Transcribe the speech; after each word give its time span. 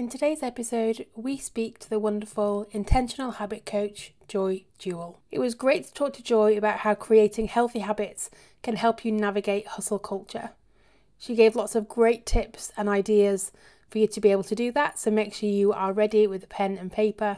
In 0.00 0.08
today's 0.08 0.42
episode, 0.42 1.04
we 1.14 1.36
speak 1.36 1.78
to 1.80 1.90
the 1.90 1.98
wonderful 1.98 2.66
intentional 2.70 3.32
habit 3.32 3.66
coach, 3.66 4.14
Joy 4.28 4.64
Jewell. 4.78 5.20
It 5.30 5.40
was 5.40 5.54
great 5.54 5.84
to 5.84 5.92
talk 5.92 6.14
to 6.14 6.22
Joy 6.22 6.56
about 6.56 6.78
how 6.78 6.94
creating 6.94 7.48
healthy 7.48 7.80
habits 7.80 8.30
can 8.62 8.76
help 8.76 9.04
you 9.04 9.12
navigate 9.12 9.66
hustle 9.66 9.98
culture. 9.98 10.52
She 11.18 11.34
gave 11.34 11.54
lots 11.54 11.74
of 11.74 11.86
great 11.86 12.24
tips 12.24 12.72
and 12.78 12.88
ideas 12.88 13.52
for 13.90 13.98
you 13.98 14.06
to 14.06 14.20
be 14.22 14.30
able 14.30 14.44
to 14.44 14.54
do 14.54 14.72
that, 14.72 14.98
so 14.98 15.10
make 15.10 15.34
sure 15.34 15.50
you 15.50 15.70
are 15.74 15.92
ready 15.92 16.26
with 16.26 16.44
a 16.44 16.46
pen 16.46 16.78
and 16.78 16.90
paper. 16.90 17.36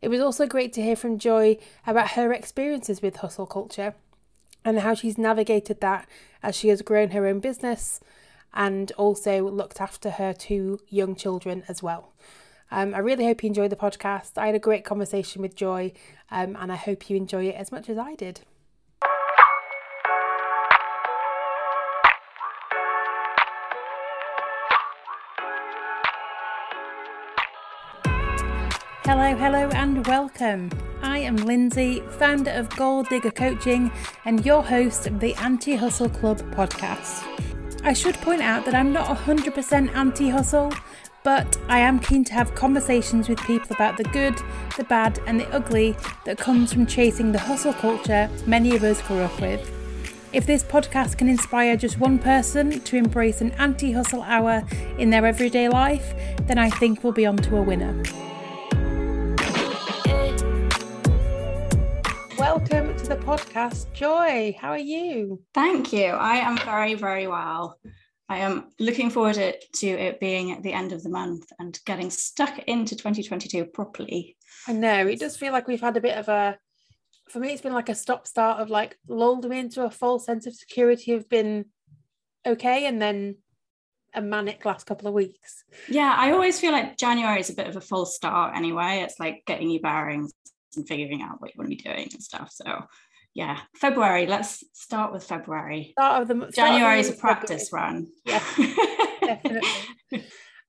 It 0.00 0.08
was 0.08 0.22
also 0.22 0.46
great 0.46 0.72
to 0.72 0.82
hear 0.82 0.96
from 0.96 1.18
Joy 1.18 1.58
about 1.86 2.12
her 2.12 2.32
experiences 2.32 3.02
with 3.02 3.16
hustle 3.16 3.44
culture 3.44 3.92
and 4.64 4.80
how 4.80 4.94
she's 4.94 5.18
navigated 5.18 5.82
that 5.82 6.08
as 6.42 6.56
she 6.56 6.68
has 6.68 6.80
grown 6.80 7.10
her 7.10 7.26
own 7.26 7.40
business 7.40 8.00
and 8.54 8.92
also 8.92 9.48
looked 9.48 9.80
after 9.80 10.10
her 10.10 10.32
two 10.32 10.80
young 10.88 11.14
children 11.14 11.64
as 11.68 11.82
well. 11.82 12.12
Um, 12.70 12.94
I 12.94 12.98
really 12.98 13.24
hope 13.24 13.42
you 13.42 13.48
enjoyed 13.48 13.70
the 13.70 13.76
podcast. 13.76 14.38
I 14.38 14.46
had 14.46 14.54
a 14.54 14.60
great 14.60 14.84
conversation 14.84 15.42
with 15.42 15.56
Joy, 15.56 15.92
um, 16.30 16.56
and 16.58 16.70
I 16.70 16.76
hope 16.76 17.10
you 17.10 17.16
enjoy 17.16 17.46
it 17.46 17.56
as 17.56 17.72
much 17.72 17.88
as 17.88 17.98
I 17.98 18.14
did. 18.14 18.40
Hello, 29.04 29.34
hello, 29.34 29.68
and 29.70 30.06
welcome. 30.06 30.70
I 31.02 31.18
am 31.18 31.34
Lindsey, 31.34 32.00
founder 32.10 32.52
of 32.52 32.68
Goal 32.76 33.02
Digger 33.02 33.32
Coaching, 33.32 33.90
and 34.24 34.46
your 34.46 34.62
host 34.62 35.08
of 35.08 35.18
the 35.18 35.34
Anti 35.34 35.74
Hustle 35.74 36.08
Club 36.08 36.38
podcast. 36.54 37.26
I 37.82 37.94
should 37.94 38.16
point 38.16 38.42
out 38.42 38.66
that 38.66 38.74
I'm 38.74 38.92
not 38.92 39.06
100% 39.16 39.94
anti 39.94 40.28
hustle, 40.28 40.72
but 41.22 41.56
I 41.68 41.78
am 41.78 41.98
keen 41.98 42.24
to 42.24 42.34
have 42.34 42.54
conversations 42.54 43.28
with 43.28 43.40
people 43.40 43.74
about 43.74 43.96
the 43.96 44.04
good, 44.04 44.34
the 44.76 44.84
bad, 44.84 45.18
and 45.26 45.40
the 45.40 45.48
ugly 45.48 45.96
that 46.26 46.38
comes 46.38 46.72
from 46.72 46.86
chasing 46.86 47.32
the 47.32 47.38
hustle 47.38 47.72
culture 47.72 48.28
many 48.46 48.76
of 48.76 48.84
us 48.84 49.00
grew 49.02 49.20
up 49.20 49.40
with. 49.40 49.70
If 50.32 50.46
this 50.46 50.62
podcast 50.62 51.16
can 51.18 51.28
inspire 51.28 51.76
just 51.76 51.98
one 51.98 52.18
person 52.18 52.80
to 52.80 52.96
embrace 52.96 53.40
an 53.40 53.52
anti 53.52 53.92
hustle 53.92 54.22
hour 54.22 54.62
in 54.98 55.10
their 55.10 55.24
everyday 55.24 55.68
life, 55.68 56.14
then 56.46 56.58
I 56.58 56.68
think 56.68 57.02
we'll 57.02 57.14
be 57.14 57.26
on 57.26 57.38
to 57.38 57.56
a 57.56 57.62
winner. 57.62 58.02
Welcome 62.52 62.96
to 62.96 63.06
the 63.06 63.16
podcast, 63.16 63.92
Joy. 63.92 64.56
How 64.60 64.70
are 64.70 64.76
you? 64.76 65.40
Thank 65.54 65.92
you. 65.92 66.06
I 66.06 66.38
am 66.38 66.58
very, 66.58 66.94
very 66.94 67.28
well. 67.28 67.78
I 68.28 68.38
am 68.38 68.72
looking 68.80 69.08
forward 69.08 69.36
to 69.36 69.86
it 69.86 70.18
being 70.18 70.50
at 70.50 70.64
the 70.64 70.72
end 70.72 70.90
of 70.90 71.04
the 71.04 71.10
month 71.10 71.46
and 71.60 71.78
getting 71.86 72.10
stuck 72.10 72.58
into 72.66 72.96
2022 72.96 73.66
properly. 73.66 74.36
I 74.66 74.72
know 74.72 75.06
it 75.06 75.20
does 75.20 75.36
feel 75.36 75.52
like 75.52 75.68
we've 75.68 75.80
had 75.80 75.96
a 75.96 76.00
bit 76.00 76.18
of 76.18 76.28
a, 76.28 76.58
for 77.28 77.38
me, 77.38 77.52
it's 77.52 77.62
been 77.62 77.72
like 77.72 77.88
a 77.88 77.94
stop 77.94 78.26
start 78.26 78.60
of 78.60 78.68
like 78.68 78.98
lulled 79.06 79.48
me 79.48 79.60
into 79.60 79.84
a 79.84 79.90
false 79.90 80.26
sense 80.26 80.44
of 80.44 80.56
security 80.56 81.12
of 81.12 81.28
been 81.28 81.66
okay 82.44 82.86
and 82.86 83.00
then 83.00 83.36
a 84.12 84.20
manic 84.20 84.64
last 84.64 84.86
couple 84.86 85.06
of 85.06 85.14
weeks. 85.14 85.62
Yeah, 85.88 86.16
I 86.18 86.32
always 86.32 86.58
feel 86.58 86.72
like 86.72 86.98
January 86.98 87.38
is 87.38 87.50
a 87.50 87.54
bit 87.54 87.68
of 87.68 87.76
a 87.76 87.80
false 87.80 88.16
start 88.16 88.56
anyway. 88.56 89.02
It's 89.04 89.20
like 89.20 89.44
getting 89.46 89.70
your 89.70 89.82
bearings 89.82 90.32
and 90.76 90.86
figuring 90.86 91.22
out 91.22 91.40
what 91.40 91.50
you 91.50 91.58
want 91.58 91.70
to 91.70 91.76
be 91.76 91.82
doing 91.82 92.08
and 92.12 92.22
stuff. 92.22 92.50
So 92.52 92.84
yeah, 93.34 93.60
February. 93.76 94.26
Let's 94.26 94.64
start 94.72 95.12
with 95.12 95.24
February. 95.24 95.90
Start 95.92 96.22
of 96.22 96.28
the 96.28 96.50
January 96.52 97.00
is 97.00 97.10
a 97.10 97.14
practice 97.14 97.68
February. 97.68 97.92
run. 97.92 98.06
Yeah, 98.24 98.42
definitely. 99.22 99.68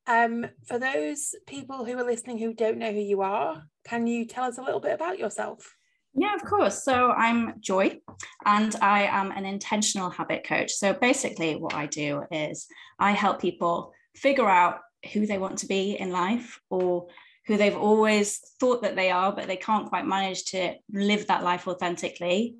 Um, 0.07 0.45
for 0.67 0.79
those 0.79 1.35
people 1.47 1.85
who 1.85 1.97
are 1.97 2.03
listening 2.03 2.37
who 2.37 2.53
don't 2.53 2.77
know 2.77 2.91
who 2.91 2.99
you 2.99 3.21
are, 3.21 3.63
can 3.85 4.07
you 4.07 4.25
tell 4.25 4.45
us 4.45 4.57
a 4.57 4.61
little 4.61 4.79
bit 4.79 4.93
about 4.93 5.19
yourself? 5.19 5.75
Yeah, 6.13 6.35
of 6.35 6.43
course. 6.43 6.83
So 6.83 7.11
I'm 7.11 7.53
Joy 7.61 7.99
and 8.45 8.75
I 8.81 9.03
am 9.03 9.31
an 9.31 9.45
intentional 9.45 10.09
habit 10.09 10.43
coach. 10.45 10.71
So 10.71 10.93
basically, 10.93 11.55
what 11.55 11.73
I 11.73 11.85
do 11.85 12.23
is 12.31 12.67
I 12.99 13.11
help 13.11 13.41
people 13.41 13.93
figure 14.15 14.49
out 14.49 14.79
who 15.13 15.25
they 15.25 15.37
want 15.37 15.59
to 15.59 15.67
be 15.67 15.97
in 15.97 16.11
life 16.11 16.59
or 16.69 17.07
who 17.47 17.57
they've 17.57 17.77
always 17.77 18.39
thought 18.59 18.83
that 18.83 18.95
they 18.95 19.11
are, 19.11 19.31
but 19.31 19.47
they 19.47 19.57
can't 19.57 19.89
quite 19.89 20.05
manage 20.05 20.45
to 20.45 20.75
live 20.91 21.27
that 21.27 21.43
life 21.43 21.67
authentically. 21.67 22.55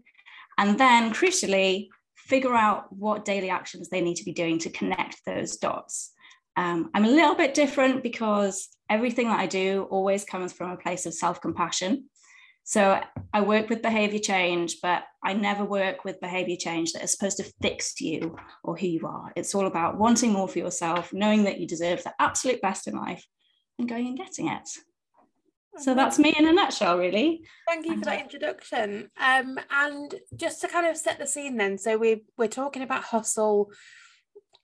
And 0.57 0.79
then, 0.79 1.13
crucially, 1.13 1.89
figure 2.15 2.55
out 2.55 2.91
what 2.93 3.25
daily 3.25 3.49
actions 3.49 3.89
they 3.89 4.01
need 4.01 4.15
to 4.15 4.25
be 4.25 4.33
doing 4.33 4.59
to 4.59 4.69
connect 4.69 5.17
those 5.25 5.57
dots. 5.57 6.11
Um, 6.57 6.89
I'm 6.93 7.05
a 7.05 7.09
little 7.09 7.35
bit 7.35 7.53
different 7.53 8.03
because 8.03 8.69
everything 8.89 9.27
that 9.27 9.39
I 9.39 9.47
do 9.47 9.87
always 9.89 10.25
comes 10.25 10.51
from 10.53 10.71
a 10.71 10.77
place 10.77 11.05
of 11.05 11.13
self 11.13 11.41
compassion. 11.41 12.09
So 12.63 13.01
I 13.33 13.41
work 13.41 13.69
with 13.69 13.81
behavior 13.81 14.19
change, 14.19 14.77
but 14.81 15.03
I 15.23 15.33
never 15.33 15.65
work 15.65 16.05
with 16.05 16.21
behavior 16.21 16.57
change 16.57 16.93
that 16.93 17.03
is 17.03 17.11
supposed 17.11 17.37
to 17.37 17.51
fix 17.61 17.99
you 17.99 18.35
or 18.63 18.77
who 18.77 18.87
you 18.87 19.07
are. 19.07 19.33
It's 19.35 19.55
all 19.55 19.65
about 19.65 19.97
wanting 19.97 20.31
more 20.31 20.47
for 20.47 20.59
yourself, 20.59 21.11
knowing 21.11 21.43
that 21.45 21.59
you 21.59 21.67
deserve 21.67 22.03
the 22.03 22.13
absolute 22.19 22.61
best 22.61 22.87
in 22.87 22.95
life, 22.95 23.25
and 23.81 23.89
going 23.89 24.07
and 24.07 24.17
getting 24.17 24.47
it. 24.47 24.69
So 25.77 25.95
that's 25.95 26.19
me 26.19 26.35
in 26.37 26.47
a 26.47 26.51
nutshell, 26.51 26.97
really. 26.97 27.43
Thank 27.67 27.85
you 27.85 27.97
for 27.97 28.05
that 28.05 28.21
introduction. 28.21 29.09
Um, 29.19 29.57
and 29.69 30.13
just 30.35 30.59
to 30.61 30.67
kind 30.67 30.85
of 30.85 30.97
set 30.97 31.17
the 31.17 31.25
scene, 31.25 31.55
then, 31.55 31.77
so 31.77 31.97
we 31.97 32.25
we're 32.37 32.49
talking 32.49 32.81
about 32.81 33.03
hustle, 33.03 33.71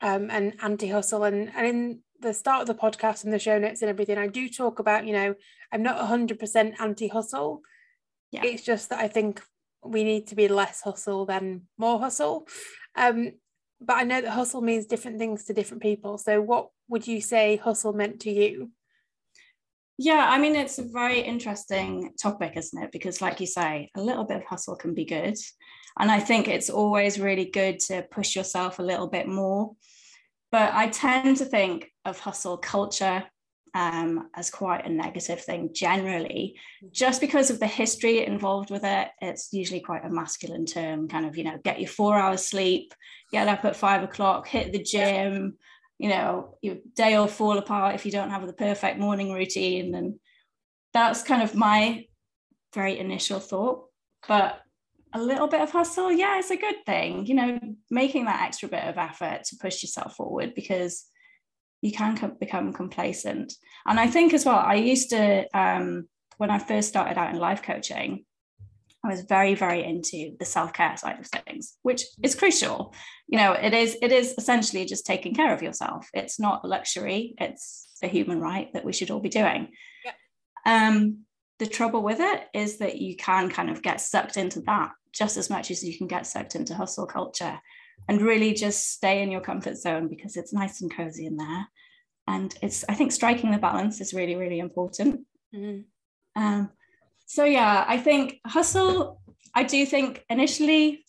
um, 0.01 0.29
and 0.29 0.55
anti-hustle, 0.61 1.23
and 1.23 1.49
and 1.55 1.65
in 1.65 1.99
the 2.19 2.33
start 2.33 2.61
of 2.61 2.67
the 2.67 2.75
podcast 2.75 3.23
and 3.23 3.33
the 3.33 3.39
show 3.39 3.57
notes 3.57 3.81
and 3.81 3.89
everything, 3.89 4.17
I 4.17 4.27
do 4.27 4.49
talk 4.49 4.79
about, 4.79 5.07
you 5.07 5.13
know, 5.13 5.35
I'm 5.71 5.83
not 5.83 6.05
hundred 6.05 6.39
percent 6.39 6.75
anti-hustle. 6.79 7.61
Yeah. 8.31 8.43
It's 8.43 8.63
just 8.63 8.89
that 8.89 8.99
I 8.99 9.07
think 9.07 9.41
we 9.83 10.03
need 10.03 10.27
to 10.27 10.35
be 10.35 10.49
less 10.49 10.81
hustle 10.81 11.25
than 11.25 11.67
more 11.77 11.99
hustle. 11.99 12.47
Um, 12.95 13.31
but 13.79 13.97
I 13.97 14.03
know 14.03 14.19
that 14.19 14.31
hustle 14.31 14.61
means 14.61 14.87
different 14.87 15.19
things 15.19 15.45
to 15.45 15.53
different 15.53 15.83
people. 15.83 16.17
So, 16.17 16.41
what 16.41 16.69
would 16.89 17.07
you 17.07 17.21
say 17.21 17.55
hustle 17.55 17.93
meant 17.93 18.21
to 18.21 18.31
you? 18.31 18.71
Yeah, 19.97 20.27
I 20.29 20.37
mean, 20.37 20.55
it's 20.55 20.77
a 20.77 20.83
very 20.83 21.21
interesting 21.21 22.13
topic, 22.21 22.53
isn't 22.55 22.83
it? 22.83 22.91
Because, 22.91 23.19
like 23.19 23.39
you 23.39 23.47
say, 23.47 23.89
a 23.95 24.01
little 24.01 24.25
bit 24.25 24.37
of 24.37 24.45
hustle 24.45 24.75
can 24.75 24.93
be 24.93 25.05
good. 25.05 25.37
And 25.99 26.11
I 26.11 26.19
think 26.19 26.47
it's 26.47 26.69
always 26.69 27.19
really 27.19 27.45
good 27.45 27.79
to 27.87 28.05
push 28.11 28.35
yourself 28.35 28.77
a 28.77 28.83
little 28.83 29.07
bit 29.07 29.27
more. 29.27 29.75
But 30.51 30.73
I 30.73 30.89
tend 30.89 31.37
to 31.37 31.45
think 31.45 31.91
of 32.05 32.19
hustle 32.19 32.57
culture 32.57 33.23
um, 33.73 34.29
as 34.35 34.49
quite 34.49 34.85
a 34.85 34.89
negative 34.89 35.41
thing 35.41 35.71
generally, 35.73 36.55
just 36.91 37.19
because 37.19 37.49
of 37.49 37.59
the 37.59 37.67
history 37.67 38.25
involved 38.25 38.69
with 38.69 38.83
it. 38.83 39.09
It's 39.21 39.51
usually 39.51 39.81
quite 39.81 40.05
a 40.05 40.09
masculine 40.09 40.65
term, 40.65 41.07
kind 41.07 41.25
of, 41.25 41.37
you 41.37 41.43
know, 41.43 41.57
get 41.63 41.79
your 41.79 41.89
four 41.89 42.17
hours 42.17 42.47
sleep, 42.47 42.93
get 43.31 43.47
up 43.47 43.65
at 43.65 43.75
five 43.75 44.03
o'clock, 44.03 44.47
hit 44.47 44.71
the 44.71 44.81
gym 44.81 45.57
you 45.99 46.09
know 46.09 46.57
your 46.61 46.77
day 46.95 47.17
will 47.17 47.27
fall 47.27 47.57
apart 47.57 47.95
if 47.95 48.05
you 48.05 48.11
don't 48.11 48.29
have 48.29 48.45
the 48.45 48.53
perfect 48.53 48.99
morning 48.99 49.31
routine. 49.33 49.95
And 49.95 50.19
that's 50.93 51.23
kind 51.23 51.41
of 51.41 51.55
my 51.55 52.05
very 52.73 52.99
initial 52.99 53.39
thought. 53.39 53.85
But 54.27 54.61
a 55.13 55.21
little 55.21 55.47
bit 55.47 55.61
of 55.61 55.71
hustle 55.71 56.11
yeah 56.11 56.37
it's 56.37 56.51
a 56.51 56.57
good 56.57 56.75
thing 56.85 57.25
you 57.25 57.33
know 57.33 57.59
making 57.89 58.25
that 58.25 58.41
extra 58.45 58.67
bit 58.67 58.83
of 58.83 58.97
effort 58.97 59.43
to 59.45 59.55
push 59.55 59.81
yourself 59.81 60.15
forward 60.15 60.53
because 60.53 61.05
you 61.81 61.91
can 61.91 62.35
become 62.39 62.73
complacent. 62.73 63.53
And 63.85 63.99
i 63.99 64.07
think 64.07 64.33
as 64.33 64.45
well 64.45 64.57
i 64.57 64.75
used 64.75 65.09
to 65.11 65.47
um, 65.57 66.07
when 66.37 66.51
i 66.51 66.59
first 66.59 66.89
started 66.89 67.17
out 67.17 67.33
in 67.33 67.39
life 67.39 67.63
coaching 67.63 68.25
I 69.07 69.11
was 69.11 69.21
very, 69.21 69.55
very 69.55 69.83
into 69.83 70.35
the 70.37 70.45
self-care 70.45 70.97
side 70.97 71.19
of 71.19 71.27
things, 71.27 71.77
which 71.81 72.03
is 72.21 72.35
crucial. 72.35 72.93
You 73.27 73.37
know, 73.37 73.53
it 73.53 73.73
is 73.73 73.97
it 74.01 74.11
is 74.11 74.35
essentially 74.37 74.85
just 74.85 75.05
taking 75.05 75.33
care 75.33 75.53
of 75.53 75.61
yourself. 75.61 76.09
It's 76.13 76.39
not 76.39 76.61
a 76.63 76.67
luxury, 76.67 77.35
it's 77.37 77.87
a 78.03 78.07
human 78.07 78.39
right 78.39 78.71
that 78.73 78.85
we 78.85 78.93
should 78.93 79.11
all 79.11 79.19
be 79.19 79.29
doing. 79.29 79.69
Yeah. 80.05 80.11
Um, 80.65 81.19
the 81.59 81.67
trouble 81.67 82.03
with 82.03 82.19
it 82.19 82.47
is 82.53 82.77
that 82.79 82.97
you 82.97 83.15
can 83.15 83.49
kind 83.49 83.69
of 83.69 83.81
get 83.81 84.01
sucked 84.01 84.37
into 84.37 84.61
that 84.61 84.91
just 85.13 85.37
as 85.37 85.49
much 85.49 85.71
as 85.71 85.83
you 85.83 85.97
can 85.97 86.07
get 86.07 86.27
sucked 86.27 86.55
into 86.55 86.75
hustle 86.75 87.07
culture 87.07 87.59
and 88.07 88.21
really 88.21 88.53
just 88.53 88.91
stay 88.91 89.23
in 89.23 89.31
your 89.31 89.41
comfort 89.41 89.77
zone 89.77 90.07
because 90.07 90.37
it's 90.37 90.53
nice 90.53 90.81
and 90.81 90.95
cozy 90.95 91.25
in 91.25 91.37
there. 91.37 91.67
And 92.27 92.53
it's, 92.61 92.85
I 92.87 92.93
think 92.93 93.11
striking 93.11 93.51
the 93.51 93.57
balance 93.57 94.01
is 94.01 94.13
really, 94.13 94.35
really 94.35 94.59
important. 94.59 95.21
Mm-hmm. 95.55 96.41
Um, 96.41 96.69
so 97.27 97.43
yeah 97.43 97.85
i 97.87 97.97
think 97.97 98.39
hustle 98.45 99.21
i 99.53 99.63
do 99.63 99.85
think 99.85 100.25
initially 100.29 101.05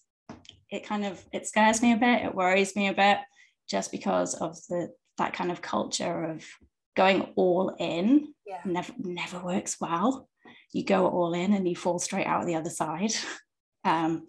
it 0.70 0.84
kind 0.84 1.06
of 1.06 1.24
it 1.32 1.46
scares 1.46 1.80
me 1.80 1.92
a 1.92 1.96
bit 1.96 2.24
it 2.24 2.34
worries 2.34 2.76
me 2.76 2.88
a 2.88 2.94
bit 2.94 3.18
just 3.66 3.90
because 3.90 4.34
of 4.34 4.56
the 4.68 4.90
that 5.18 5.32
kind 5.32 5.50
of 5.50 5.60
culture 5.60 6.24
of 6.24 6.44
going 6.98 7.28
all 7.36 7.74
in. 7.78 8.34
Yeah. 8.46 8.60
never 8.64 8.92
never 8.98 9.38
works 9.38 9.76
well. 9.80 10.28
You 10.72 10.84
go 10.84 11.06
all 11.06 11.34
in 11.34 11.52
and 11.52 11.68
you 11.68 11.76
fall 11.76 11.98
straight 11.98 12.26
out 12.26 12.46
the 12.46 12.56
other 12.56 12.70
side. 12.70 13.12
Um, 13.84 14.26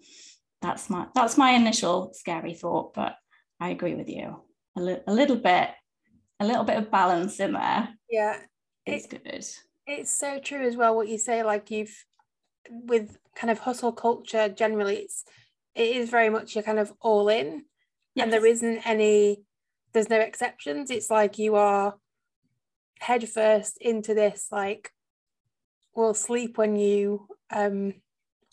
that's 0.62 0.88
my 0.88 1.08
that's 1.14 1.36
my 1.36 1.50
initial 1.50 2.14
scary 2.14 2.54
thought 2.54 2.94
but 2.94 3.16
i 3.60 3.70
agree 3.70 3.94
with 3.94 4.08
you. 4.08 4.40
A, 4.78 4.80
li- 4.80 5.02
a 5.06 5.12
little 5.12 5.36
bit 5.36 5.70
a 6.38 6.46
little 6.46 6.62
bit 6.64 6.78
of 6.78 6.90
balance 6.90 7.40
in 7.40 7.52
there 7.52 7.88
yeah. 8.08 8.38
it's 8.86 9.12
it, 9.12 9.24
good. 9.24 9.44
It's 9.90 10.10
so 10.10 10.38
true 10.38 10.64
as 10.64 10.76
well 10.76 10.94
what 10.94 11.08
you 11.08 11.18
say, 11.18 11.42
like 11.42 11.70
you've 11.70 12.04
with 12.70 13.18
kind 13.34 13.50
of 13.50 13.58
hustle 13.58 13.90
culture 13.90 14.48
generally 14.48 14.96
it's 14.96 15.24
it 15.74 15.96
is 15.96 16.10
very 16.10 16.28
much 16.28 16.54
you're 16.54 16.62
kind 16.62 16.78
of 16.78 16.92
all 17.00 17.28
in 17.28 17.64
yes. 18.14 18.24
and 18.24 18.32
there 18.32 18.46
isn't 18.46 18.86
any 18.86 19.42
there's 19.92 20.10
no 20.10 20.20
exceptions. 20.20 20.90
It's 20.90 21.10
like 21.10 21.38
you 21.38 21.56
are 21.56 21.96
head 23.00 23.28
first 23.28 23.78
into 23.80 24.14
this 24.14 24.48
like 24.52 24.90
will 25.96 26.14
sleep 26.14 26.56
when 26.56 26.76
you 26.76 27.26
um 27.50 27.94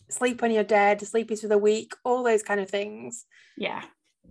sleep 0.08 0.42
when 0.42 0.50
you're 0.50 0.64
dead 0.64 1.06
sleep 1.06 1.30
is 1.30 1.42
for 1.42 1.48
the 1.48 1.58
week 1.58 1.92
all 2.04 2.24
those 2.24 2.42
kind 2.42 2.60
of 2.60 2.68
things. 2.68 3.26
Yeah. 3.56 3.84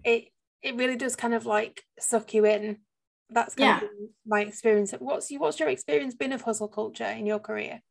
It 0.04 0.26
it 0.62 0.76
really 0.76 0.98
does 0.98 1.16
kind 1.16 1.34
of 1.34 1.46
like 1.46 1.84
suck 2.00 2.34
you 2.34 2.46
in 2.46 2.80
that's 3.30 3.56
kind 3.56 3.82
yeah. 3.82 3.88
of 3.88 3.94
my 4.26 4.42
experience 4.42 4.94
what's 5.00 5.30
you 5.30 5.40
what's 5.40 5.60
your 5.60 5.70
experience 5.70 6.16
been 6.16 6.32
of 6.32 6.42
hustle 6.42 6.68
culture 6.68 7.06
in 7.06 7.26
your 7.26 7.40
career 7.40 7.82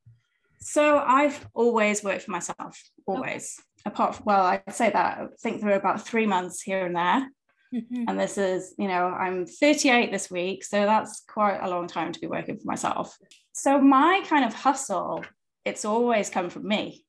so 0.60 0.98
I've 0.98 1.46
always 1.54 2.02
worked 2.02 2.22
for 2.22 2.32
myself, 2.32 2.82
always. 3.06 3.56
Okay. 3.60 3.94
Apart 3.94 4.16
from, 4.16 4.24
well, 4.26 4.44
I'd 4.44 4.74
say 4.74 4.90
that 4.90 5.18
I 5.18 5.26
think 5.40 5.60
there 5.60 5.70
are 5.70 5.78
about 5.78 6.04
three 6.04 6.26
months 6.26 6.60
here 6.62 6.84
and 6.84 6.96
there. 6.96 7.28
Mm-hmm. 7.74 8.04
And 8.08 8.18
this 8.18 8.38
is, 8.38 8.74
you 8.78 8.88
know, 8.88 9.06
I'm 9.06 9.46
38 9.46 10.10
this 10.10 10.30
week. 10.30 10.64
So 10.64 10.84
that's 10.84 11.22
quite 11.28 11.58
a 11.60 11.70
long 11.70 11.86
time 11.86 12.12
to 12.12 12.20
be 12.20 12.26
working 12.26 12.56
for 12.56 12.64
myself. 12.64 13.16
So 13.52 13.80
my 13.80 14.22
kind 14.26 14.44
of 14.44 14.54
hustle, 14.54 15.24
it's 15.64 15.84
always 15.84 16.30
come 16.30 16.50
from 16.50 16.66
me. 16.66 17.04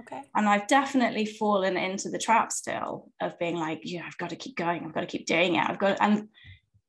Okay. 0.00 0.22
And 0.34 0.48
I've 0.48 0.66
definitely 0.66 1.26
fallen 1.26 1.76
into 1.76 2.10
the 2.10 2.18
trap 2.18 2.52
still 2.52 3.10
of 3.20 3.38
being 3.38 3.56
like, 3.56 3.80
yeah, 3.84 4.02
I've 4.04 4.18
got 4.18 4.30
to 4.30 4.36
keep 4.36 4.56
going. 4.56 4.84
I've 4.84 4.94
got 4.94 5.00
to 5.00 5.06
keep 5.06 5.26
doing 5.26 5.54
it. 5.54 5.64
I've 5.68 5.78
got, 5.78 5.98
and 6.00 6.28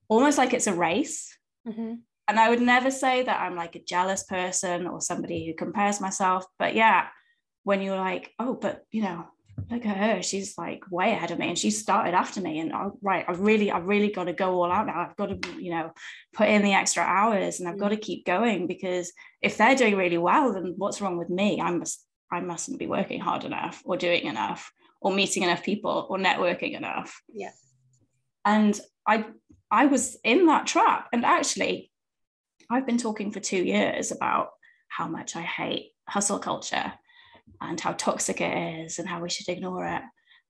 almost 0.10 0.38
like 0.38 0.54
it's 0.54 0.68
a 0.68 0.74
race. 0.74 1.38
Mm-hmm 1.68 1.96
and 2.28 2.40
I 2.40 2.50
would 2.50 2.62
never 2.62 2.92
say 2.92 3.24
that 3.24 3.42
I'm 3.42 3.56
like 3.56 3.76
a 3.76 3.84
jealous 3.84 4.24
person 4.24 4.86
or 4.86 5.00
somebody 5.00 5.46
who 5.46 5.54
compares 5.54 6.02
myself. 6.02 6.46
But 6.60 6.76
yeah, 6.76 7.08
when 7.64 7.82
you're 7.82 7.98
like, 7.98 8.34
oh, 8.38 8.54
but 8.54 8.84
you 8.92 9.02
know, 9.02 9.26
look 9.72 9.86
at 9.86 9.98
her, 9.98 10.22
she's 10.22 10.58
like 10.58 10.84
way 10.92 11.14
ahead 11.14 11.32
of 11.32 11.40
me 11.40 11.48
and 11.48 11.58
she 11.58 11.72
started 11.72 12.14
after 12.14 12.42
me. 12.42 12.60
And 12.60 12.74
oh, 12.74 13.00
right, 13.02 13.24
I 13.28 13.32
really, 13.32 13.72
I 13.72 13.80
really 13.80 14.12
got 14.12 14.26
to 14.26 14.34
go 14.34 14.62
all 14.62 14.72
out 14.72 14.88
now. 14.88 15.00
I've 15.00 15.16
got 15.16 15.42
to, 15.42 15.62
you 15.62 15.72
know, 15.72 15.92
put 16.34 16.50
in 16.50 16.64
the 16.64 16.74
extra 16.74 17.02
hours 17.02 17.60
and 17.60 17.70
I've 17.70 17.80
got 17.80 17.90
to 17.90 17.98
keep 17.98 18.26
going 18.26 18.68
because 18.68 19.14
if 19.42 19.56
they're 19.56 19.76
doing 19.76 19.96
really 19.96 20.18
well, 20.18 20.54
then 20.54 20.74
what's 20.76 21.00
wrong 21.00 21.18
with 21.18 21.30
me? 21.30 21.62
I 21.62 21.72
must, 21.72 22.06
I 22.30 22.42
mustn't 22.42 22.78
be 22.78 22.88
working 22.88 23.22
hard 23.22 23.46
enough 23.46 23.82
or 23.86 23.96
doing 23.96 24.26
enough 24.26 24.70
or 25.00 25.14
meeting 25.14 25.44
enough 25.44 25.64
people 25.64 26.08
or 26.10 26.18
networking 26.18 26.76
enough. 26.76 27.22
Yeah. 27.34 27.52
And 28.44 28.78
I 29.08 29.26
I 29.72 29.86
was 29.86 30.18
in 30.24 30.46
that 30.48 30.68
trap. 30.68 31.08
And 31.12 31.26
actually, 31.26 31.92
I've 32.70 32.86
been 32.86 32.98
talking 32.98 33.32
for 33.32 33.40
two 33.40 33.64
years 33.64 34.12
about 34.12 34.50
how 34.88 35.08
much 35.08 35.36
I 35.36 35.42
hate 35.42 35.92
hustle 36.08 36.40
culture 36.40 36.94
and 37.62 37.80
how 37.80 37.94
toxic 37.94 38.42
it 38.42 38.86
is 38.86 39.00
and 39.00 39.08
how 39.08 39.22
we 39.22 39.30
should 39.30 39.50
ignore 39.50 39.86
it. 39.86 40.02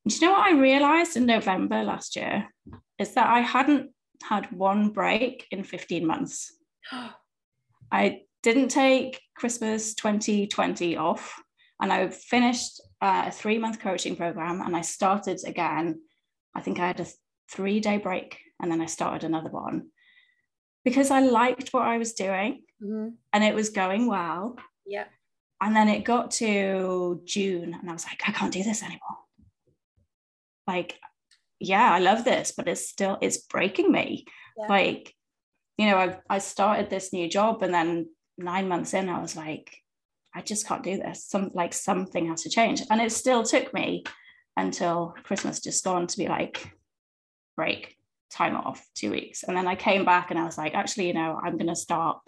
And 0.05 0.13
you 0.13 0.21
know 0.21 0.33
what 0.33 0.47
I 0.47 0.57
realized 0.57 1.17
in 1.17 1.25
November 1.25 1.83
last 1.83 2.15
year 2.15 2.47
is 2.97 3.13
that 3.13 3.27
I 3.27 3.39
hadn't 3.39 3.91
had 4.23 4.51
one 4.51 4.89
break 4.89 5.47
in 5.51 5.63
15 5.63 6.05
months. 6.05 6.53
I 7.91 8.21
didn't 8.43 8.69
take 8.69 9.21
Christmas 9.35 9.93
2020 9.95 10.97
off 10.97 11.41
and 11.81 11.91
I 11.91 12.09
finished 12.09 12.81
uh, 13.01 13.25
a 13.27 13.31
three 13.31 13.57
month 13.57 13.79
coaching 13.79 14.15
program 14.15 14.61
and 14.61 14.75
I 14.75 14.81
started 14.81 15.39
again. 15.45 16.01
I 16.55 16.61
think 16.61 16.79
I 16.79 16.87
had 16.87 16.99
a 16.99 17.07
three 17.49 17.79
day 17.79 17.97
break 17.97 18.39
and 18.61 18.71
then 18.71 18.81
I 18.81 18.85
started 18.85 19.23
another 19.23 19.49
one 19.49 19.87
because 20.83 21.11
I 21.11 21.19
liked 21.19 21.73
what 21.73 21.83
I 21.83 21.97
was 21.97 22.13
doing 22.13 22.61
mm-hmm. 22.81 23.09
and 23.33 23.43
it 23.43 23.53
was 23.53 23.69
going 23.69 24.07
well. 24.07 24.57
Yeah. 24.85 25.05
And 25.61 25.75
then 25.75 25.89
it 25.89 26.03
got 26.03 26.31
to 26.31 27.21
June 27.25 27.73
and 27.73 27.89
I 27.89 27.93
was 27.93 28.05
like, 28.05 28.21
I 28.27 28.31
can't 28.31 28.53
do 28.53 28.63
this 28.63 28.83
anymore. 28.83 29.17
Like, 30.65 30.99
yeah, 31.59 31.91
I 31.91 31.99
love 31.99 32.23
this, 32.23 32.53
but 32.55 32.67
it's 32.67 32.87
still, 32.87 33.17
it's 33.21 33.37
breaking 33.37 33.91
me. 33.91 34.25
Yeah. 34.57 34.67
Like, 34.67 35.13
you 35.77 35.87
know, 35.87 35.97
I, 35.97 36.17
I 36.29 36.37
started 36.39 36.89
this 36.89 37.11
new 37.11 37.29
job 37.29 37.63
and 37.63 37.73
then 37.73 38.09
nine 38.37 38.67
months 38.67 38.93
in, 38.93 39.09
I 39.09 39.21
was 39.21 39.35
like, 39.35 39.75
I 40.33 40.41
just 40.41 40.67
can't 40.67 40.83
do 40.83 40.97
this. 40.97 41.25
Some 41.25 41.51
like 41.53 41.73
something 41.73 42.27
has 42.27 42.43
to 42.43 42.49
change. 42.49 42.81
And 42.89 43.01
it 43.01 43.11
still 43.11 43.43
took 43.43 43.73
me 43.73 44.03
until 44.55 45.15
Christmas 45.23 45.59
just 45.59 45.83
gone 45.83 46.07
to 46.07 46.17
be 46.17 46.27
like, 46.27 46.71
break 47.55 47.96
time 48.31 48.55
off, 48.55 48.85
two 48.95 49.11
weeks. 49.11 49.43
And 49.43 49.55
then 49.55 49.67
I 49.67 49.75
came 49.75 50.05
back 50.05 50.31
and 50.31 50.39
I 50.39 50.45
was 50.45 50.57
like, 50.57 50.73
actually, 50.73 51.07
you 51.07 51.13
know, 51.13 51.39
I'm 51.41 51.57
going 51.57 51.67
to 51.67 51.75
start 51.75 52.19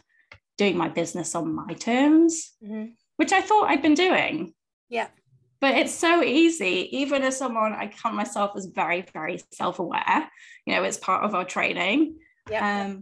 doing 0.58 0.78
my 0.78 0.90
business 0.90 1.36
on 1.36 1.54
my 1.54 1.74
terms, 1.74 2.54
mm-hmm. 2.64 2.92
which 3.18 3.32
I 3.32 3.42
thought 3.42 3.70
I'd 3.70 3.82
been 3.82 3.94
doing. 3.94 4.54
Yeah. 4.90 5.08
But 5.62 5.78
it's 5.78 5.94
so 5.94 6.24
easy, 6.24 6.90
even 6.98 7.22
as 7.22 7.38
someone 7.38 7.74
I 7.74 7.88
count 7.88 8.16
myself 8.16 8.52
as 8.56 8.66
very, 8.66 9.06
very 9.14 9.42
self 9.52 9.80
aware. 9.80 10.30
You 10.66 10.76
know, 10.76 10.84
it's 10.84 10.98
part 10.98 11.24
of 11.24 11.36
our 11.36 11.46
training. 11.46 12.16
Yeah. 12.50 12.86
Um, 12.86 13.02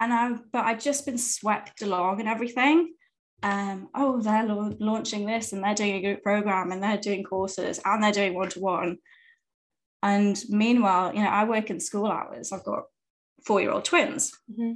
and 0.00 0.12
I, 0.12 0.32
but 0.52 0.64
I've 0.64 0.82
just 0.82 1.06
been 1.06 1.18
swept 1.18 1.82
along 1.82 2.20
and 2.20 2.28
everything. 2.28 2.94
Um, 3.42 3.88
oh, 3.94 4.20
they're 4.20 4.46
launching 4.46 5.26
this 5.26 5.52
and 5.52 5.62
they're 5.62 5.74
doing 5.74 5.94
a 5.94 6.00
group 6.00 6.22
program 6.22 6.72
and 6.72 6.82
they're 6.82 6.96
doing 6.96 7.22
courses 7.22 7.80
and 7.84 8.02
they're 8.02 8.10
doing 8.10 8.34
one 8.34 8.48
to 8.50 8.60
one. 8.60 8.98
And 10.04 10.40
meanwhile, 10.50 11.14
you 11.14 11.22
know, 11.22 11.30
I 11.30 11.44
work 11.44 11.70
in 11.70 11.80
school 11.80 12.06
hours. 12.06 12.52
I've 12.52 12.62
got 12.62 12.84
four 13.46 13.62
year 13.62 13.70
old 13.70 13.86
twins. 13.86 14.32
Mm-hmm. 14.52 14.72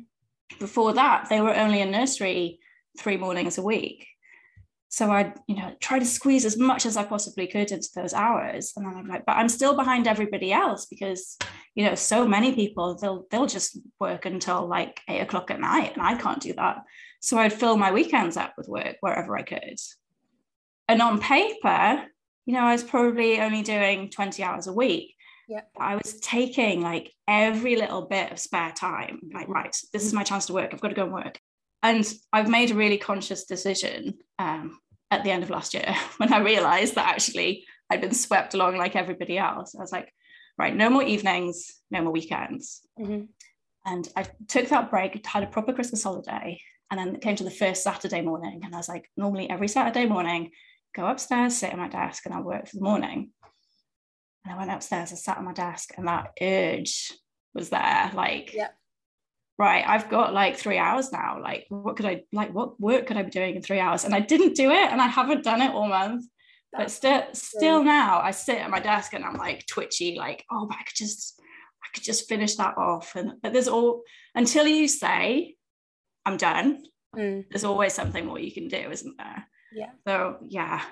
Before 0.59 0.95
that, 0.95 1.29
they 1.29 1.43
were 1.43 1.55
only 1.55 1.83
in 1.83 1.91
nursery 1.91 2.61
three 2.99 3.19
mornings 3.19 3.59
a 3.59 3.63
week. 3.63 4.07
So 4.89 5.11
I, 5.11 5.35
you 5.47 5.55
know, 5.55 5.75
try 5.81 5.99
to 5.99 6.07
squeeze 6.07 6.47
as 6.47 6.57
much 6.57 6.87
as 6.87 6.97
I 6.97 7.05
possibly 7.05 7.47
could 7.47 7.71
into 7.71 7.91
those 7.95 8.15
hours. 8.15 8.73
And 8.75 8.87
then 8.87 8.97
I'm 8.97 9.07
like, 9.07 9.27
but 9.27 9.37
I'm 9.37 9.51
still 9.51 9.77
behind 9.77 10.09
everybody 10.09 10.51
else 10.51 10.87
because, 10.87 11.37
you 11.75 11.85
know, 11.85 11.95
so 11.95 12.27
many 12.27 12.55
people 12.55 12.97
they'll 12.97 13.27
they'll 13.31 13.47
just 13.47 13.79
work 14.01 14.25
until 14.25 14.67
like 14.67 15.03
eight 15.11 15.21
o'clock 15.21 15.51
at 15.51 15.61
night, 15.61 15.93
and 15.93 16.01
I 16.01 16.15
can't 16.15 16.41
do 16.41 16.55
that. 16.55 16.79
So 17.21 17.37
I'd 17.37 17.53
fill 17.53 17.77
my 17.77 17.93
weekends 17.93 18.39
up 18.39 18.55
with 18.57 18.67
work 18.67 18.97
wherever 19.01 19.37
I 19.37 19.43
could. 19.43 19.77
And 20.89 21.03
on 21.03 21.21
paper, 21.21 22.07
you 22.47 22.55
know, 22.55 22.61
I 22.61 22.73
was 22.73 22.83
probably 22.83 23.43
only 23.43 23.61
doing 23.61 24.09
20 24.09 24.43
hours 24.43 24.69
a 24.69 24.73
week. 24.73 25.15
Yeah. 25.49 25.63
I 25.79 25.97
was 25.97 26.21
taking 26.21 26.83
like 26.83 27.13
every 27.27 27.77
little 27.77 28.03
bit 28.03 28.31
of 28.31 28.39
spare 28.39 28.73
time, 28.73 29.21
like, 29.33 29.49
right, 29.49 29.75
this 29.93 30.05
is 30.05 30.13
my 30.13 30.23
chance 30.23 30.47
to 30.47 30.53
work. 30.53 30.71
I've 30.73 30.81
got 30.81 30.89
to 30.89 30.95
go 30.95 31.05
and 31.05 31.13
work. 31.13 31.41
And 31.83 32.07
I've 32.33 32.49
made 32.49 32.71
a 32.71 32.75
really 32.75 32.99
conscious 32.99 33.45
decision 33.45 34.19
um, 34.39 34.79
at 35.11 35.25
the 35.25 35.31
end 35.31 35.43
of 35.43 35.51
last 35.51 35.75
year 35.75 35.95
when 36.19 36.33
I 36.33 36.41
realized 36.41 36.97
that 36.97 37.09
actually 37.09 37.65
I'd 37.91 38.01
been 38.01 38.13
swept 38.13 38.55
along 38.55 38.77
like 38.77 38.95
everybody 38.95 39.39
else. 39.39 39.75
I 39.75 39.81
was 39.81 39.93
like, 39.93 40.13
right, 40.59 40.75
no 40.75 40.91
more 40.91 41.03
evenings, 41.03 41.81
no 41.91 42.03
more 42.03 42.13
weekends. 42.13 42.83
Mm-hmm. 43.01 43.25
And 43.87 44.09
I 44.17 44.27
took 44.49 44.69
that 44.69 44.91
break, 44.91 45.25
had 45.25 45.45
a 45.45 45.47
proper 45.47 45.73
Christmas 45.73 46.03
holiday, 46.03 46.61
and 46.91 47.01
then 47.01 47.15
it 47.15 47.23
came 47.23 47.37
to 47.37 47.45
the 47.45 47.51
first 47.51 47.83
Saturday 47.83 48.21
morning. 48.21 48.61
And 48.65 48.75
I 48.75 48.79
was 48.79 48.89
like, 48.89 49.09
normally 49.17 49.49
every 49.49 49.69
Saturday 49.69 50.07
morning, 50.07 50.51
go 50.95 51.07
upstairs, 51.07 51.57
sit 51.57 51.73
at 51.73 51.79
my 51.79 51.89
desk, 51.89 52.27
and 52.27 52.35
I'll 52.35 52.43
work 52.43 52.69
for 52.69 52.77
the 52.77 52.85
morning. 52.85 53.31
And 54.49 54.57
I 54.57 54.59
went 54.59 54.71
upstairs, 54.71 55.13
I 55.13 55.17
sat 55.17 55.37
on 55.37 55.45
my 55.45 55.53
desk, 55.53 55.93
and 55.99 56.09
that 56.09 56.33
urge 56.41 57.13
was 57.53 57.69
there. 57.69 58.11
Like, 58.15 58.55
yeah. 58.55 58.69
right, 59.59 59.85
I've 59.87 60.09
got 60.09 60.33
like 60.33 60.57
three 60.57 60.79
hours 60.79 61.13
now. 61.13 61.39
Like, 61.43 61.67
what 61.69 61.97
could 61.97 62.07
I 62.07 62.23
like? 62.33 62.55
What 62.55 62.81
work 62.81 63.07
could 63.07 63.19
I 63.19 63.25
be 63.25 63.31
doing 63.31 63.57
in 63.57 63.63
three 63.63 63.79
hours? 63.79 64.05
And 64.05 64.15
I 64.15 64.21
didn't 64.21 64.57
do 64.57 64.71
it, 64.71 64.91
and 64.91 65.03
I 65.03 65.07
haven't 65.07 65.45
done 65.45 65.61
it 65.61 65.73
all 65.73 65.87
month. 65.87 66.25
That's 66.73 66.99
but 66.99 67.37
still, 67.37 67.59
still 67.59 67.85
now, 67.85 68.21
I 68.21 68.31
sit 68.31 68.57
at 68.57 68.71
my 68.71 68.81
desk 68.81 69.13
and 69.13 69.23
I'm 69.23 69.37
like 69.37 69.67
twitchy, 69.67 70.17
like, 70.17 70.47
oh, 70.51 70.65
but 70.67 70.79
I 70.79 70.83
could 70.83 70.97
just, 70.97 71.39
I 71.83 71.87
could 71.93 72.05
just 72.05 72.27
finish 72.27 72.57
that 72.57 72.79
off. 72.79 73.17
And 73.17 73.33
but 73.43 73.53
there's 73.53 73.69
all 73.69 74.03
until 74.35 74.67
you 74.67 74.89
say, 74.89 75.57
I'm 76.25 76.39
done. 76.39 76.85
Mm. 77.15 77.45
There's 77.51 77.65
always 77.65 77.93
something 77.93 78.25
more 78.25 78.39
you 78.39 78.53
can 78.53 78.69
do, 78.69 78.91
isn't 78.91 79.19
there? 79.19 79.47
Yeah. 79.75 79.91
So 80.07 80.39
yeah, 80.47 80.83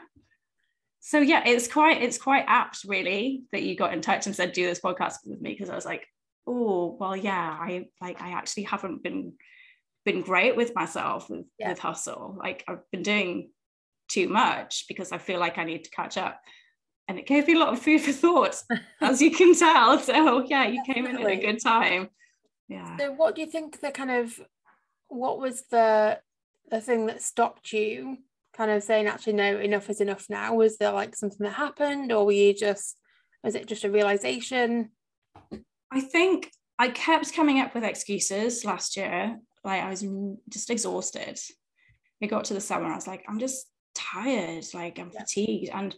so 1.07 1.21
yeah 1.21 1.43
it's 1.47 1.69
quite 1.69 2.03
it's 2.03 2.19
quite 2.19 2.45
apt 2.49 2.81
really 2.85 3.45
that 3.53 3.63
you 3.63 3.77
got 3.77 3.93
in 3.93 4.01
touch 4.01 4.27
and 4.27 4.35
said 4.35 4.53
do 4.53 4.67
this 4.67 4.81
podcast 4.81 5.19
with 5.25 5.41
me 5.41 5.53
because 5.53 5.71
i 5.71 5.75
was 5.75 5.85
like 5.85 6.05
oh 6.49 6.97
well 6.99 7.17
yeah 7.17 7.57
i 7.61 7.87
like 8.01 8.21
i 8.21 8.31
actually 8.31 8.65
haven't 8.65 9.05
been 9.05 9.33
been 10.05 10.23
great 10.23 10.57
with 10.57 10.75
myself 10.75 11.29
with, 11.29 11.45
yeah. 11.59 11.69
with 11.69 11.79
hustle. 11.79 12.37
Like 12.39 12.65
i've 12.69 12.89
been 12.91 13.03
doing 13.03 13.51
too 14.09 14.29
much 14.29 14.85
because 14.89 15.13
i 15.13 15.19
feel 15.19 15.41
like 15.41 15.59
i 15.59 15.65
need 15.65 15.85
to 15.85 15.91
catch 15.91 16.17
up. 16.17 16.41
And 17.09 17.21
it 17.21 17.27
gave 17.27 17.47
me 17.47 17.55
a 17.55 17.59
lot 17.59 17.73
of 17.73 17.81
food 17.81 18.01
for 18.01 18.13
thought 18.13 18.61
as 19.01 19.23
you 19.23 19.31
can 19.31 19.55
tell. 19.55 19.99
So 20.01 20.45
yeah 20.49 20.67
you 20.67 20.83
came 20.87 21.07
in 21.07 21.19
at 21.19 21.27
a 21.27 21.37
good 21.37 21.61
time. 21.63 22.09
Yeah. 22.69 22.97
So 22.97 23.13
what 23.13 23.37
do 23.37 23.43
you 23.43 23.47
think 23.47 23.81
the 23.81 23.93
kind 23.93 24.11
of 24.11 24.41
what 25.09 25.39
was 25.39 25.63
the 25.71 26.19
the 26.69 26.81
thing 26.81 27.07
that 27.07 27.23
stopped 27.23 27.73
you 27.73 28.19
kind 28.57 28.71
of 28.71 28.83
saying 28.83 29.07
actually 29.07 29.35
no 29.35 29.59
enough 29.59 29.91
is 29.91 30.01
enough 30.01 30.27
now 30.29 30.55
was 30.55 30.79
there 30.79 30.93
like 30.93 31.15
something 31.15 31.45
that 31.45 31.53
happened 31.53 32.11
or 32.13 32.25
were 32.25 32.33
you 32.33 32.55
just 32.55 32.99
was 33.45 33.55
it 33.55 33.67
just 33.67 33.85
a 33.85 33.91
realization 33.91 34.91
i 35.93 36.01
think 36.01 36.51
i 36.79 36.89
kept 36.89 37.35
coming 37.35 37.61
up 37.61 37.75
with 37.75 37.85
excuses 37.85 38.65
last 38.65 38.97
year 38.97 39.39
like 39.67 39.83
I 39.83 39.91
was 39.91 40.07
just 40.49 40.71
exhausted. 40.71 41.39
It 42.21 42.29
got 42.29 42.45
to 42.47 42.55
the 42.55 42.61
summer, 42.61 42.87
I 42.87 42.95
was 42.95 43.09
like, 43.09 43.25
I'm 43.29 43.41
just 43.41 43.67
tired, 43.95 44.65
like 44.73 44.99
I'm 44.99 45.11
yeah. 45.13 45.21
fatigued. 45.21 45.71
And 45.75 45.95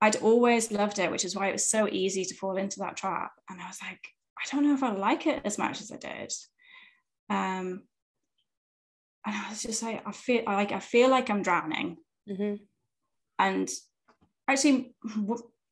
I'd 0.00 0.16
always 0.16 0.72
loved 0.72 0.98
it, 0.98 1.10
which 1.10 1.26
is 1.26 1.36
why 1.36 1.48
it 1.48 1.52
was 1.52 1.68
so 1.68 1.86
easy 1.86 2.24
to 2.24 2.34
fall 2.34 2.56
into 2.56 2.80
that 2.80 2.96
trap. 2.96 3.32
And 3.48 3.60
I 3.60 3.66
was 3.68 3.78
like, 3.82 4.00
I 4.38 4.48
don't 4.50 4.64
know 4.64 4.74
if 4.74 4.82
I 4.82 4.92
like 4.92 5.26
it 5.26 5.42
as 5.44 5.58
much 5.58 5.82
as 5.82 5.92
I 5.92 5.96
did. 5.98 6.32
Um, 7.30 7.82
and 9.26 9.34
I 9.34 9.48
was 9.48 9.62
just 9.62 9.82
like, 9.82 10.02
I 10.06 10.12
feel 10.12 10.42
like 10.46 10.72
I 10.72 10.80
feel 10.80 11.10
like 11.10 11.30
I'm 11.30 11.42
drowning. 11.42 11.96
Mm-hmm. 12.28 12.56
And 13.38 13.70
actually, 14.48 14.94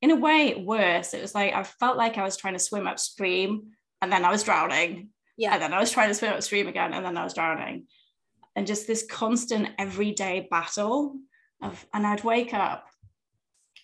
in 0.01 0.11
a 0.11 0.17
way, 0.17 0.55
worse. 0.55 1.15
It 1.15 1.23
was 1.23 1.35
like 1.35 1.53
I 1.55 1.63
felt 1.63 1.97
like 1.97 2.19
I 2.19 2.25
was 2.25 2.37
trying 2.37 2.55
to 2.55 2.59
swim 2.59 2.87
upstream, 2.87 3.73
and 4.01 4.13
then 4.13 4.25
I 4.25 4.31
was 4.31 4.43
drowning. 4.43 5.11
Yeah. 5.37 5.55
And 5.55 5.63
then 5.63 5.73
I 5.73 5.81
was 5.81 5.91
trying 5.91 6.09
to 6.09 6.15
swim 6.15 6.33
upstream 6.33 6.69
again, 6.69 6.93
and 6.93 7.05
then 7.05 7.17
I 7.17 7.25
was 7.25 7.35
drowning. 7.35 7.87
And 8.57 8.67
just 8.67 8.87
this 8.87 9.07
constant 9.09 9.71
everyday 9.79 10.47
battle 10.51 11.17
of, 11.63 11.87
and 11.95 12.07
I'd 12.07 12.25
wake 12.25 12.53
up, 12.53 12.87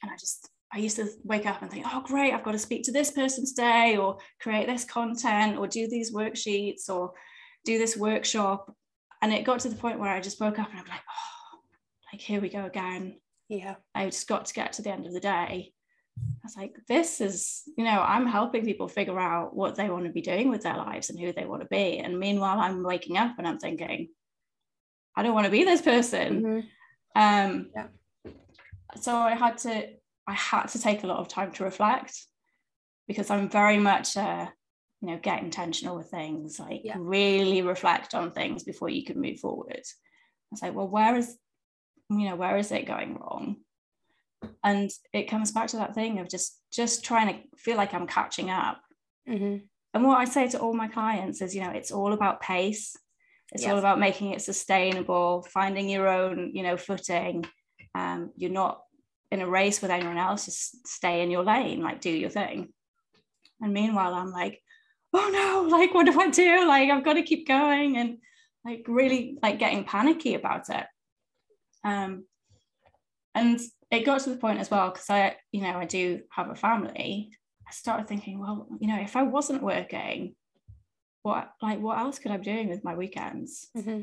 and 0.03 0.11
I 0.11 0.17
just 0.17 0.49
I 0.73 0.79
used 0.79 0.97
to 0.97 1.09
wake 1.25 1.47
up 1.47 1.63
and 1.63 1.71
think, 1.71 1.87
oh, 1.89 2.03
great, 2.05 2.35
I've 2.35 2.45
got 2.45 2.53
to 2.53 2.59
speak 2.59 2.85
to 2.85 2.93
this 2.93 3.11
person 3.11 3.47
today, 3.47 3.97
or 3.97 4.19
create 4.41 4.67
this 4.67 4.85
content, 4.85 5.59
or 5.59 5.67
do 5.67 5.89
these 5.89 6.15
worksheets, 6.15 6.89
or 6.89 7.13
do 7.65 7.79
this 7.79 7.97
workshop. 7.97 8.75
And 9.23 9.33
it 9.33 9.45
got 9.45 9.61
to 9.61 9.69
the 9.69 9.77
point 9.77 9.99
where 9.99 10.11
I 10.11 10.21
just 10.21 10.41
woke 10.41 10.59
up 10.59 10.71
and 10.71 10.79
I'm 10.79 10.87
like, 10.87 11.01
oh, 11.09 11.59
like, 12.13 12.21
here 12.21 12.41
we 12.41 12.49
go 12.49 12.65
again. 12.65 13.19
Yeah. 13.49 13.77
I 13.95 14.07
just 14.07 14.29
got 14.29 14.47
to 14.47 14.55
get 14.55 14.75
to 14.75 14.83
the 14.83 14.91
end 14.91 15.07
of 15.07 15.13
the 15.13 15.21
day. 15.21 15.73
I 16.19 16.45
was 16.45 16.57
like, 16.57 16.75
this 16.89 17.21
is, 17.21 17.63
you 17.77 17.85
know, 17.85 18.03
I'm 18.03 18.27
helping 18.27 18.65
people 18.65 18.89
figure 18.89 19.19
out 19.19 19.55
what 19.55 19.77
they 19.77 19.89
want 19.89 20.05
to 20.05 20.13
be 20.13 20.21
doing 20.21 20.51
with 20.51 20.63
their 20.63 20.77
lives 20.77 21.11
and 21.11 21.19
who 21.19 21.33
they 21.33 21.45
want 21.45 21.63
to 21.63 21.69
be. 21.69 21.99
And 21.99 22.19
meanwhile, 22.19 22.59
I'm 22.59 22.83
waking 22.83 23.17
up 23.17 23.39
and 23.39 23.47
I'm 23.47 23.59
thinking, 23.59 24.09
I 25.17 25.23
don't 25.23 25.35
want 25.35 25.47
to 25.47 25.51
be 25.51 25.65
this 25.65 25.83
person. 25.83 26.43
Mm-hmm. 26.43 26.61
Um, 27.21 27.71
yeah. 27.75 27.87
So 29.01 29.15
I 29.17 29.35
had 29.35 29.59
to 29.59 29.89
I 30.27 30.35
had 30.35 30.67
to 30.69 30.81
take 30.81 31.03
a 31.03 31.07
lot 31.07 31.19
of 31.19 31.29
time 31.29 31.53
to 31.53 31.65
reflect 31.65 32.27
because 33.07 33.31
I'm 33.31 33.49
very 33.49 33.79
much 33.79 34.17
uh, 34.17 34.47
you 35.01 35.09
know 35.09 35.19
get 35.23 35.43
intentional 35.43 35.97
with 35.97 36.11
things 36.11 36.59
like 36.59 36.81
yeah. 36.85 36.97
really 36.99 37.63
reflect 37.63 38.15
on 38.15 38.33
things 38.33 38.65
before 38.65 38.89
you 38.89 39.05
can 39.05 39.21
move 39.21 39.39
forward. 39.39 39.83
I 40.53 40.67
like 40.67 40.75
well, 40.75 40.89
where 40.89 41.17
is 41.17 41.37
you 42.11 42.29
know 42.29 42.37
where 42.37 42.57
is 42.57 42.73
it 42.73 42.87
going 42.87 43.17
wrong? 43.17 43.57
And 44.63 44.91
it 45.13 45.25
comes 45.25 45.53
back 45.53 45.69
to 45.69 45.79
that 45.79 45.95
thing 45.95 46.19
of 46.21 46.29
just 46.29 46.61
just 46.73 47.05
trying 47.05 47.35
to 47.35 47.59
feel 47.59 47.77
like 47.77 47.95
I'm 47.95 48.07
catching 48.07 48.51
up. 48.51 48.81
Mm-hmm. 49.29 49.65
And 49.95 50.05
what 50.05 50.19
I 50.19 50.25
say 50.25 50.49
to 50.49 50.59
all 50.59 50.75
my 50.75 50.89
clients 50.89 51.41
is, 51.43 51.55
you 51.55 51.63
know, 51.63 51.71
it's 51.71 51.91
all 51.91 52.13
about 52.13 52.41
pace. 52.41 52.97
It's 53.53 53.63
yes. 53.63 53.73
all 53.73 53.79
about 53.79 53.99
making 53.99 54.33
it 54.33 54.43
sustainable, 54.43 55.47
finding 55.51 55.89
your 55.89 56.07
own, 56.07 56.51
you 56.55 56.63
know, 56.63 56.77
footing. 56.77 57.47
Um, 57.95 58.31
you're 58.37 58.51
not 58.51 58.83
in 59.31 59.41
a 59.41 59.49
race 59.49 59.81
with 59.81 59.91
anyone 59.91 60.19
else, 60.19 60.47
just 60.47 60.87
stay 60.87 61.23
in 61.23 61.31
your 61.31 61.45
lane, 61.45 61.83
like 61.83 62.01
do 62.01 62.11
your 62.11 62.31
thing. 62.31 62.73
And 63.61 63.73
meanwhile, 63.73 64.15
I'm 64.15 64.31
like, 64.31 64.61
oh 65.15 65.31
no, 65.33 65.77
like 65.77 65.95
what 65.95 66.07
do 66.07 66.21
I 66.21 66.31
do? 66.31 66.67
Like 66.67 66.91
I've 66.91 67.05
got 67.05 67.15
to 67.15 67.23
keep 67.23 67.47
going 67.47 67.97
and 67.97 68.19
like 68.65 68.85
really 68.89 69.39
like 69.43 69.59
getting 69.59 69.85
panicky 69.85 70.35
about 70.35 70.69
it. 70.69 70.87
Um, 71.85 72.25
and 73.35 73.61
it 73.91 74.05
got 74.05 74.23
to 74.23 74.31
the 74.31 74.37
point 74.37 74.59
as 74.59 74.71
well 74.71 74.91
because 74.91 75.09
I, 75.09 75.37
you 75.53 75.63
know, 75.63 75.79
I 75.79 75.85
do 75.85 76.23
have 76.31 76.51
a 76.51 76.55
family. 76.55 77.31
I 77.67 77.71
started 77.73 78.09
thinking, 78.09 78.41
well, 78.41 78.67
you 78.81 78.89
know, 78.89 79.01
if 79.01 79.17
I 79.17 79.23
wasn't 79.23 79.63
working, 79.63 80.35
what 81.23 81.53
like 81.63 81.81
what 81.81 81.99
else 81.99 82.19
could 82.19 82.33
I 82.33 82.37
be 82.37 82.45
doing 82.45 82.69
with 82.69 82.85
my 82.85 82.95
weekends? 82.95 83.69
Mm-hmm 83.77 84.03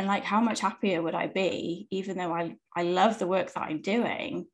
and 0.00 0.08
like 0.08 0.24
how 0.24 0.40
much 0.40 0.60
happier 0.60 1.02
would 1.02 1.14
i 1.14 1.26
be 1.26 1.86
even 1.90 2.16
though 2.16 2.32
i 2.32 2.56
i 2.74 2.82
love 2.82 3.18
the 3.18 3.26
work 3.26 3.52
that 3.52 3.64
i'm 3.64 3.82
doing 3.82 4.46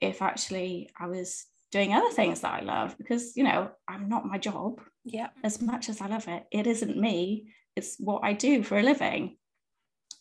if 0.00 0.22
actually 0.22 0.88
i 0.98 1.06
was 1.06 1.44
doing 1.70 1.92
other 1.92 2.10
things 2.10 2.40
that 2.40 2.54
i 2.54 2.60
love 2.60 2.96
because 2.98 3.36
you 3.36 3.44
know 3.44 3.70
i'm 3.88 4.08
not 4.08 4.26
my 4.26 4.38
job. 4.38 4.80
Yeah. 5.04 5.28
As 5.42 5.60
much 5.60 5.88
as 5.88 6.00
i 6.00 6.06
love 6.06 6.28
it 6.28 6.44
it 6.50 6.66
isn't 6.66 6.96
me. 6.96 7.52
It's 7.76 7.96
what 7.98 8.24
i 8.24 8.32
do 8.32 8.62
for 8.62 8.78
a 8.78 8.82
living. 8.82 9.36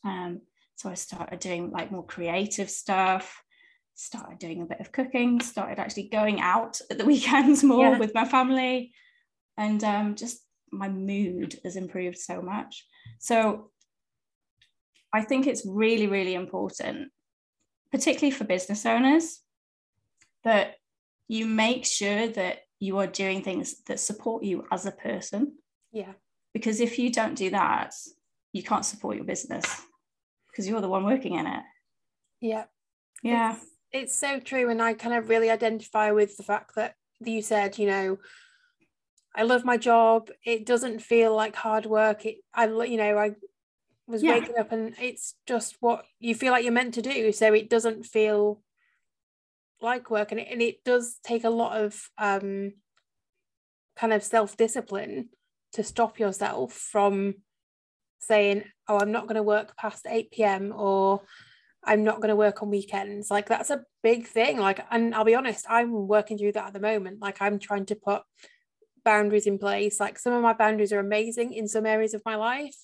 Um 0.04 0.42
so 0.76 0.90
i 0.90 0.94
started 0.94 1.40
doing 1.40 1.72
like 1.72 1.92
more 1.92 2.06
creative 2.06 2.70
stuff 2.70 3.42
started 3.96 4.38
doing 4.38 4.62
a 4.62 4.66
bit 4.66 4.80
of 4.80 4.92
cooking 4.92 5.42
started 5.42 5.80
actually 5.80 6.08
going 6.10 6.40
out 6.40 6.80
at 6.92 6.98
the 7.00 7.06
weekends 7.06 7.64
more 7.64 7.92
yeah. 7.92 7.98
with 7.98 8.14
my 8.14 8.26
family. 8.26 8.92
And 9.58 9.84
um 9.84 10.16
just 10.16 10.40
my 10.72 10.90
mood 10.90 11.60
has 11.64 11.76
improved 11.76 12.18
so 12.18 12.42
much. 12.42 12.86
So 13.20 13.72
I 15.14 15.22
think 15.22 15.48
it's 15.48 15.66
really, 15.66 16.08
really 16.08 16.34
important, 16.34 17.12
particularly 17.92 18.32
for 18.32 18.44
business 18.44 18.86
owners, 18.86 19.40
that 20.44 20.76
you 21.28 21.46
make 21.46 21.86
sure 21.86 22.28
that 22.28 22.60
you 22.80 22.98
are 23.00 23.08
doing 23.08 23.42
things 23.42 23.82
that 23.88 24.00
support 24.00 24.44
you 24.44 24.66
as 24.72 24.86
a 24.86 24.92
person. 24.92 25.54
Yeah. 25.92 26.14
Because 26.54 26.80
if 26.80 27.00
you 27.00 27.12
don't 27.12 27.36
do 27.36 27.50
that, 27.52 27.94
you 28.54 28.64
can't 28.64 28.86
support 28.86 29.16
your 29.16 29.26
business 29.26 29.82
because 30.50 30.68
you're 30.68 30.82
the 30.82 30.90
one 30.90 31.04
working 31.04 31.36
in 31.36 31.48
it. 31.48 31.64
Yeah. 32.42 32.66
Yeah. 33.24 33.56
It's, 33.56 33.66
it's 33.92 34.16
so 34.20 34.40
true. 34.40 34.70
And 34.70 34.82
I 34.82 34.94
kind 34.94 35.16
of 35.16 35.30
really 35.30 35.50
identify 35.50 36.12
with 36.12 36.38
the 36.38 36.44
fact 36.44 36.76
that 36.76 36.96
you 37.20 37.42
said, 37.42 37.78
you 37.78 37.88
know, 37.88 38.18
I 39.36 39.44
love 39.44 39.66
my 39.66 39.78
job. 39.78 40.30
It 40.44 40.66
doesn't 40.66 41.02
feel 41.02 41.36
like 41.36 41.56
hard 41.56 41.86
work. 41.86 42.26
It, 42.26 42.38
I, 42.54 42.66
you 42.66 42.98
know, 42.98 43.18
I 43.18 43.32
was 44.08 44.24
yeah. 44.24 44.40
waking 44.40 44.58
up 44.58 44.72
and 44.72 44.96
it's 45.00 45.36
just 45.46 45.78
what 45.80 46.06
you 46.20 46.34
feel 46.34 46.52
like 46.52 46.64
you're 46.64 46.74
meant 46.74 46.94
to 46.94 47.02
do 47.02 47.32
so 47.32 47.54
it 47.54 47.70
doesn't 47.70 48.06
feel 48.06 48.62
like 49.82 50.10
work 50.10 50.32
and 50.32 50.40
it, 50.40 50.48
and 50.52 50.62
it 50.62 50.84
does 50.84 51.18
take 51.24 51.44
a 51.44 51.50
lot 51.50 51.80
of 51.80 52.10
um 52.18 52.74
kind 53.96 54.14
of 54.14 54.24
self-discipline 54.24 55.30
to 55.74 55.84
stop 55.84 56.20
yourself 56.20 56.74
from 56.74 57.36
saying 58.20 58.64
oh 58.88 59.00
i'm 59.00 59.12
not 59.12 59.24
going 59.24 59.36
to 59.36 59.44
work 59.44 59.76
past 59.78 60.06
8 60.10 60.32
p.m 60.32 60.74
or 60.76 61.22
i'm 61.84 62.04
not 62.04 62.18
going 62.18 62.30
to 62.30 62.36
work 62.36 62.62
on 62.62 62.70
weekends. 62.70 63.32
Like 63.32 63.48
that's 63.48 63.70
a 63.70 63.84
big 64.04 64.28
thing. 64.28 64.58
Like 64.58 64.86
and 64.92 65.16
i'll 65.16 65.24
be 65.24 65.36
honest 65.36 65.66
i'm 65.70 66.08
working 66.08 66.38
through 66.38 66.52
that 66.54 66.68
at 66.68 66.74
the 66.74 66.80
moment. 66.80 67.22
Like 67.22 67.42
i'm 67.42 67.60
trying 67.60 67.86
to 67.88 67.96
put 67.96 68.24
boundaries 69.06 69.48
in 69.48 69.58
place. 69.58 70.00
Like 70.00 70.20
some 70.20 70.34
of 70.34 70.42
my 70.42 70.54
boundaries 70.54 70.92
are 70.92 71.00
amazing 71.00 71.54
in 71.54 71.68
some 71.68 71.86
areas 71.86 72.14
of 72.14 72.22
my 72.26 72.36
life 72.36 72.76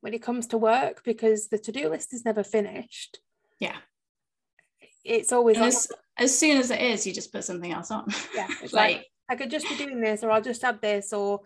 when 0.00 0.12
it 0.12 0.22
comes 0.22 0.46
to 0.48 0.58
work 0.58 1.02
because 1.04 1.48
the 1.48 1.58
to-do 1.58 1.88
list 1.88 2.12
is 2.12 2.24
never 2.24 2.42
finished. 2.42 3.20
Yeah. 3.60 3.76
It's 5.04 5.32
always 5.32 5.88
as, 6.18 6.36
soon 6.36 6.58
as 6.58 6.70
it 6.70 6.80
is 6.80 7.06
you 7.06 7.12
just 7.12 7.32
put 7.32 7.44
something 7.44 7.72
else 7.72 7.90
on 7.90 8.06
yeah 8.34 8.46
it's 8.62 8.72
like, 8.72 8.96
like 8.96 9.06
i 9.28 9.36
could 9.36 9.50
just 9.50 9.68
be 9.68 9.76
doing 9.76 10.00
this 10.00 10.22
or 10.22 10.30
i'll 10.30 10.42
just 10.42 10.64
add 10.64 10.80
this 10.80 11.12
or 11.12 11.40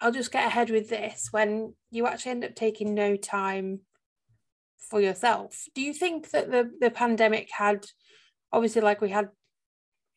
i'll 0.00 0.12
just 0.12 0.32
get 0.32 0.46
ahead 0.46 0.70
with 0.70 0.88
this 0.88 1.28
when 1.30 1.74
you 1.90 2.06
actually 2.06 2.30
end 2.30 2.44
up 2.44 2.54
taking 2.54 2.94
no 2.94 3.16
time 3.16 3.80
for 4.78 5.00
yourself 5.00 5.64
do 5.74 5.82
you 5.82 5.92
think 5.92 6.30
that 6.30 6.50
the 6.50 6.70
the 6.80 6.90
pandemic 6.90 7.48
had 7.52 7.84
obviously 8.52 8.80
like 8.80 9.00
we 9.00 9.10
had 9.10 9.28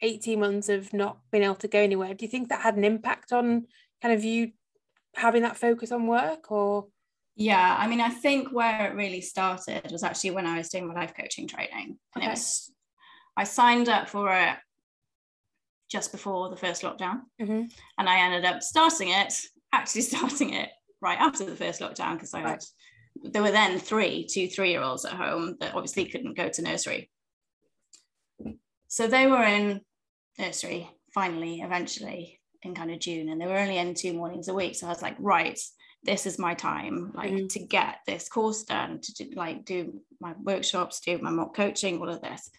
18 0.02 0.40
months 0.40 0.70
of 0.70 0.94
not 0.94 1.20
being 1.32 1.44
able 1.44 1.56
to 1.56 1.68
go 1.68 1.80
anywhere 1.80 2.14
do 2.14 2.26
you 2.26 2.32
think 2.32 2.50
that 2.50 2.62
had 2.62 2.76
an 2.76 2.84
impact 2.84 3.32
on 3.32 3.66
kind 4.02 4.14
of 4.14 4.24
you 4.24 4.52
having 5.16 5.42
that 5.44 5.58
focus 5.58 5.92
on 5.92 6.08
work 6.08 6.52
or 6.52 6.88
yeah, 7.36 7.76
I 7.80 7.88
mean, 7.88 8.02
I 8.02 8.10
think 8.10 8.52
where 8.52 8.88
it 8.88 8.96
really 8.96 9.22
started 9.22 9.90
was 9.92 10.04
actually 10.04 10.32
when 10.32 10.46
I 10.46 10.58
was 10.58 10.70
doing 10.70 10.88
my 10.88 10.94
life 10.94 11.14
coaching 11.18 11.48
training. 11.48 11.98
And 12.16 12.24
okay. 12.24 12.28
it 12.28 12.30
was, 12.32 12.72
I 13.38 13.44
signed 13.44 13.90
up 13.90 14.10
for 14.10 14.32
it 14.34 14.58
just 15.90 16.12
before 16.12 16.50
the 16.50 16.56
first 16.56 16.84
lockdown. 16.84 17.22
Mm-hmm. 17.42 17.64
And 17.98 18.10
I 18.10 18.20
ended 18.20 18.46
up 18.46 18.62
starting 18.62 19.10
it, 19.10 19.34
actually 19.74 20.02
starting 20.02 20.54
it 20.54 20.70
right 21.02 21.20
after 21.20 21.46
the 21.46 21.56
first 21.56 21.82
lockdown 21.82 22.14
because 22.14 22.34
I 22.34 22.44
right. 22.44 22.50
had, 22.52 23.34
there 23.34 23.42
were 23.42 23.52
then 23.52 23.80
three, 23.80 24.26
two 24.26 24.48
three 24.48 24.72
year 24.72 24.82
olds 24.82 25.06
at 25.06 25.14
home 25.14 25.58
that 25.60 25.76
obviously 25.76 26.06
couldn't 26.06 26.38
go 26.38 26.50
to 26.50 26.62
nursery. 26.62 27.10
So 28.88 29.08
they 29.08 29.28
were 29.28 29.44
in 29.44 29.82
nursery 30.38 30.90
finally, 31.14 31.62
eventually 31.62 32.40
in 32.64 32.76
kind 32.76 32.92
of 32.92 33.00
June, 33.00 33.30
and 33.30 33.42
they 33.42 33.48
were 33.48 33.58
only 33.58 33.78
in 33.78 33.94
two 33.94 34.14
mornings 34.14 34.48
a 34.48 34.54
week. 34.54 34.76
So 34.76 34.86
I 34.86 34.90
was 34.90 35.02
like, 35.02 35.16
right, 35.20 35.60
this 36.04 36.26
is 36.26 36.40
my 36.40 36.54
time 36.54 37.12
like 37.14 37.32
mm. 37.32 37.50
to 37.50 37.60
get 37.60 37.98
this 38.08 38.28
course 38.28 38.64
done 38.64 39.00
to 39.02 39.14
do, 39.14 39.32
like 39.36 39.66
do 39.66 40.02
my 40.20 40.34
workshops 40.42 41.00
do 41.00 41.18
my 41.20 41.30
mock 41.30 41.56
coaching 41.56 42.00
all 42.00 42.10
of 42.10 42.22
this 42.22 42.50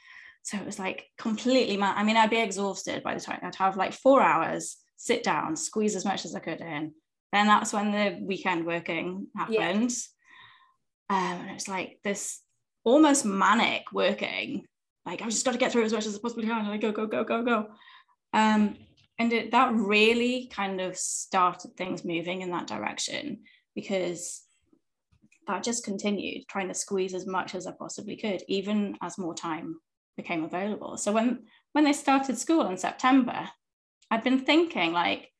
so 0.42 0.56
it 0.56 0.66
was 0.66 0.78
like 0.78 1.06
completely 1.18 1.76
mad. 1.76 1.94
i 1.96 2.02
mean 2.02 2.16
i'd 2.16 2.30
be 2.30 2.40
exhausted 2.40 3.02
by 3.02 3.14
the 3.14 3.20
time 3.20 3.38
i'd 3.42 3.54
have 3.54 3.76
like 3.76 3.92
four 3.92 4.20
hours 4.22 4.76
sit 4.96 5.22
down 5.22 5.56
squeeze 5.56 5.96
as 5.96 6.04
much 6.04 6.24
as 6.24 6.34
i 6.34 6.40
could 6.40 6.60
in 6.60 6.92
then 7.32 7.46
that's 7.46 7.72
when 7.72 7.92
the 7.92 8.18
weekend 8.22 8.66
working 8.66 9.26
happened 9.36 9.92
yeah. 11.10 11.16
um, 11.16 11.40
and 11.40 11.50
it's 11.50 11.68
like 11.68 11.98
this 12.04 12.40
almost 12.84 13.24
manic 13.24 13.84
working 13.92 14.64
like 15.06 15.22
i've 15.22 15.30
just 15.30 15.44
got 15.44 15.52
to 15.52 15.58
get 15.58 15.72
through 15.72 15.84
as 15.84 15.92
much 15.92 16.06
as 16.06 16.16
I 16.16 16.18
possibly 16.20 16.46
can 16.46 16.66
like 16.68 16.80
go 16.80 16.92
go 16.92 17.06
go 17.06 17.24
go 17.24 17.42
go 17.42 17.66
um 18.32 18.76
and 19.18 19.32
it, 19.32 19.50
that 19.52 19.72
really 19.74 20.48
kind 20.52 20.80
of 20.80 20.96
started 20.96 21.76
things 21.76 22.04
moving 22.04 22.42
in 22.42 22.50
that 22.50 22.66
direction 22.66 23.40
because 23.74 24.42
that 25.46 25.62
just 25.62 25.84
continued 25.84 26.44
trying 26.48 26.68
to 26.68 26.74
squeeze 26.74 27.14
as 27.14 27.26
much 27.26 27.54
as 27.54 27.66
I 27.66 27.72
possibly 27.72 28.16
could, 28.16 28.42
even 28.48 28.96
as 29.02 29.18
more 29.18 29.34
time 29.34 29.76
became 30.16 30.44
available. 30.44 30.96
So 30.96 31.12
when 31.12 31.44
when 31.72 31.84
they 31.84 31.92
started 31.92 32.38
school 32.38 32.66
in 32.66 32.76
September, 32.76 33.48
I'd 34.10 34.24
been 34.24 34.40
thinking 34.40 34.92
like, 34.92 35.30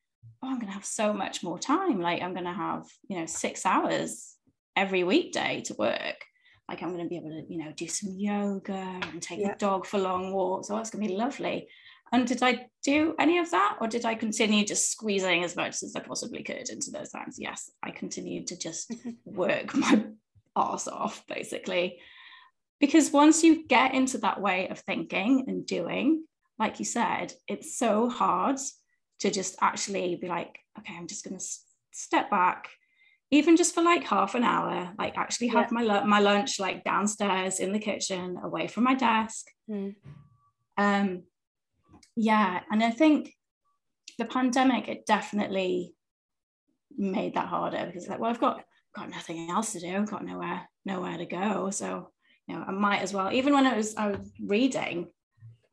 oh, 0.42 0.48
I'm 0.48 0.58
gonna 0.58 0.72
have 0.72 0.84
so 0.84 1.12
much 1.12 1.42
more 1.42 1.58
time. 1.58 2.00
Like 2.00 2.22
I'm 2.22 2.34
gonna 2.34 2.54
have, 2.54 2.86
you 3.08 3.18
know, 3.18 3.26
six 3.26 3.66
hours 3.66 4.36
every 4.76 5.04
weekday 5.04 5.62
to 5.66 5.74
work. 5.74 6.24
Like 6.68 6.82
I'm 6.82 6.90
gonna 6.90 7.08
be 7.08 7.16
able 7.16 7.30
to, 7.30 7.44
you 7.48 7.58
know, 7.58 7.72
do 7.76 7.86
some 7.88 8.10
yoga 8.16 9.00
and 9.10 9.20
take 9.20 9.40
yeah. 9.40 9.52
the 9.52 9.58
dog 9.58 9.86
for 9.86 9.98
long 9.98 10.32
walks. 10.32 10.70
Oh, 10.70 10.78
it's 10.78 10.90
gonna 10.90 11.06
be 11.06 11.14
lovely. 11.14 11.68
And 12.12 12.26
did 12.26 12.42
I 12.42 12.66
do 12.84 13.14
any 13.18 13.38
of 13.38 13.50
that? 13.52 13.78
Or 13.80 13.88
did 13.88 14.04
I 14.04 14.14
continue 14.14 14.66
just 14.66 14.90
squeezing 14.90 15.44
as 15.44 15.56
much 15.56 15.82
as 15.82 15.96
I 15.96 16.00
possibly 16.00 16.42
could 16.42 16.68
into 16.68 16.90
those 16.90 17.08
times? 17.08 17.36
Yes, 17.38 17.70
I 17.82 17.90
continued 17.90 18.48
to 18.48 18.58
just 18.58 18.94
work 19.24 19.74
my 19.74 20.04
ass 20.54 20.88
off, 20.88 21.24
basically. 21.26 22.00
Because 22.82 23.12
once 23.12 23.42
you 23.42 23.66
get 23.66 23.94
into 23.94 24.18
that 24.18 24.42
way 24.42 24.68
of 24.68 24.80
thinking 24.80 25.44
and 25.46 25.64
doing, 25.64 26.24
like 26.58 26.78
you 26.78 26.84
said, 26.84 27.32
it's 27.48 27.78
so 27.78 28.10
hard 28.10 28.58
to 29.20 29.30
just 29.30 29.56
actually 29.62 30.16
be 30.16 30.28
like, 30.28 30.58
okay, 30.78 30.94
I'm 30.94 31.06
just 31.06 31.24
going 31.24 31.38
to 31.38 31.44
step 31.92 32.30
back, 32.30 32.68
even 33.30 33.56
just 33.56 33.74
for 33.74 33.82
like 33.82 34.04
half 34.04 34.34
an 34.34 34.44
hour, 34.44 34.92
like 34.98 35.16
actually 35.16 35.48
have 35.48 35.72
yeah. 35.72 35.84
my, 35.84 36.04
my 36.04 36.20
lunch 36.20 36.60
like 36.60 36.84
downstairs 36.84 37.60
in 37.60 37.72
the 37.72 37.78
kitchen, 37.78 38.36
away 38.42 38.66
from 38.66 38.84
my 38.84 38.94
desk. 38.94 39.46
Mm. 39.70 39.94
Um, 40.76 41.22
yeah 42.16 42.60
and 42.70 42.82
i 42.82 42.90
think 42.90 43.34
the 44.18 44.24
pandemic 44.24 44.88
it 44.88 45.06
definitely 45.06 45.94
made 46.96 47.34
that 47.34 47.48
harder 47.48 47.86
because 47.86 48.08
like 48.08 48.18
well 48.18 48.30
i've 48.30 48.40
got 48.40 48.62
got 48.94 49.08
nothing 49.08 49.50
else 49.50 49.72
to 49.72 49.80
do 49.80 49.96
i've 49.96 50.10
got 50.10 50.24
nowhere 50.24 50.68
nowhere 50.84 51.16
to 51.16 51.24
go 51.24 51.70
so 51.70 52.10
you 52.46 52.54
know 52.54 52.64
i 52.66 52.70
might 52.70 53.00
as 53.02 53.12
well 53.12 53.32
even 53.32 53.52
when 53.52 53.66
i 53.66 53.76
was 53.76 53.94
i 53.96 54.08
was 54.08 54.30
reading 54.40 55.06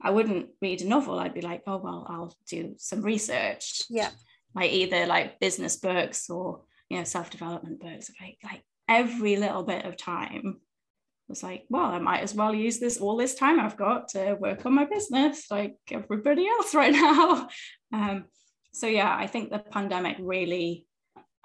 i 0.02 0.10
wouldn't 0.10 0.50
read 0.62 0.82
a 0.82 0.88
novel 0.88 1.20
i'd 1.20 1.34
be 1.34 1.42
like 1.42 1.64
oh 1.68 1.78
well 1.78 2.06
i'll 2.10 2.36
do 2.48 2.76
some 2.78 3.02
research 3.02 3.84
yeah 3.90 4.10
like 4.56 4.72
either 4.72 5.06
like 5.06 5.40
business 5.40 5.78
books 5.78 6.30
or 6.30 6.62
you 6.90 6.98
know 6.98 7.04
self-development 7.04 7.80
books 7.80 8.12
like 8.22 8.38
like 8.44 8.64
every 8.88 9.36
little 9.36 9.64
bit 9.64 9.86
of 9.86 9.96
time 9.96 10.60
was 11.30 11.44
like, 11.44 11.66
well, 11.70 11.86
I 11.86 12.00
might 12.00 12.22
as 12.22 12.34
well 12.34 12.54
use 12.54 12.80
this 12.80 12.98
all 12.98 13.16
this 13.16 13.36
time 13.36 13.60
I've 13.60 13.78
got 13.78 14.10
to 14.10 14.34
work 14.34 14.66
on 14.66 14.74
my 14.74 14.86
business 14.86 15.46
like 15.50 15.78
everybody 15.92 16.48
else 16.48 16.74
right 16.76 16.92
now. 16.92 17.48
Um, 17.94 18.26
so 18.74 18.88
yeah, 18.88 19.16
I 19.16 19.28
think 19.28 19.52
the 19.52 19.60
pandemic 19.60 20.18
really 20.20 20.88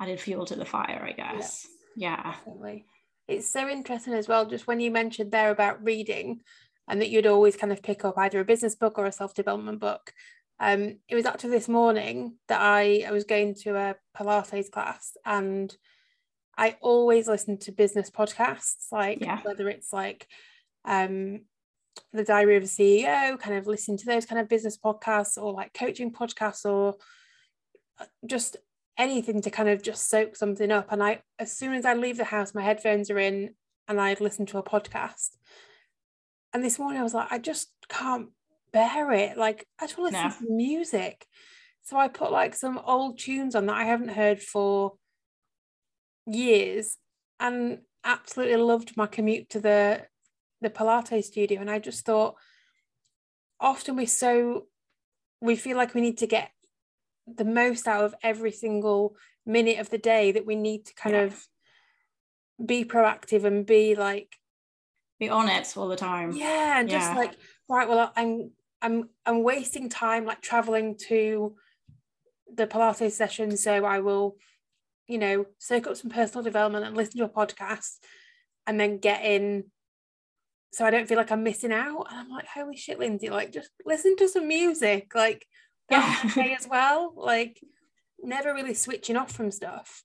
added 0.00 0.20
fuel 0.20 0.46
to 0.46 0.56
the 0.56 0.64
fire, 0.64 1.04
I 1.06 1.12
guess. 1.12 1.66
Yeah. 1.96 2.16
yeah. 2.16 2.32
Definitely. 2.32 2.86
It's 3.28 3.50
so 3.50 3.68
interesting 3.68 4.14
as 4.14 4.28
well, 4.28 4.46
just 4.46 4.66
when 4.66 4.80
you 4.80 4.90
mentioned 4.90 5.32
there 5.32 5.50
about 5.50 5.82
reading 5.82 6.42
and 6.88 7.00
that 7.00 7.08
you'd 7.08 7.26
always 7.26 7.56
kind 7.56 7.72
of 7.72 7.82
pick 7.82 8.04
up 8.04 8.18
either 8.18 8.40
a 8.40 8.44
business 8.44 8.74
book 8.74 8.98
or 8.98 9.06
a 9.06 9.12
self-development 9.12 9.80
book. 9.80 10.12
Um, 10.60 10.98
it 11.08 11.14
was 11.14 11.24
actually 11.24 11.50
this 11.50 11.68
morning 11.68 12.34
that 12.48 12.60
I, 12.60 13.04
I 13.06 13.10
was 13.10 13.24
going 13.24 13.54
to 13.62 13.76
a 13.76 13.96
Pilates 14.16 14.70
class 14.70 15.16
and 15.24 15.74
I 16.56 16.76
always 16.80 17.26
listen 17.26 17.58
to 17.58 17.72
business 17.72 18.10
podcasts, 18.10 18.92
like 18.92 19.20
yeah. 19.20 19.40
whether 19.42 19.68
it's 19.68 19.92
like 19.92 20.28
um, 20.84 21.40
the 22.12 22.24
Diary 22.24 22.56
of 22.56 22.62
a 22.62 22.66
CEO, 22.66 23.38
kind 23.38 23.56
of 23.56 23.66
listen 23.66 23.96
to 23.96 24.06
those 24.06 24.26
kind 24.26 24.40
of 24.40 24.48
business 24.48 24.78
podcasts, 24.78 25.36
or 25.36 25.52
like 25.52 25.74
coaching 25.74 26.12
podcasts, 26.12 26.64
or 26.64 26.96
uh, 27.98 28.04
just 28.26 28.56
anything 28.96 29.42
to 29.42 29.50
kind 29.50 29.68
of 29.68 29.82
just 29.82 30.08
soak 30.08 30.36
something 30.36 30.70
up. 30.70 30.92
And 30.92 31.02
I, 31.02 31.20
as 31.38 31.56
soon 31.56 31.74
as 31.74 31.84
I 31.84 31.94
leave 31.94 32.16
the 32.16 32.24
house, 32.24 32.54
my 32.54 32.62
headphones 32.62 33.10
are 33.10 33.18
in, 33.18 33.54
and 33.88 34.00
I've 34.00 34.20
listened 34.20 34.48
to 34.48 34.58
a 34.58 34.62
podcast. 34.62 35.36
And 36.52 36.64
this 36.64 36.78
morning 36.78 37.00
I 37.00 37.02
was 37.02 37.14
like, 37.14 37.30
I 37.30 37.38
just 37.38 37.72
can't 37.88 38.28
bear 38.72 39.12
it. 39.12 39.36
Like 39.36 39.66
I 39.80 39.86
just 39.86 39.98
want 39.98 40.14
to 40.14 40.22
listen 40.22 40.42
no. 40.42 40.48
to 40.48 40.52
music. 40.54 41.26
So 41.82 41.96
I 41.96 42.08
put 42.08 42.32
like 42.32 42.54
some 42.54 42.78
old 42.78 43.18
tunes 43.18 43.54
on 43.54 43.66
that 43.66 43.76
I 43.76 43.84
haven't 43.84 44.08
heard 44.08 44.40
for 44.40 44.94
years 46.26 46.96
and 47.40 47.80
absolutely 48.04 48.56
loved 48.56 48.96
my 48.96 49.06
commute 49.06 49.50
to 49.50 49.60
the 49.60 50.06
the 50.60 50.70
Pilates 50.70 51.24
studio. 51.24 51.60
And 51.60 51.70
I 51.70 51.78
just 51.78 52.06
thought 52.06 52.36
often 53.60 53.96
we're 53.96 54.06
so 54.06 54.66
we 55.40 55.56
feel 55.56 55.76
like 55.76 55.94
we 55.94 56.00
need 56.00 56.18
to 56.18 56.26
get 56.26 56.50
the 57.26 57.44
most 57.44 57.88
out 57.88 58.04
of 58.04 58.14
every 58.22 58.52
single 58.52 59.16
minute 59.46 59.78
of 59.78 59.90
the 59.90 59.98
day 59.98 60.32
that 60.32 60.46
we 60.46 60.56
need 60.56 60.86
to 60.86 60.94
kind 60.94 61.14
yeah. 61.14 61.22
of 61.22 61.46
be 62.64 62.84
proactive 62.84 63.44
and 63.44 63.66
be 63.66 63.94
like 63.94 64.36
be 65.18 65.28
on 65.28 65.48
it 65.48 65.76
all 65.76 65.88
the 65.88 65.96
time. 65.96 66.32
Yeah, 66.32 66.80
and 66.80 66.90
yeah. 66.90 66.98
just 66.98 67.16
like 67.16 67.32
right, 67.68 67.88
well, 67.88 68.12
I'm 68.16 68.50
I'm 68.82 69.08
I'm 69.24 69.42
wasting 69.42 69.88
time 69.88 70.24
like 70.24 70.40
traveling 70.40 70.96
to 71.08 71.54
the 72.52 72.66
Pilates 72.66 73.12
session, 73.12 73.56
so 73.56 73.84
I 73.84 74.00
will 74.00 74.36
you 75.06 75.18
know, 75.18 75.46
soak 75.58 75.86
up 75.86 75.96
some 75.96 76.10
personal 76.10 76.42
development 76.42 76.84
and 76.84 76.96
listen 76.96 77.18
to 77.18 77.24
a 77.24 77.28
podcast 77.28 77.98
and 78.66 78.80
then 78.80 78.98
get 78.98 79.24
in 79.24 79.64
so 80.72 80.84
I 80.84 80.90
don't 80.90 81.06
feel 81.06 81.18
like 81.18 81.30
I'm 81.30 81.44
missing 81.44 81.72
out. 81.72 82.06
And 82.10 82.18
I'm 82.18 82.28
like, 82.30 82.46
holy 82.52 82.76
shit, 82.76 82.98
Lindsey, 82.98 83.30
like 83.30 83.52
just 83.52 83.70
listen 83.86 84.16
to 84.16 84.28
some 84.28 84.48
music. 84.48 85.14
Like 85.14 85.46
yeah. 85.90 86.16
okay 86.24 86.54
as 86.54 86.66
well. 86.68 87.12
Like 87.16 87.60
never 88.22 88.54
really 88.54 88.74
switching 88.74 89.16
off 89.16 89.32
from 89.32 89.50
stuff. 89.50 90.02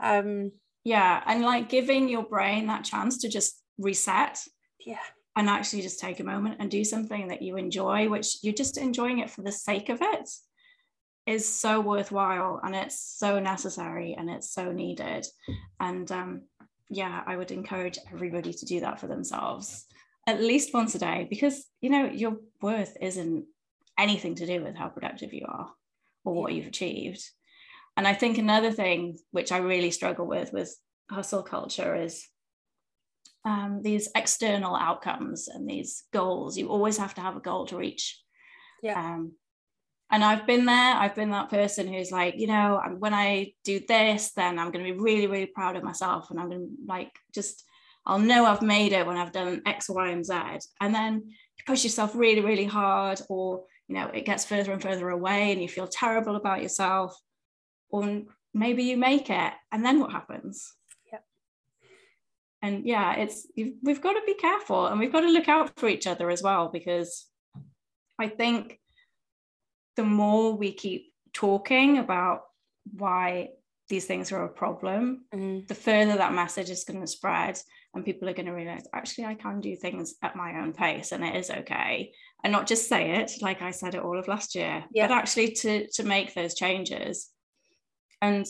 Um 0.00 0.52
yeah, 0.84 1.22
and 1.26 1.42
like 1.42 1.68
giving 1.68 2.08
your 2.08 2.22
brain 2.22 2.66
that 2.68 2.84
chance 2.84 3.18
to 3.18 3.28
just 3.28 3.60
reset. 3.78 4.38
Yeah. 4.84 4.98
And 5.36 5.48
actually 5.48 5.82
just 5.82 6.00
take 6.00 6.18
a 6.18 6.24
moment 6.24 6.56
and 6.58 6.70
do 6.70 6.84
something 6.84 7.28
that 7.28 7.42
you 7.42 7.56
enjoy, 7.56 8.08
which 8.08 8.38
you're 8.42 8.54
just 8.54 8.76
enjoying 8.76 9.18
it 9.20 9.30
for 9.30 9.42
the 9.42 9.52
sake 9.52 9.88
of 9.88 9.98
it 10.00 10.28
is 11.26 11.46
so 11.46 11.80
worthwhile 11.80 12.58
and 12.64 12.74
it's 12.74 12.98
so 13.18 13.38
necessary 13.38 14.16
and 14.18 14.30
it's 14.30 14.50
so 14.50 14.72
needed. 14.72 15.26
And 15.78 16.10
um, 16.10 16.42
yeah, 16.88 17.22
I 17.26 17.36
would 17.36 17.50
encourage 17.50 17.98
everybody 18.12 18.52
to 18.52 18.64
do 18.64 18.80
that 18.80 18.98
for 18.98 19.06
themselves 19.06 19.86
at 20.28 20.42
least 20.42 20.74
once 20.74 20.94
a 20.94 20.98
day 20.98 21.26
because 21.28 21.64
you 21.80 21.88
know 21.88 22.04
your 22.04 22.36
worth 22.60 22.94
isn't 23.00 23.46
anything 23.98 24.36
to 24.36 24.46
do 24.46 24.62
with 24.62 24.76
how 24.76 24.88
productive 24.88 25.32
you 25.32 25.44
are 25.48 25.70
or 26.24 26.34
what 26.34 26.52
you've 26.52 26.66
achieved. 26.66 27.22
And 27.96 28.06
I 28.06 28.14
think 28.14 28.38
another 28.38 28.70
thing 28.70 29.18
which 29.32 29.50
I 29.50 29.58
really 29.58 29.90
struggle 29.90 30.26
with 30.26 30.52
with 30.52 30.74
hustle 31.10 31.42
culture 31.42 31.94
is 31.96 32.26
um, 33.44 33.80
these 33.82 34.08
external 34.14 34.76
outcomes 34.76 35.48
and 35.48 35.68
these 35.68 36.04
goals. 36.12 36.56
You 36.56 36.68
always 36.68 36.98
have 36.98 37.14
to 37.14 37.20
have 37.20 37.36
a 37.36 37.40
goal 37.40 37.66
to 37.66 37.76
reach. 37.76 38.20
Yeah. 38.82 38.98
Um, 38.98 39.32
and 40.10 40.24
I've 40.24 40.46
been 40.46 40.64
there. 40.64 40.94
I've 40.94 41.14
been 41.14 41.30
that 41.30 41.50
person 41.50 41.92
who's 41.92 42.10
like, 42.10 42.34
you 42.38 42.46
know, 42.46 42.80
when 42.98 43.12
I 43.12 43.52
do 43.64 43.80
this, 43.86 44.32
then 44.32 44.58
I'm 44.58 44.70
going 44.70 44.84
to 44.84 44.92
be 44.92 44.98
really, 44.98 45.26
really 45.26 45.46
proud 45.46 45.76
of 45.76 45.82
myself, 45.84 46.30
and 46.30 46.40
I'm 46.40 46.48
going 46.48 46.60
to 46.60 46.70
like 46.86 47.10
just, 47.34 47.64
I'll 48.06 48.18
know 48.18 48.46
I've 48.46 48.62
made 48.62 48.92
it 48.92 49.06
when 49.06 49.18
I've 49.18 49.32
done 49.32 49.60
X, 49.66 49.90
Y, 49.90 50.08
and 50.08 50.24
Z. 50.24 50.34
And 50.80 50.94
then 50.94 51.24
you 51.26 51.64
push 51.66 51.84
yourself 51.84 52.14
really, 52.14 52.40
really 52.40 52.64
hard, 52.64 53.20
or 53.28 53.64
you 53.88 53.94
know, 53.94 54.06
it 54.08 54.26
gets 54.26 54.44
further 54.44 54.72
and 54.72 54.82
further 54.82 55.08
away, 55.08 55.50
and 55.52 55.62
you 55.62 55.68
feel 55.68 55.88
terrible 55.88 56.36
about 56.36 56.62
yourself, 56.62 57.18
or 57.88 58.22
maybe 58.52 58.84
you 58.84 58.96
make 58.96 59.30
it, 59.30 59.52
and 59.72 59.84
then 59.84 59.98
what 59.98 60.12
happens? 60.12 60.74
Yeah. 61.10 61.18
And 62.62 62.86
yeah, 62.86 63.14
it's 63.14 63.46
we've 63.56 64.02
got 64.02 64.12
to 64.12 64.22
be 64.26 64.34
careful, 64.34 64.86
and 64.86 65.00
we've 65.00 65.12
got 65.12 65.22
to 65.22 65.30
look 65.30 65.48
out 65.48 65.72
for 65.78 65.88
each 65.88 66.06
other 66.06 66.30
as 66.30 66.42
well, 66.42 66.68
because 66.68 67.26
I 68.18 68.28
think 68.28 68.78
the 69.96 70.04
more 70.04 70.54
we 70.54 70.72
keep 70.72 71.12
talking 71.32 71.98
about 71.98 72.42
why 72.96 73.50
these 73.88 74.04
things 74.04 74.32
are 74.32 74.44
a 74.44 74.48
problem, 74.48 75.24
mm. 75.34 75.66
the 75.66 75.74
further 75.74 76.16
that 76.16 76.34
message 76.34 76.68
is 76.68 76.84
going 76.84 77.00
to 77.00 77.06
spread, 77.06 77.58
and 77.94 78.04
people 78.04 78.28
are 78.28 78.34
going 78.34 78.46
to 78.46 78.52
realize 78.52 78.86
actually 78.92 79.24
I 79.24 79.34
can 79.34 79.60
do 79.60 79.74
things 79.76 80.14
at 80.22 80.36
my 80.36 80.60
own 80.60 80.74
pace, 80.74 81.12
and 81.12 81.24
it 81.24 81.36
is 81.36 81.50
okay, 81.50 82.12
and 82.44 82.52
not 82.52 82.66
just 82.66 82.88
say 82.88 83.20
it 83.20 83.32
like 83.40 83.62
I 83.62 83.70
said 83.72 83.94
it 83.94 84.02
all 84.02 84.18
of 84.18 84.28
last 84.28 84.54
year, 84.54 84.84
yeah. 84.92 85.08
but 85.08 85.14
actually 85.14 85.52
to 85.52 85.88
to 85.92 86.02
make 86.02 86.34
those 86.34 86.54
changes. 86.54 87.28
And 88.20 88.46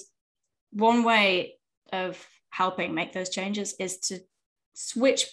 one 0.73 1.05
way 1.05 1.55
of 1.93 2.25
helping 2.51 2.95
make 2.95 3.13
those 3.13 3.31
changes 3.31 3.75
is 3.79 3.99
to 3.99 4.21
switch 4.75 5.27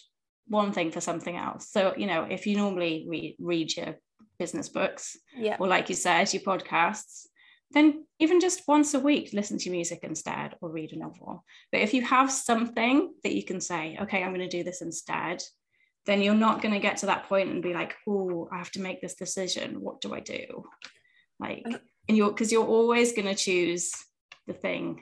one 0.47 0.71
thing 0.71 0.91
for 0.91 1.01
something 1.01 1.35
else. 1.35 1.69
So 1.69 1.93
you 1.97 2.07
know, 2.07 2.23
if 2.23 2.47
you 2.47 2.57
normally 2.57 3.05
read 3.07 3.35
read 3.39 3.75
your 3.75 3.95
business 4.37 4.69
books 4.69 5.17
yeah. 5.37 5.57
or 5.59 5.67
like 5.67 5.89
you 5.89 5.95
said 5.95 6.33
your 6.33 6.43
podcasts 6.43 7.27
then 7.71 8.05
even 8.19 8.39
just 8.39 8.67
once 8.67 8.93
a 8.93 8.99
week 8.99 9.31
listen 9.33 9.57
to 9.57 9.69
music 9.69 9.99
instead 10.03 10.55
or 10.61 10.69
read 10.71 10.91
a 10.93 10.97
novel 10.97 11.43
but 11.71 11.81
if 11.81 11.93
you 11.93 12.01
have 12.01 12.31
something 12.31 13.13
that 13.23 13.33
you 13.33 13.43
can 13.43 13.59
say 13.59 13.97
okay 14.01 14.23
i'm 14.23 14.33
going 14.33 14.47
to 14.47 14.57
do 14.57 14.63
this 14.63 14.81
instead 14.81 15.41
then 16.05 16.21
you're 16.21 16.35
not 16.35 16.61
going 16.61 16.73
to 16.73 16.79
get 16.79 16.97
to 16.97 17.07
that 17.07 17.27
point 17.27 17.49
and 17.49 17.63
be 17.63 17.73
like 17.73 17.95
oh 18.07 18.47
i 18.51 18.57
have 18.57 18.71
to 18.71 18.81
make 18.81 19.01
this 19.01 19.15
decision 19.15 19.81
what 19.81 20.01
do 20.01 20.13
i 20.13 20.19
do 20.19 20.63
like 21.39 21.65
and 22.07 22.17
you're 22.17 22.29
because 22.29 22.51
you're 22.51 22.65
always 22.65 23.13
going 23.13 23.27
to 23.27 23.35
choose 23.35 23.91
the 24.47 24.53
thing 24.53 25.01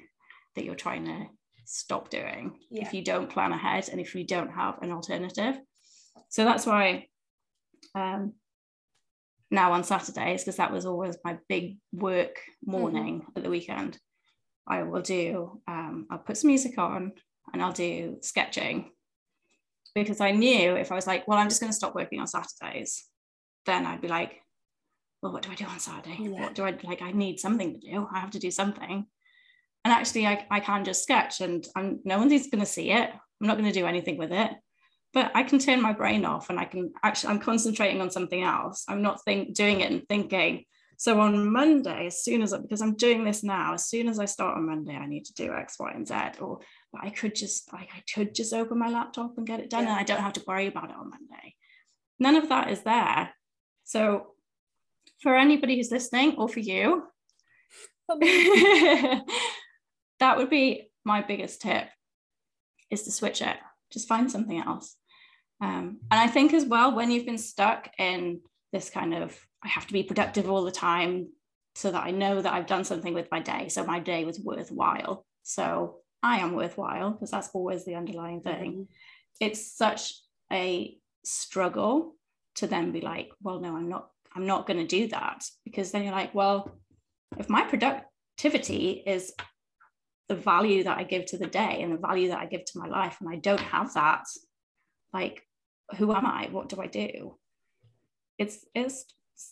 that 0.55 0.65
you're 0.65 0.75
trying 0.75 1.05
to 1.05 1.25
stop 1.65 2.09
doing 2.09 2.57
Yeah. 2.69 2.85
if 2.85 2.93
you 2.93 3.03
don't 3.03 3.29
plan 3.29 3.51
ahead 3.51 3.89
and 3.89 3.99
if 3.99 4.15
you 4.15 4.25
don't 4.25 4.51
have 4.51 4.81
an 4.81 4.91
alternative. 4.91 5.57
So 6.29 6.45
that's 6.45 6.65
why 6.65 7.07
um, 7.95 8.33
now 9.51 9.73
on 9.73 9.83
Saturdays, 9.83 10.43
because 10.43 10.57
that 10.57 10.71
was 10.71 10.85
always 10.85 11.17
my 11.23 11.37
big 11.49 11.77
work 11.91 12.39
morning 12.65 13.25
at 13.35 13.43
the 13.43 13.49
weekend, 13.49 13.97
I 14.67 14.83
will 14.83 15.01
do, 15.01 15.61
um, 15.67 16.07
I'll 16.09 16.19
put 16.19 16.37
some 16.37 16.49
music 16.49 16.77
on 16.77 17.11
and 17.51 17.61
I'll 17.61 17.73
do 17.73 18.17
sketching 18.21 18.91
because 19.95 20.21
I 20.21 20.31
knew 20.31 20.75
if 20.75 20.91
I 20.91 20.95
was 20.95 21.07
like, 21.07 21.27
well, 21.27 21.37
I'm 21.37 21.49
just 21.49 21.61
going 21.61 21.71
to 21.71 21.75
stop 21.75 21.95
working 21.95 22.19
on 22.19 22.27
Saturdays, 22.27 23.05
then 23.65 23.85
I'd 23.85 24.01
be 24.01 24.07
like, 24.07 24.41
well, 25.21 25.31
what 25.31 25.43
do 25.43 25.51
I 25.51 25.55
do 25.55 25.65
on 25.65 25.79
Saturday? 25.79 26.17
Yeah. 26.19 26.41
What 26.41 26.55
do 26.55 26.63
I 26.65 26.77
like? 26.83 27.01
I 27.01 27.11
need 27.11 27.39
something 27.39 27.79
to 27.79 27.91
do. 27.91 28.07
I 28.13 28.19
have 28.19 28.31
to 28.31 28.39
do 28.39 28.51
something. 28.51 29.05
And 29.85 29.93
actually, 29.93 30.27
I, 30.27 30.45
I 30.49 30.59
can 30.59 30.83
just 30.83 31.03
sketch 31.03 31.41
and 31.41 31.65
I'm, 31.75 31.99
no 32.03 32.17
one's 32.17 32.47
going 32.49 32.63
to 32.63 32.65
see 32.65 32.91
it. 32.91 33.09
I'm 33.09 33.47
not 33.47 33.57
going 33.57 33.71
to 33.71 33.79
do 33.79 33.85
anything 33.85 34.17
with 34.17 34.31
it. 34.31 34.51
But 35.13 35.31
I 35.35 35.43
can 35.43 35.59
turn 35.59 35.81
my 35.81 35.93
brain 35.93 36.25
off 36.25 36.49
and 36.49 36.59
I 36.59 36.65
can 36.65 36.91
actually, 37.03 37.33
I'm 37.33 37.39
concentrating 37.39 38.01
on 38.01 38.09
something 38.09 38.41
else. 38.41 38.83
I'm 38.87 39.01
not 39.01 39.23
think, 39.23 39.53
doing 39.53 39.81
it 39.81 39.91
and 39.91 40.07
thinking. 40.07 40.65
So 40.97 41.19
on 41.19 41.51
Monday, 41.51 42.07
as 42.07 42.23
soon 42.23 42.41
as, 42.41 42.53
I, 42.53 42.59
because 42.59 42.81
I'm 42.81 42.95
doing 42.95 43.23
this 43.23 43.43
now, 43.43 43.73
as 43.73 43.85
soon 43.87 44.07
as 44.07 44.19
I 44.19 44.25
start 44.25 44.57
on 44.57 44.67
Monday, 44.67 44.95
I 44.95 45.05
need 45.05 45.25
to 45.25 45.33
do 45.33 45.53
X, 45.53 45.75
Y, 45.79 45.91
and 45.93 46.07
Z. 46.07 46.15
Or 46.39 46.59
I 47.01 47.09
could 47.09 47.35
just, 47.35 47.71
like, 47.73 47.89
I 47.95 48.03
could 48.13 48.35
just 48.35 48.53
open 48.53 48.77
my 48.77 48.89
laptop 48.89 49.37
and 49.37 49.47
get 49.47 49.59
it 49.59 49.69
done 49.69 49.83
Yeah. 49.83 49.91
and 49.91 49.99
I 49.99 50.03
don't 50.03 50.21
have 50.21 50.33
to 50.33 50.43
worry 50.47 50.67
about 50.67 50.89
it 50.89 50.95
on 50.95 51.09
Monday. 51.09 51.55
None 52.19 52.35
of 52.35 52.49
that 52.49 52.69
is 52.69 52.81
there. 52.81 53.31
So 53.83 54.27
for 55.21 55.35
anybody 55.35 55.75
who's 55.77 55.91
listening 55.91 56.35
or 56.37 56.47
for 56.47 56.59
you, 56.59 57.03
that 60.19 60.37
would 60.37 60.49
be 60.49 60.89
my 61.05 61.21
biggest 61.21 61.61
tip 61.61 61.87
is 62.89 63.03
to 63.03 63.11
switch 63.11 63.41
it 63.41 63.57
just 63.91 64.07
find 64.07 64.31
something 64.31 64.59
else 64.59 64.95
um, 65.61 65.97
and 66.11 66.19
i 66.19 66.27
think 66.27 66.53
as 66.53 66.65
well 66.65 66.93
when 66.95 67.11
you've 67.11 67.25
been 67.25 67.37
stuck 67.37 67.89
in 67.97 68.41
this 68.71 68.89
kind 68.89 69.13
of 69.13 69.37
i 69.63 69.67
have 69.67 69.87
to 69.87 69.93
be 69.93 70.03
productive 70.03 70.49
all 70.49 70.63
the 70.63 70.71
time 70.71 71.27
so 71.75 71.91
that 71.91 72.03
i 72.03 72.11
know 72.11 72.41
that 72.41 72.53
i've 72.53 72.67
done 72.67 72.83
something 72.83 73.13
with 73.13 73.29
my 73.31 73.39
day 73.39 73.69
so 73.69 73.85
my 73.85 73.99
day 73.99 74.25
was 74.25 74.39
worthwhile 74.39 75.25
so 75.43 75.95
i 76.23 76.39
am 76.39 76.55
worthwhile 76.55 77.11
because 77.11 77.31
that's 77.31 77.49
always 77.53 77.85
the 77.85 77.95
underlying 77.95 78.41
thing 78.41 78.71
mm-hmm. 78.71 78.83
it's 79.39 79.75
such 79.75 80.13
a 80.51 80.97
struggle 81.23 82.15
to 82.55 82.67
then 82.67 82.91
be 82.91 83.01
like 83.01 83.31
well 83.41 83.59
no 83.59 83.75
i'm 83.75 83.89
not 83.89 84.09
i'm 84.35 84.45
not 84.45 84.65
going 84.65 84.79
to 84.79 84.87
do 84.87 85.07
that 85.07 85.43
because 85.63 85.91
then 85.91 86.03
you're 86.03 86.11
like 86.11 86.33
well 86.33 86.71
if 87.37 87.49
my 87.49 87.63
productivity 87.63 89.03
is 89.05 89.33
the 90.29 90.35
value 90.35 90.83
that 90.83 90.97
I 90.97 91.03
give 91.03 91.25
to 91.27 91.37
the 91.37 91.47
day 91.47 91.81
and 91.81 91.93
the 91.93 91.97
value 91.97 92.29
that 92.29 92.39
I 92.39 92.45
give 92.45 92.65
to 92.65 92.79
my 92.79 92.87
life, 92.87 93.17
and 93.19 93.29
I 93.29 93.37
don't 93.37 93.59
have 93.59 93.93
that, 93.93 94.23
like, 95.11 95.45
who 95.97 96.13
am 96.13 96.25
I? 96.25 96.47
What 96.51 96.69
do 96.69 96.81
I 96.81 96.87
do? 96.87 97.37
It's 98.37 98.65
it's 98.73 99.05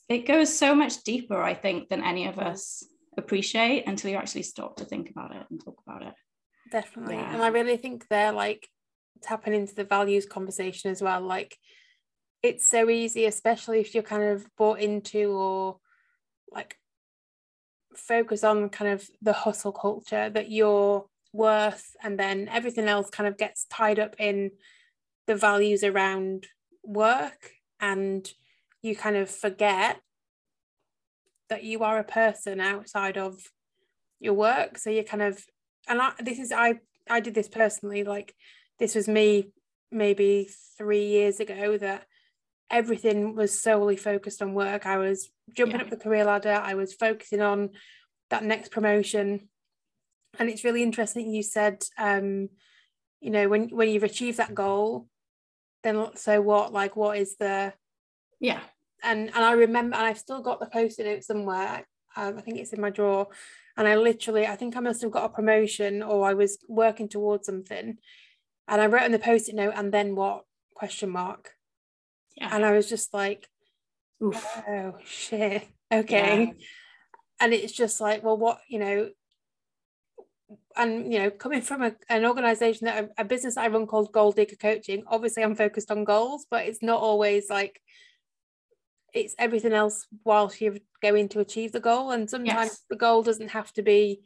it 0.07 0.25
goes 0.25 0.55
so 0.57 0.73
much 0.73 1.03
deeper, 1.03 1.41
I 1.41 1.53
think, 1.53 1.89
than 1.89 2.03
any 2.03 2.27
of 2.27 2.35
mm-hmm. 2.35 2.47
us 2.47 2.83
appreciate 3.17 3.87
until 3.87 4.11
you 4.11 4.17
actually 4.17 4.43
stop 4.43 4.77
to 4.77 4.85
think 4.85 5.09
about 5.09 5.35
it 5.35 5.45
and 5.49 5.63
talk 5.63 5.81
about 5.85 6.03
it. 6.03 6.13
Definitely. 6.71 7.15
Yeah. 7.15 7.33
And 7.33 7.43
I 7.43 7.49
really 7.49 7.77
think 7.77 8.07
they're 8.07 8.31
like 8.31 8.67
tapping 9.21 9.53
into 9.53 9.75
the 9.75 9.83
values 9.83 10.25
conversation 10.25 10.89
as 10.89 11.01
well. 11.01 11.21
Like 11.21 11.57
it's 12.41 12.67
so 12.67 12.89
easy, 12.89 13.25
especially 13.25 13.79
if 13.79 13.93
you're 13.93 14.03
kind 14.03 14.23
of 14.23 14.47
bought 14.57 14.79
into 14.79 15.31
or 15.31 15.77
like 16.51 16.77
focus 17.95 18.43
on 18.43 18.69
kind 18.69 18.91
of 18.91 19.07
the 19.21 19.33
hustle 19.33 19.71
culture 19.71 20.29
that 20.29 20.49
you're 20.49 21.05
worth 21.33 21.95
and 22.01 22.19
then 22.19 22.47
everything 22.49 22.85
else 22.85 23.09
kind 23.09 23.27
of 23.27 23.37
gets 23.37 23.65
tied 23.65 23.99
up 23.99 24.15
in 24.17 24.51
the 25.27 25.35
values 25.35 25.83
around 25.83 26.47
work 26.83 27.51
and 27.79 28.31
you 28.81 28.95
kind 28.95 29.15
of 29.15 29.29
forget 29.29 29.99
that 31.49 31.63
you 31.63 31.83
are 31.83 31.99
a 31.99 32.03
person 32.03 32.59
outside 32.59 33.17
of 33.17 33.39
your 34.19 34.33
work 34.33 34.77
so 34.77 34.89
you're 34.89 35.03
kind 35.03 35.23
of 35.23 35.45
and 35.87 36.01
I, 36.01 36.11
this 36.19 36.39
is 36.39 36.51
I 36.51 36.79
I 37.09 37.19
did 37.19 37.33
this 37.33 37.47
personally 37.49 38.03
like 38.03 38.35
this 38.79 38.95
was 38.95 39.07
me 39.07 39.51
maybe 39.91 40.49
3 40.77 41.03
years 41.05 41.39
ago 41.39 41.77
that 41.77 42.05
everything 42.69 43.35
was 43.35 43.59
solely 43.61 43.97
focused 43.97 44.41
on 44.41 44.53
work 44.53 44.85
I 44.85 44.97
was 44.97 45.29
jumping 45.53 45.77
Yeah. 45.77 45.83
up 45.83 45.89
the 45.89 45.97
career 45.97 46.23
ladder 46.25 46.53
I 46.53 46.75
was 46.75 46.93
focusing 46.93 47.41
on 47.41 47.71
that 48.29 48.43
next 48.43 48.71
promotion 48.71 49.49
and 50.39 50.49
it's 50.49 50.63
really 50.63 50.81
interesting 50.83 51.29
you 51.33 51.43
said 51.43 51.83
um 51.97 52.49
you 53.19 53.29
know 53.29 53.49
when 53.49 53.69
when 53.69 53.89
you've 53.89 54.03
achieved 54.03 54.37
that 54.37 54.55
goal 54.55 55.07
then 55.83 56.07
so 56.15 56.41
what 56.41 56.71
like 56.71 56.95
what 56.95 57.17
is 57.17 57.35
the 57.37 57.73
Yeah. 58.39 58.61
and 59.03 59.27
and 59.35 59.43
I 59.43 59.51
remember 59.53 59.97
and 59.97 60.05
I've 60.05 60.17
still 60.17 60.41
got 60.41 60.59
the 60.59 60.67
post-it 60.67 61.05
note 61.05 61.23
somewhere. 61.23 61.85
Um, 62.15 62.37
I 62.37 62.41
think 62.41 62.57
it's 62.59 62.73
in 62.73 62.81
my 62.81 62.89
drawer. 62.89 63.27
And 63.77 63.87
I 63.87 63.95
literally, 63.95 64.45
I 64.45 64.55
think 64.55 64.75
I 64.75 64.79
must 64.79 65.01
have 65.01 65.11
got 65.11 65.25
a 65.25 65.29
promotion 65.29 66.03
or 66.03 66.27
I 66.27 66.33
was 66.33 66.57
working 66.67 67.07
towards 67.07 67.45
something. 67.45 67.97
And 68.67 68.81
I 68.81 68.85
wrote 68.85 69.03
on 69.03 69.11
the 69.11 69.19
post-it 69.19 69.55
note, 69.55 69.73
and 69.75 69.93
then 69.93 70.15
what? 70.15 70.45
Question 70.75 71.09
mark. 71.09 71.51
Yeah. 72.35 72.49
And 72.51 72.65
I 72.65 72.71
was 72.71 72.87
just 72.89 73.13
like, 73.13 73.47
Oof. 74.23 74.45
oh 74.67 74.95
shit. 75.03 75.67
Okay. 75.91 76.53
And 77.39 77.53
it's 77.53 77.73
just 77.73 77.99
like, 77.99 78.23
well, 78.23 78.37
what, 78.37 78.59
you 78.69 78.79
know, 78.79 79.09
and 80.75 81.11
you 81.11 81.19
know, 81.19 81.29
coming 81.29 81.61
from 81.61 81.81
a, 81.81 81.95
an 82.09 82.25
organization 82.25 82.85
that 82.85 83.11
a 83.17 83.25
business 83.25 83.55
that 83.55 83.65
I 83.65 83.67
run 83.67 83.87
called 83.87 84.11
Goal 84.11 84.31
Digger 84.31 84.55
Coaching, 84.55 85.03
obviously 85.07 85.43
I'm 85.43 85.55
focused 85.55 85.91
on 85.91 86.03
goals, 86.03 86.45
but 86.49 86.65
it's 86.65 86.81
not 86.81 87.01
always 87.01 87.49
like 87.49 87.81
it's 89.13 89.35
everything 89.37 89.73
else 89.73 90.07
whilst 90.23 90.61
you're 90.61 90.77
going 91.01 91.29
to 91.29 91.39
achieve 91.39 91.71
the 91.71 91.79
goal. 91.79 92.11
And 92.11 92.29
sometimes 92.29 92.71
Yes. 92.71 92.83
the 92.89 92.95
goal 92.95 93.23
doesn't 93.23 93.49
have 93.49 93.71
to 93.73 93.81
be 93.81 94.21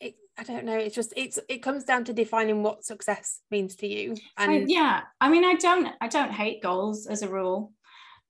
it, 0.00 0.14
I 0.38 0.42
don't 0.42 0.64
know, 0.64 0.76
it's 0.76 0.94
just 0.94 1.12
it's 1.16 1.38
it 1.48 1.62
comes 1.62 1.84
down 1.84 2.04
to 2.04 2.12
defining 2.12 2.62
what 2.62 2.84
success 2.84 3.40
means 3.50 3.76
to 3.76 3.86
you. 3.86 4.14
And 4.36 4.52
I, 4.52 4.64
yeah 4.66 5.00
i 5.20 5.28
mean 5.30 5.44
i 5.44 5.54
don't 5.54 5.88
i 6.00 6.08
don't 6.08 6.30
hate 6.32 6.62
goals 6.62 7.06
as 7.06 7.22
a 7.22 7.28
rule 7.28 7.72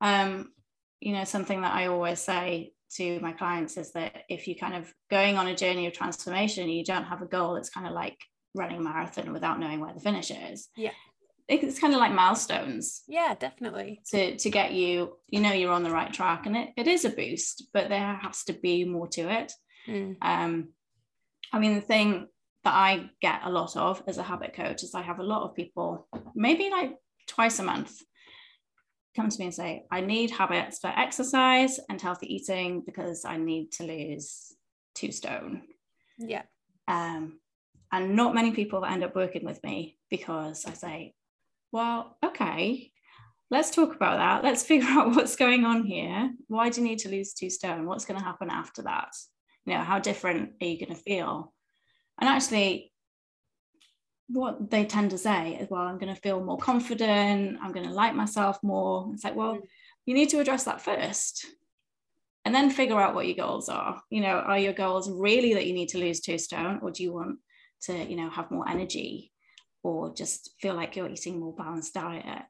um 0.00 0.52
you 1.00 1.12
know 1.12 1.24
something 1.24 1.60
that 1.62 1.74
i 1.74 1.86
always 1.86 2.20
say 2.20 2.72
to 2.94 3.18
my 3.20 3.32
clients 3.32 3.76
is 3.76 3.92
that 3.92 4.22
if 4.28 4.46
you 4.46 4.54
kind 4.54 4.74
of 4.74 4.92
going 5.10 5.36
on 5.36 5.48
a 5.48 5.56
journey 5.56 5.86
of 5.86 5.92
transformation 5.92 6.68
you 6.68 6.84
don't 6.84 7.04
have 7.04 7.20
a 7.22 7.26
goal 7.26 7.56
it's 7.56 7.70
kind 7.70 7.86
of 7.86 7.92
like 7.92 8.16
running 8.54 8.78
a 8.78 8.80
marathon 8.80 9.32
without 9.32 9.58
knowing 9.58 9.80
where 9.80 9.92
the 9.92 10.00
finish 10.00 10.30
is 10.30 10.68
Yeah. 10.76 10.92
It's 11.48 11.78
kind 11.78 11.94
of 11.94 12.00
like 12.00 12.12
milestones 12.12 13.02
yeah, 13.06 13.34
definitely. 13.38 14.02
to 14.10 14.36
to 14.36 14.50
get 14.50 14.72
you 14.72 15.16
you 15.28 15.40
know 15.40 15.52
you're 15.52 15.72
on 15.72 15.82
the 15.84 15.90
right 15.90 16.12
track 16.12 16.46
and 16.46 16.56
it, 16.56 16.70
it 16.76 16.86
is 16.88 17.04
a 17.04 17.10
boost 17.10 17.68
but 17.72 17.88
there 17.88 18.14
has 18.22 18.42
to 18.44 18.52
be 18.52 18.84
more 18.84 19.08
to 19.08 19.28
it 19.30 19.52
Mm. 19.88 20.16
um, 20.20 20.68
I 21.52 21.58
mean, 21.58 21.74
the 21.74 21.80
thing 21.80 22.26
that 22.64 22.74
I 22.74 23.08
get 23.20 23.42
a 23.44 23.50
lot 23.50 23.76
of 23.76 24.02
as 24.06 24.18
a 24.18 24.22
habit 24.22 24.54
coach 24.54 24.82
is 24.82 24.94
I 24.94 25.02
have 25.02 25.20
a 25.20 25.24
lot 25.24 25.44
of 25.44 25.54
people, 25.54 26.08
maybe 26.34 26.70
like 26.70 26.96
twice 27.28 27.58
a 27.58 27.62
month, 27.62 27.92
come 29.14 29.28
to 29.28 29.38
me 29.38 29.46
and 29.46 29.54
say, 29.54 29.84
I 29.90 30.00
need 30.00 30.30
habits 30.30 30.78
for 30.80 30.88
exercise 30.88 31.78
and 31.88 32.00
healthy 32.00 32.34
eating 32.34 32.82
because 32.84 33.24
I 33.24 33.36
need 33.36 33.72
to 33.72 33.84
lose 33.84 34.52
two 34.94 35.12
stone. 35.12 35.62
Yeah. 36.18 36.42
Um, 36.88 37.38
and 37.92 38.16
not 38.16 38.34
many 38.34 38.50
people 38.50 38.84
end 38.84 39.04
up 39.04 39.14
working 39.14 39.44
with 39.44 39.62
me 39.62 39.98
because 40.10 40.64
I 40.66 40.72
say, 40.72 41.14
well, 41.76 42.16
okay, 42.24 42.90
let's 43.50 43.70
talk 43.70 43.94
about 43.94 44.16
that. 44.16 44.42
Let's 44.42 44.62
figure 44.70 44.88
out 44.88 45.14
what's 45.14 45.36
going 45.36 45.64
on 45.66 45.84
here. 45.84 46.32
Why 46.48 46.70
do 46.70 46.80
you 46.80 46.86
need 46.86 47.00
to 47.00 47.10
lose 47.10 47.34
two 47.34 47.50
stone? 47.50 47.86
What's 47.86 48.06
going 48.06 48.18
to 48.18 48.24
happen 48.24 48.48
after 48.50 48.82
that? 48.82 49.10
You 49.66 49.74
know, 49.74 49.80
how 49.80 49.98
different 49.98 50.52
are 50.62 50.66
you 50.66 50.78
going 50.78 50.96
to 50.96 51.02
feel? 51.02 51.52
And 52.18 52.30
actually, 52.30 52.92
what 54.28 54.70
they 54.70 54.86
tend 54.86 55.10
to 55.10 55.18
say 55.18 55.58
is, 55.60 55.68
well, 55.70 55.82
I'm 55.82 55.98
going 55.98 56.14
to 56.14 56.20
feel 56.20 56.42
more 56.42 56.56
confident. 56.56 57.58
I'm 57.62 57.72
going 57.72 57.86
to 57.86 57.92
like 57.92 58.14
myself 58.14 58.58
more. 58.62 59.10
It's 59.12 59.22
like, 59.22 59.36
well, 59.36 59.58
you 60.06 60.14
need 60.14 60.30
to 60.30 60.40
address 60.40 60.64
that 60.64 60.80
first 60.80 61.44
and 62.46 62.54
then 62.54 62.70
figure 62.70 62.98
out 62.98 63.14
what 63.14 63.26
your 63.26 63.36
goals 63.36 63.68
are. 63.68 64.00
You 64.08 64.22
know, 64.22 64.38
are 64.38 64.58
your 64.58 64.72
goals 64.72 65.10
really 65.10 65.52
that 65.54 65.66
you 65.66 65.74
need 65.74 65.90
to 65.90 65.98
lose 65.98 66.20
two 66.20 66.38
stone 66.38 66.80
or 66.80 66.90
do 66.90 67.02
you 67.02 67.12
want 67.12 67.38
to, 67.82 68.02
you 68.02 68.16
know, 68.16 68.30
have 68.30 68.50
more 68.50 68.66
energy 68.66 69.32
or 69.82 70.14
just 70.14 70.50
feel 70.60 70.74
like 70.74 70.96
you're 70.96 71.08
eating 71.08 71.40
more 71.40 71.54
balanced 71.54 71.94
diet? 71.94 72.42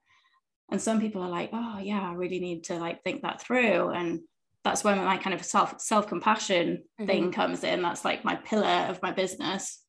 And 0.70 0.80
some 0.80 1.00
people 1.00 1.22
are 1.22 1.28
like, 1.28 1.50
oh 1.52 1.78
yeah, 1.78 2.10
I 2.10 2.14
really 2.14 2.40
need 2.40 2.64
to 2.64 2.78
like 2.78 3.02
think 3.04 3.22
that 3.22 3.40
through. 3.40 3.90
And 3.90 4.20
that's 4.64 4.82
when 4.82 4.98
my 4.98 5.16
kind 5.16 5.34
of 5.34 5.44
self 5.44 5.80
self 5.80 6.08
compassion 6.08 6.82
thing 7.04 7.30
comes 7.30 7.62
in. 7.62 7.82
That's 7.82 8.04
like 8.04 8.24
my 8.24 8.36
pillar 8.36 8.86
of 8.88 9.00
my 9.02 9.12
business. 9.12 9.82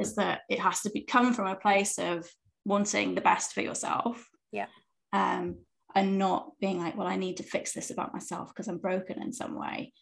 Is 0.00 0.16
that 0.16 0.40
it 0.48 0.58
has 0.58 0.80
to 0.82 0.90
be 0.90 1.02
come 1.02 1.32
from 1.34 1.46
a 1.46 1.56
place 1.56 1.98
of 1.98 2.28
wanting 2.64 3.14
the 3.14 3.20
best 3.20 3.52
for 3.52 3.60
yourself. 3.60 4.26
Yeah. 4.50 4.66
Um, 5.12 5.58
and 5.94 6.18
not 6.18 6.52
being 6.60 6.78
like, 6.78 6.96
well, 6.96 7.06
I 7.06 7.16
need 7.16 7.36
to 7.38 7.42
fix 7.42 7.72
this 7.72 7.90
about 7.90 8.14
myself 8.14 8.48
because 8.48 8.68
I'm 8.68 8.78
broken 8.78 9.22
in 9.22 9.32
some 9.32 9.58
way. 9.58 9.92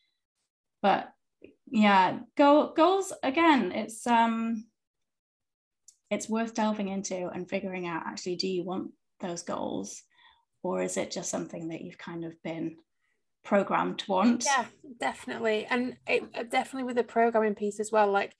But 0.82 1.10
yeah 1.70 2.18
goal, 2.36 2.72
goals 2.76 3.12
again 3.22 3.72
it's 3.72 4.06
um 4.06 4.64
it's 6.10 6.28
worth 6.28 6.54
delving 6.54 6.88
into 6.88 7.28
and 7.28 7.48
figuring 7.48 7.86
out 7.86 8.06
actually 8.06 8.36
do 8.36 8.48
you 8.48 8.64
want 8.64 8.90
those 9.20 9.42
goals? 9.42 10.02
Or 10.62 10.82
is 10.82 10.96
it 10.96 11.10
just 11.10 11.30
something 11.30 11.68
that 11.68 11.80
you've 11.80 11.98
kind 11.98 12.24
of 12.24 12.40
been 12.42 12.76
programmed 13.42 14.00
to 14.00 14.10
want 14.10 14.44
yeah 14.44 14.66
definitely. 15.00 15.66
And 15.70 15.96
it, 16.06 16.22
uh, 16.34 16.42
definitely 16.42 16.84
with 16.84 16.96
the 16.96 17.04
programming 17.04 17.54
piece 17.54 17.80
as 17.80 17.90
well 17.90 18.10
like 18.10 18.34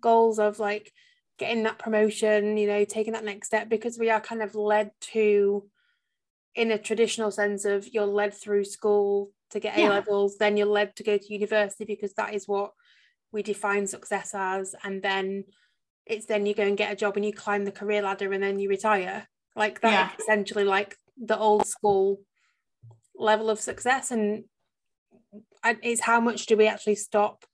goals 0.00 0.38
of 0.38 0.58
like 0.58 0.92
getting 1.38 1.64
that 1.64 1.78
promotion 1.78 2.56
you 2.56 2.66
know 2.66 2.84
taking 2.86 3.12
that 3.12 3.24
next 3.24 3.48
step 3.48 3.68
because 3.68 3.98
we 3.98 4.08
are 4.08 4.20
kind 4.20 4.42
of 4.42 4.54
led 4.54 4.92
to 5.00 5.68
in 6.54 6.70
a 6.70 6.78
traditional 6.78 7.30
sense 7.30 7.66
of 7.66 7.86
you're 7.92 8.06
led 8.06 8.32
through 8.32 8.64
school 8.64 9.30
to 9.50 9.60
get 9.60 9.78
A 9.78 9.88
levels, 9.88 10.38
then 10.38 10.56
you're 10.56 10.66
led 10.66 10.96
to 10.96 11.04
go 11.04 11.16
to 11.18 11.32
university 11.32 11.84
because 11.84 12.14
that 12.14 12.34
is 12.34 12.48
what 12.48 12.72
we 13.30 13.42
define 13.42 13.86
success 13.86 14.32
as. 14.34 14.74
And 14.82 15.02
then 15.02 15.44
it's 16.06 16.26
then 16.26 16.46
you 16.46 16.54
go 16.54 16.62
and 16.62 16.76
get 16.76 16.92
a 16.92 16.96
job 16.96 17.16
and 17.16 17.24
you 17.24 17.32
climb 17.32 17.64
the 17.64 17.72
career 17.72 18.02
ladder 18.02 18.32
and 18.32 18.42
then 18.42 18.58
you 18.58 18.68
retire. 18.68 19.26
Like 19.54 19.80
that 19.80 19.92
yeah. 19.92 20.10
essentially 20.18 20.64
like 20.64 20.96
the 21.16 21.38
old 21.38 21.66
school 21.66 22.20
level 23.16 23.50
of 23.50 23.60
success. 23.60 24.10
And 24.10 24.44
it's 25.64 26.00
how 26.00 26.20
much 26.20 26.46
do 26.46 26.56
we 26.56 26.68
actually 26.68 26.96
stop 26.96 27.44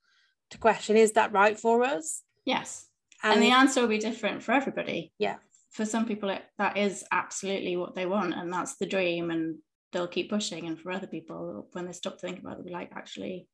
to 0.51 0.59
question 0.59 0.97
is 0.97 1.13
that 1.13 1.33
right 1.33 1.59
for 1.59 1.83
us? 1.83 2.23
Yes. 2.45 2.89
And, 3.23 3.35
and 3.35 3.43
the 3.43 3.51
answer 3.51 3.81
will 3.81 3.89
be 3.89 3.99
different 3.99 4.43
for 4.43 4.53
everybody. 4.53 5.13
Yeah. 5.19 5.37
For 5.71 5.87
some 5.87 6.05
people, 6.05 6.29
it, 6.29 6.43
that 6.59 6.77
is 6.77 7.05
absolutely 7.11 7.79
what 7.79 7.95
they 7.95 8.05
want, 8.05 8.35
and 8.35 8.53
that's 8.53 8.77
the 8.77 8.85
dream, 8.85 9.31
and 9.31 9.57
they'll 9.93 10.09
keep 10.09 10.31
pushing 10.31 10.67
and 10.67 10.81
for 10.81 10.91
other 10.91 11.07
people 11.07 11.69
when 11.73 11.87
they 11.87 11.93
stop 11.93 12.21
thinking 12.21 12.45
about 12.45 12.53
it 12.53 12.57
they'll 12.57 12.67
be 12.67 12.73
like 12.73 12.91
actually 12.95 13.47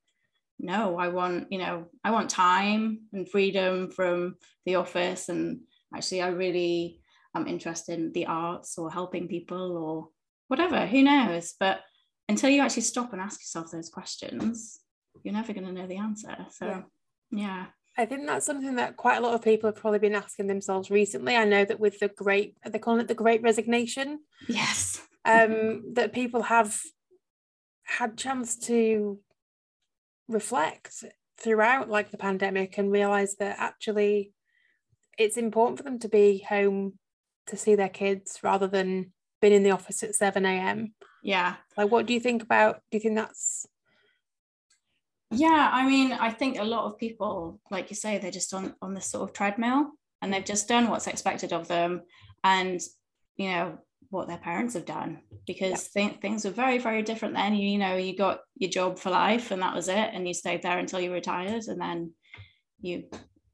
no 0.59 0.99
i 0.99 1.09
want 1.09 1.47
you 1.51 1.59
know 1.59 1.87
i 2.05 2.11
want 2.11 2.31
time 2.31 3.01
and 3.13 3.29
freedom 3.29 3.91
from 3.91 4.35
the 4.67 4.75
office 4.75 5.29
and 5.29 5.61
actually 5.95 6.21
i 6.21 6.29
really 6.29 7.01
am 7.35 7.47
interested 7.47 7.99
in 7.99 8.13
the 8.13 8.27
arts 8.27 8.79
or 8.79 8.91
helping 8.91 9.29
people 9.29 9.77
or 9.77 10.09
whatever 10.49 10.87
who 10.87 11.03
knows 11.03 11.55
but 11.59 11.81
until 12.29 12.51
you 12.51 12.61
actually 12.61 12.83
stop 12.83 13.13
and 13.13 13.23
ask 13.23 13.41
yourself 13.41 13.71
those 13.71 13.89
questions 13.89 14.81
you're 15.23 15.35
never 15.35 15.53
going 15.53 15.67
to 15.67 15.73
know 15.73 15.87
the 15.87 15.97
answer 15.97 16.37
so 16.51 16.67
yeah. 16.67 16.83
yeah. 17.31 17.67
I 17.97 18.07
think 18.07 18.29
that's 18.29 18.47
something 18.47 18.77
that 18.77 18.97
quite 18.97 19.17
a 19.17 19.21
lot 19.21 19.35
of 19.35 19.43
people 19.43 19.67
have 19.67 19.75
probably 19.75 19.99
been 19.99 20.15
asking 20.15 20.47
themselves 20.47 20.89
recently. 20.89 21.35
I 21.35 21.45
know 21.45 21.65
that 21.65 21.81
with 21.81 21.99
the 21.99 22.07
great, 22.07 22.55
they're 22.65 22.79
calling 22.79 23.01
it 23.01 23.09
the 23.09 23.15
great 23.15 23.43
resignation. 23.43 24.21
Yes 24.47 25.03
um, 25.29 25.95
that 25.95 26.13
people 26.13 26.43
have 26.43 26.81
had 27.85 28.17
chance 28.17 28.57
to 28.57 29.19
reflect 30.29 31.05
throughout 31.41 31.89
like 31.89 32.11
the 32.11 32.19
pandemic 32.19 32.79
and 32.79 32.93
realize 32.93 33.37
that 33.37 33.57
actually 33.59 34.33
it's 35.19 35.37
important 35.37 35.79
for 35.79 35.85
them 35.85 35.99
to 35.99 36.09
be 36.09 36.45
home 36.49 36.95
to 37.47 37.57
see 37.57 37.75
their 37.75 37.89
kids 37.89 38.39
rather 38.43 38.67
than 38.67 39.13
being 39.41 39.55
in 39.55 39.63
the 39.63 39.71
office 39.71 40.03
at 40.03 40.15
7 40.15 40.45
a.m 40.45 40.95
yeah. 41.21 41.57
Like 41.77 41.91
what 41.91 42.07
do 42.07 42.15
you 42.15 42.21
think 42.21 42.43
about 42.43 42.81
do 42.91 42.97
you 42.97 43.01
think 43.01 43.17
that's 43.17 43.67
yeah 45.31 45.69
i 45.73 45.87
mean 45.87 46.13
i 46.13 46.31
think 46.31 46.59
a 46.59 46.65
lot 46.65 46.87
of 46.87 46.97
people 46.97 47.61
like 47.71 47.91
you 47.91 47.97
say 47.97 48.17
they're 48.17 48.31
just 48.31 48.55
on 48.55 48.75
on 48.81 48.95
this 48.95 49.11
sort 49.11 49.29
of 49.29 49.35
treadmill 49.35 49.91
and 50.21 50.33
they've 50.33 50.45
just 50.45 50.69
done 50.69 50.89
what's 50.89 51.07
expected 51.07 51.53
of 51.53 51.69
them. 51.69 52.03
And 52.45 52.81
you 53.37 53.51
know 53.51 53.79
what 54.11 54.27
their 54.27 54.39
parents 54.39 54.75
have 54.75 54.87
done 54.87 55.21
because 55.47 55.91
yeah. 55.95 56.09
th- 56.09 56.21
things 56.21 56.45
were 56.45 56.51
very 56.51 56.79
very 56.79 57.03
different 57.03 57.35
then. 57.35 57.55
You, 57.55 57.69
you 57.69 57.79
know 57.79 57.97
you 57.97 58.17
got 58.17 58.41
your 58.57 58.71
job 58.71 58.99
for 58.99 59.11
life 59.11 59.51
and 59.51 59.63
that 59.63 59.75
was 59.75 59.89
it 59.89 60.11
and 60.13 60.27
you 60.27 60.35
stayed 60.35 60.63
there 60.63 60.79
until 60.79 61.01
you 61.01 61.13
retired 61.13 61.65
and 61.65 61.81
then 61.81 62.13
you 62.81 63.05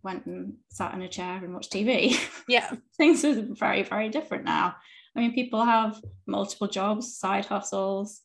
went 0.03 0.27
and 0.27 0.55
sat 0.71 0.95
in 0.95 1.03
a 1.03 1.09
chair 1.09 1.43
and 1.43 1.55
watched 1.55 1.73
tv 1.73 2.19
yeah. 2.49 2.73
Things 2.97 3.25
are 3.25 3.47
very 3.51 3.83
very 3.83 4.09
different 4.09 4.45
now. 4.45 4.77
I 5.17 5.21
mean 5.21 5.35
people 5.35 5.65
have 5.65 6.01
multiple 6.27 6.69
jobs 6.69 7.17
side 7.17 7.47
hustles. 7.47 8.21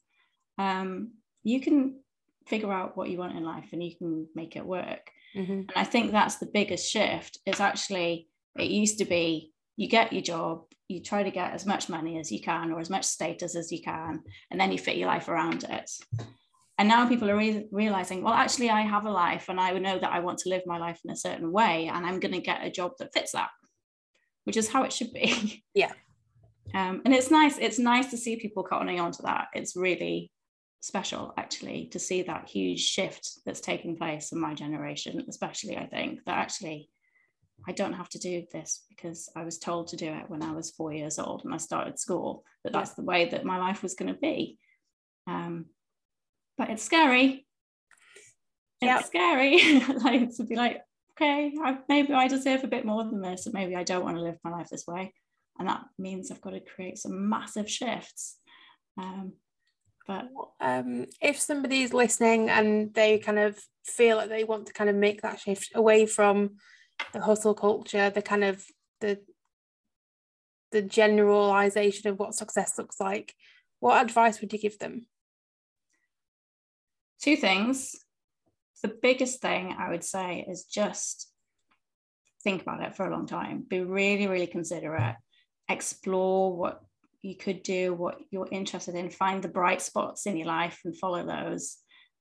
Um, 0.58 1.14
you 1.44 1.62
can 1.62 2.02
figure 2.48 2.72
out 2.72 2.98
what 2.98 3.10
you 3.10 3.18
want 3.18 3.38
in 3.38 3.44
life 3.44 3.70
and 3.72 3.84
you 3.84 3.96
can 3.96 4.28
make 4.36 4.56
it 4.56 4.66
work. 4.66 5.12
Mm-hmm. 5.36 5.52
and 5.52 5.74
i 5.76 5.84
think 5.84 6.12
that's 6.12 6.38
the 6.38 6.48
biggest 6.48 6.92
shift 6.92 7.38
is 7.46 7.60
actually 7.60 8.28
it 8.58 8.72
used 8.72 8.98
to 8.98 9.06
be 9.06 9.54
you 9.76 9.88
get 9.88 10.12
your 10.12 10.24
job 10.24 10.64
you 10.90 11.02
try 11.02 11.24
to 11.24 11.32
get 11.32 11.54
as 11.54 11.66
much 11.66 11.88
money 11.88 12.20
as 12.20 12.32
you 12.32 12.42
can 12.42 12.72
or 12.72 12.80
as 12.80 12.90
much 12.90 13.06
status 13.06 13.56
as 13.56 13.72
you 13.72 13.82
can 13.82 14.22
and 14.52 14.60
then 14.60 14.72
you 14.72 14.78
fit 14.78 14.98
your 14.98 15.08
life 15.08 15.30
around 15.30 15.64
it. 15.64 15.90
And 16.78 16.88
now 16.88 17.08
people 17.08 17.30
are 17.30 17.38
re- 17.38 17.68
realizing 17.72 18.24
well 18.24 18.34
actually 18.34 18.70
i 18.70 18.82
have 18.82 19.06
a 19.06 19.12
life 19.12 19.50
and 19.50 19.60
i 19.60 19.72
know 19.78 20.00
that 20.00 20.14
i 20.14 20.20
want 20.20 20.40
to 20.40 20.50
live 20.50 20.62
my 20.66 20.78
life 20.78 21.00
in 21.04 21.12
a 21.12 21.16
certain 21.16 21.52
way 21.52 21.92
and 21.94 22.06
i'm 22.06 22.22
going 22.22 22.34
to 22.34 22.40
get 22.40 22.66
a 22.66 22.72
job 22.72 22.94
that 23.00 23.14
fits 23.14 23.34
that 23.34 23.50
which 24.46 24.58
is 24.58 24.70
how 24.70 24.84
it 24.84 24.92
should 24.92 25.14
be. 25.14 25.64
Yeah. 25.76 25.92
Um, 26.74 27.02
and 27.06 27.14
it's 27.14 27.32
nice 27.32 27.58
it's 27.58 27.80
nice 27.80 28.10
to 28.12 28.18
see 28.18 28.36
people 28.36 28.64
cottoning 28.64 29.02
on 29.02 29.12
to 29.14 29.22
that. 29.24 29.48
It's 29.54 29.76
really 29.76 30.32
special 30.82 31.34
actually 31.38 31.88
to 31.88 32.00
see 32.00 32.22
that 32.24 32.50
huge 32.50 32.80
shift 32.80 33.40
that's 33.46 33.60
taking 33.60 33.98
place 33.98 34.32
in 34.32 34.40
my 34.40 34.54
generation 34.54 35.26
especially 35.28 35.76
i 35.76 35.86
think 35.86 36.24
that 36.26 36.38
actually 36.38 36.90
I 37.68 37.72
don't 37.72 37.94
have 37.94 38.10
to 38.10 38.20
do 38.20 38.44
this 38.52 38.84
because 38.90 39.30
I 39.36 39.44
was 39.44 39.60
told 39.60 39.88
to 39.88 39.98
do 39.98 40.08
it 40.08 40.30
when 40.30 40.42
I 40.42 40.52
was 40.52 40.72
four 40.72 40.94
years 40.94 41.20
old 41.20 41.44
and 41.44 41.54
I 41.54 41.58
started 41.58 42.00
school, 42.00 42.44
that 42.64 42.74
that's 42.74 42.94
the 42.94 43.04
way 43.04 43.26
that 43.30 43.46
my 43.46 43.58
life 43.58 43.84
was 43.84 43.96
going 43.96 44.14
to 44.14 44.20
be. 44.20 44.58
Um, 45.28 45.66
but 46.58 46.70
it's 46.70 46.84
scary. 46.84 47.46
It's 48.82 48.88
yep. 48.88 49.06
scary. 49.06 49.80
like 50.04 50.36
to 50.38 50.44
be 50.44 50.56
like, 50.56 50.82
okay, 51.14 51.54
I, 51.64 51.78
maybe 51.88 52.14
I 52.14 52.28
deserve 52.28 52.64
a 52.64 52.68
bit 52.68 52.86
more 52.86 53.04
than 53.04 53.22
this, 53.22 53.46
and 53.46 53.54
maybe 53.54 53.76
I 53.76 53.84
don't 53.84 54.04
want 54.04 54.18
to 54.18 54.24
live 54.24 54.38
my 54.44 54.52
life 54.52 54.70
this 54.70 54.88
way. 54.88 55.14
And 55.58 55.68
that 55.68 55.84
means 55.98 56.32
I've 56.32 56.42
got 56.42 56.52
to 56.52 56.62
create 56.62 56.98
some 56.98 57.30
massive 57.30 57.70
shifts. 57.70 58.38
Um, 58.98 59.34
but 60.08 60.28
um, 60.60 61.06
if 61.22 61.40
somebody's 61.40 61.94
listening 61.94 62.50
and 62.50 62.94
they 62.94 63.20
kind 63.20 63.38
of 63.38 63.60
feel 63.86 64.18
like 64.18 64.30
they 64.30 64.44
want 64.44 64.66
to 64.68 64.74
kind 64.74 64.90
of 64.90 64.96
make 64.96 65.22
that 65.22 65.40
shift 65.40 65.72
away 65.76 66.06
from 66.06 66.56
the 67.14 67.22
hustle 67.22 67.54
culture, 67.54 68.10
the 68.10 68.22
kind 68.22 68.44
of 68.44 68.66
the 69.02 69.20
the 70.72 70.82
generalization 70.82 72.10
of 72.10 72.20
what 72.20 72.36
success 72.36 72.78
looks 72.78 73.00
like, 73.00 73.34
what 73.80 74.04
advice 74.04 74.40
would 74.40 74.54
you 74.54 74.60
give 74.60 74.78
them? 74.78 75.08
Two 77.22 77.36
things. 77.36 77.96
The 78.84 78.90
biggest 79.02 79.42
thing 79.42 79.76
I 79.78 79.90
would 79.90 80.04
say 80.04 80.46
is 80.48 80.66
just 80.66 81.30
think 82.44 82.62
about 82.62 82.82
it 82.84 82.96
for 82.96 83.08
a 83.08 83.12
long 83.12 83.26
time. 83.26 83.66
Be 83.68 83.82
really, 83.82 84.28
really 84.28 84.48
considerate. 84.48 85.16
Explore 85.68 86.56
what 86.56 86.82
you 87.22 87.36
could 87.36 87.64
do, 87.64 87.94
what 87.94 88.20
you're 88.32 88.48
interested 88.52 88.96
in. 88.96 89.10
Find 89.10 89.44
the 89.44 89.50
bright 89.50 89.82
spots 89.82 90.26
in 90.26 90.38
your 90.38 90.48
life 90.48 90.80
and 90.86 90.98
follow 90.98 91.26
those 91.26 91.78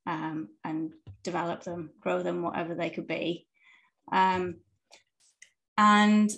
um, 0.07 0.49
and 0.65 0.93
develop 1.23 1.63
them, 1.63 1.91
grow 2.01 2.23
them, 2.23 2.43
whatever 2.43 2.75
they 2.75 2.91
could 2.91 3.07
be. 3.07 3.47
Um, 4.11 4.57
and 5.79 6.31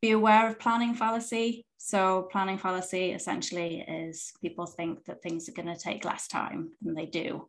be 0.00 0.10
aware 0.12 0.48
of 0.48 0.58
planning 0.58 0.94
fallacy. 0.94 1.64
So, 1.76 2.28
planning 2.32 2.58
fallacy 2.58 3.12
essentially 3.12 3.84
is 3.86 4.32
people 4.40 4.66
think 4.66 5.04
that 5.04 5.22
things 5.22 5.48
are 5.48 5.52
going 5.52 5.72
to 5.72 5.80
take 5.80 6.04
less 6.04 6.26
time 6.26 6.72
than 6.82 6.94
they 6.94 7.06
do. 7.06 7.48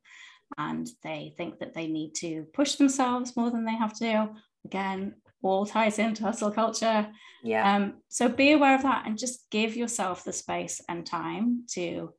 And 0.57 0.87
they 1.03 1.33
think 1.37 1.59
that 1.59 1.73
they 1.73 1.87
need 1.87 2.13
to 2.15 2.45
push 2.53 2.75
themselves 2.75 3.35
more 3.35 3.49
than 3.49 3.65
they 3.65 3.75
have 3.75 3.97
to. 3.99 4.29
Again, 4.65 5.15
all 5.41 5.65
ties 5.65 5.99
into 5.99 6.23
hustle 6.23 6.51
culture. 6.51 7.07
Yeah. 7.43 7.75
Um, 7.75 7.95
so 8.09 8.27
be 8.27 8.51
aware 8.51 8.75
of 8.75 8.83
that 8.83 9.05
and 9.05 9.17
just 9.17 9.49
give 9.49 9.75
yourself 9.75 10.23
the 10.23 10.33
space 10.33 10.81
and 10.89 11.05
time 11.05 11.65
to 11.73 12.13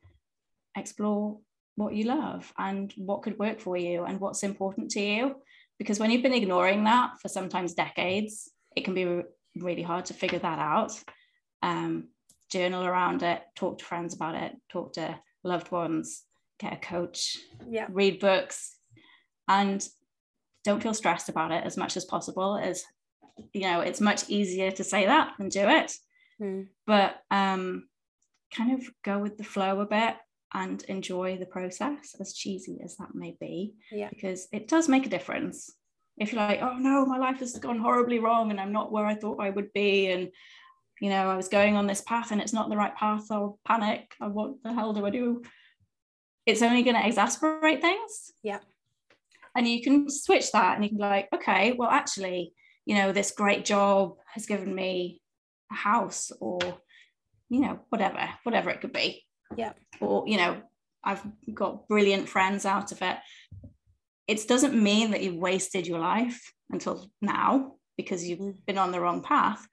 explore 0.76 1.38
what 1.76 1.94
you 1.94 2.05
love 2.05 2.53
and 2.59 2.92
what 2.96 3.22
could 3.22 3.38
work 3.38 3.61
for 3.61 3.76
you 3.76 4.05
and 4.05 4.20
what's 4.20 4.42
important 4.42 4.90
to 4.92 5.00
you 5.00 5.35
because 5.80 5.98
when 5.98 6.10
you've 6.10 6.22
been 6.22 6.34
ignoring 6.34 6.84
that 6.84 7.18
for 7.22 7.28
sometimes 7.28 7.72
decades, 7.72 8.50
it 8.76 8.84
can 8.84 8.92
be 8.92 9.22
really 9.56 9.80
hard 9.80 10.04
to 10.04 10.14
figure 10.14 10.38
that 10.38 10.58
out. 10.58 10.92
Um, 11.62 12.08
journal 12.50 12.84
around 12.84 13.22
it, 13.22 13.40
talk 13.56 13.78
to 13.78 13.84
friends 13.86 14.12
about 14.12 14.34
it, 14.34 14.52
talk 14.68 14.92
to 14.92 15.18
loved 15.42 15.70
ones, 15.70 16.24
get 16.58 16.74
a 16.74 16.76
coach, 16.76 17.38
yeah. 17.66 17.86
read 17.88 18.20
books, 18.20 18.76
and 19.48 19.82
don't 20.64 20.82
feel 20.82 20.92
stressed 20.92 21.30
about 21.30 21.50
it 21.50 21.64
as 21.64 21.78
much 21.78 21.96
as 21.96 22.04
possible. 22.04 22.58
As 22.58 22.84
you 23.54 23.62
know, 23.62 23.80
it's 23.80 24.02
much 24.02 24.28
easier 24.28 24.70
to 24.72 24.84
say 24.84 25.06
that 25.06 25.32
than 25.38 25.48
do 25.48 25.66
it. 25.66 25.94
Mm. 26.38 26.66
But 26.86 27.16
um, 27.30 27.88
kind 28.54 28.74
of 28.74 28.86
go 29.02 29.18
with 29.18 29.38
the 29.38 29.44
flow 29.44 29.80
a 29.80 29.86
bit 29.86 30.14
and 30.52 30.82
enjoy 30.84 31.38
the 31.38 31.46
process, 31.46 32.14
as 32.20 32.34
cheesy 32.34 32.80
as 32.84 32.96
that 32.96 33.14
may 33.14 33.36
be, 33.40 33.74
yeah. 33.92 34.08
because 34.10 34.48
it 34.52 34.68
does 34.68 34.88
make 34.88 35.06
a 35.06 35.10
difference. 35.10 35.70
If 36.18 36.32
you're 36.32 36.42
like, 36.42 36.60
oh 36.60 36.76
no, 36.78 37.06
my 37.06 37.18
life 37.18 37.38
has 37.38 37.56
gone 37.58 37.78
horribly 37.78 38.18
wrong 38.18 38.50
and 38.50 38.60
I'm 38.60 38.72
not 38.72 38.92
where 38.92 39.06
I 39.06 39.14
thought 39.14 39.40
I 39.40 39.50
would 39.50 39.72
be, 39.72 40.10
and 40.10 40.30
you 41.00 41.08
know, 41.08 41.30
I 41.30 41.36
was 41.36 41.48
going 41.48 41.76
on 41.76 41.86
this 41.86 42.02
path 42.02 42.30
and 42.30 42.40
it's 42.40 42.52
not 42.52 42.68
the 42.68 42.76
right 42.76 42.94
path, 42.94 43.26
I'll 43.30 43.58
panic. 43.64 44.14
What 44.18 44.62
the 44.62 44.72
hell 44.72 44.92
do 44.92 45.06
I 45.06 45.10
do? 45.10 45.42
It's 46.46 46.62
only 46.62 46.82
going 46.82 46.96
to 46.96 47.06
exasperate 47.06 47.80
things. 47.80 48.32
Yeah. 48.42 48.58
and 49.56 49.66
you 49.66 49.82
can 49.82 50.10
switch 50.10 50.52
that 50.52 50.74
and 50.74 50.84
you 50.84 50.90
can 50.90 50.98
be 50.98 51.04
like 51.04 51.28
okay 51.34 51.72
well 51.72 51.90
actually 51.90 52.52
you 52.86 52.94
know 52.94 53.12
this 53.12 53.32
great 53.32 53.64
job 53.64 54.14
has 54.32 54.46
given 54.46 54.74
me 54.74 55.20
a 55.70 55.74
house 55.74 56.30
or 56.40 56.58
you 57.48 57.60
know 57.60 57.80
whatever 57.88 58.28
whatever 58.44 58.70
it 58.70 58.80
could 58.80 58.92
be 58.92 59.24
yeah. 59.56 59.72
or 60.00 60.24
you 60.26 60.36
know 60.36 60.60
i've 61.04 61.22
got 61.52 61.88
brilliant 61.88 62.28
friends 62.28 62.64
out 62.66 62.92
of 62.92 63.02
it. 63.02 63.16
It 64.26 64.46
doesn't 64.46 64.80
mean 64.80 65.10
that 65.10 65.22
you've 65.22 65.36
wasted 65.36 65.86
your 65.86 65.98
life 65.98 66.52
until 66.70 67.10
now 67.20 67.74
because 67.96 68.26
you've 68.26 68.38
mm. 68.38 68.54
been 68.66 68.78
on 68.78 68.92
the 68.92 69.00
wrong 69.00 69.22
path. 69.22 69.66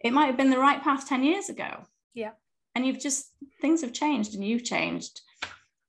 It 0.00 0.12
might 0.12 0.26
have 0.26 0.36
been 0.36 0.50
the 0.50 0.58
right 0.58 0.82
path 0.82 1.08
10 1.08 1.24
years 1.24 1.48
ago. 1.48 1.84
Yeah. 2.14 2.32
And 2.74 2.86
you've 2.86 3.00
just 3.00 3.32
things 3.60 3.80
have 3.80 3.92
changed 3.92 4.34
and 4.34 4.44
you've 4.44 4.64
changed. 4.64 5.20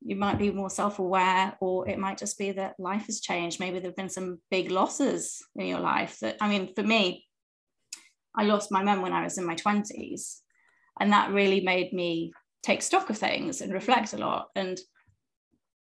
You 0.01 0.15
might 0.15 0.39
be 0.39 0.51
more 0.51 0.69
self-aware 0.69 1.57
or 1.59 1.87
it 1.87 1.99
might 1.99 2.17
just 2.17 2.39
be 2.39 2.51
that 2.53 2.79
life 2.79 3.05
has 3.07 3.19
changed. 3.19 3.59
Maybe 3.59 3.79
there 3.79 3.89
have 3.89 3.95
been 3.95 4.09
some 4.09 4.39
big 4.49 4.71
losses 4.71 5.43
in 5.55 5.67
your 5.67 5.79
life 5.79 6.19
that 6.21 6.37
i 6.41 6.47
mean 6.47 6.73
for 6.73 6.83
me 6.83 7.25
i 8.35 8.43
lost 8.43 8.71
my 8.71 8.83
mum 8.83 9.01
when 9.01 9.13
i 9.13 9.23
was 9.23 9.37
in 9.37 9.45
my 9.45 9.55
20s 9.55 10.37
and 10.99 11.11
that 11.11 11.31
really 11.31 11.61
made 11.61 11.93
me 11.93 12.31
take 12.67 12.81
stock 12.81 13.09
of 13.09 13.17
things 13.17 13.61
and 13.61 13.71
reflect 13.73 14.13
a 14.13 14.17
lot. 14.17 14.49
And 14.55 14.77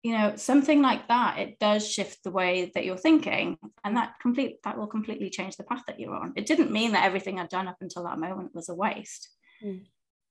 you 0.02 0.18
know 0.18 0.34
something 0.34 0.82
like 0.82 1.06
that 1.06 1.38
it 1.38 1.60
does 1.60 1.88
shift 1.88 2.24
the 2.24 2.30
way 2.32 2.72
that 2.74 2.84
you're 2.84 2.96
thinking 2.96 3.56
and 3.84 3.96
that 3.96 4.14
complete 4.20 4.60
that 4.64 4.76
will 4.76 4.88
completely 4.88 5.30
change 5.30 5.56
the 5.56 5.62
path 5.62 5.84
that 5.86 6.00
you're 6.00 6.16
on. 6.16 6.32
It 6.34 6.46
didn't 6.46 6.72
mean 6.72 6.90
that 6.92 7.04
everything 7.04 7.38
i'd 7.38 7.48
done 7.48 7.68
up 7.68 7.76
until 7.80 8.04
that 8.04 8.18
moment 8.18 8.50
was 8.52 8.68
a 8.68 8.74
waste. 8.74 9.28
Mm. 9.64 9.84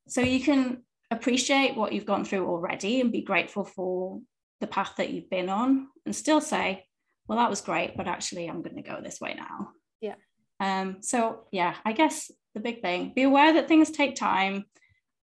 so 0.09 0.19
you 0.19 0.41
can 0.43 0.83
appreciate 1.09 1.77
what 1.77 1.93
you've 1.93 2.11
gone 2.13 2.25
through 2.25 2.45
already 2.49 2.99
and 2.99 3.13
be 3.13 3.21
grateful 3.21 3.63
for 3.63 4.19
the 4.59 4.67
path 4.67 4.93
that 4.97 5.09
you've 5.11 5.29
been 5.29 5.47
on 5.47 5.87
and 6.05 6.13
still 6.13 6.41
say 6.41 6.83
well 7.27 7.37
that 7.37 7.49
was 7.49 7.61
great 7.61 7.95
but 7.95 8.09
actually 8.09 8.47
i'm 8.47 8.61
going 8.61 8.75
to 8.75 8.89
go 8.91 8.99
this 9.01 9.21
way 9.21 9.33
now. 9.35 9.69
Yeah. 10.01 10.17
Um 10.59 10.97
so 11.11 11.45
yeah 11.59 11.75
i 11.85 11.93
guess 11.93 12.29
the 12.55 12.59
big 12.67 12.81
thing 12.81 13.13
be 13.15 13.23
aware 13.23 13.53
that 13.53 13.69
things 13.69 13.89
take 13.89 14.15
time 14.15 14.65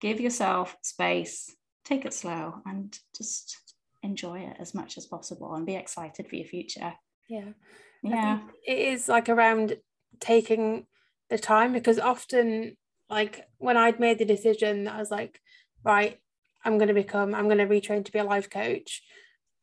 give 0.03 0.21
yourself 0.21 0.77
space 0.83 1.57
take 1.85 2.05
it 2.05 2.13
slow 2.13 2.57
and 2.67 2.99
just 3.17 3.75
enjoy 4.03 4.39
it 4.39 4.57
as 4.61 4.75
much 4.75 4.99
as 4.99 5.07
possible 5.07 5.55
and 5.55 5.65
be 5.65 5.77
excited 5.77 6.29
for 6.29 6.37
your 6.37 6.47
future 6.47 6.93
yeah 7.29 7.53
yeah 8.03 8.41
it 8.67 8.79
is 8.79 9.09
like 9.09 9.31
around 9.31 9.79
taking 10.21 10.87
the 11.31 11.39
time 11.39 11.73
because 11.73 11.99
often 11.99 12.77
like 13.09 13.47
when 13.59 13.79
I'd 13.79 14.01
made 14.01 14.19
the 14.19 14.25
decision 14.27 14.87
I 14.87 14.99
was 14.99 15.11
like 15.11 15.41
right, 15.85 16.19
I'm 16.65 16.79
going 16.79 16.89
to 16.89 16.95
become, 16.95 17.35
I'm 17.35 17.47
going 17.49 17.59
to 17.59 17.67
retrain 17.67 18.05
to 18.05 18.13
be 18.13 18.19
a 18.19 18.25
life 18.25 18.51
coach. 18.51 19.03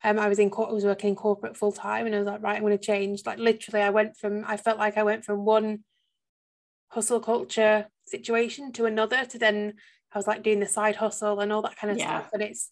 Um, 0.04 0.20
I 0.20 0.30
was 0.30 0.40
in, 0.40 0.52
I 0.56 0.72
was 0.72 0.86
working 0.86 1.10
in 1.10 1.16
corporate 1.16 1.58
full 1.58 1.72
time, 1.72 2.06
and 2.06 2.16
I 2.16 2.20
was 2.20 2.28
like, 2.28 2.42
right, 2.42 2.56
I'm 2.56 2.64
going 2.64 2.78
to 2.78 2.84
change. 2.84 3.26
Like 3.26 3.38
literally, 3.38 3.84
I 3.84 3.90
went 3.90 4.16
from, 4.16 4.46
I 4.48 4.58
felt 4.58 4.78
like 4.78 4.98
I 4.98 5.04
went 5.04 5.26
from 5.26 5.46
one 5.46 5.84
hustle 6.90 7.20
culture 7.20 7.88
situation 8.06 8.72
to 8.74 8.86
another. 8.86 9.26
To 9.26 9.38
then, 9.38 9.74
I 10.14 10.18
was 10.18 10.28
like 10.28 10.44
doing 10.44 10.60
the 10.60 10.68
side 10.68 10.96
hustle 10.96 11.40
and 11.40 11.52
all 11.52 11.62
that 11.62 11.78
kind 11.78 11.92
of 11.92 11.98
yeah. 11.98 12.20
stuff. 12.20 12.30
And 12.34 12.42
it's, 12.42 12.70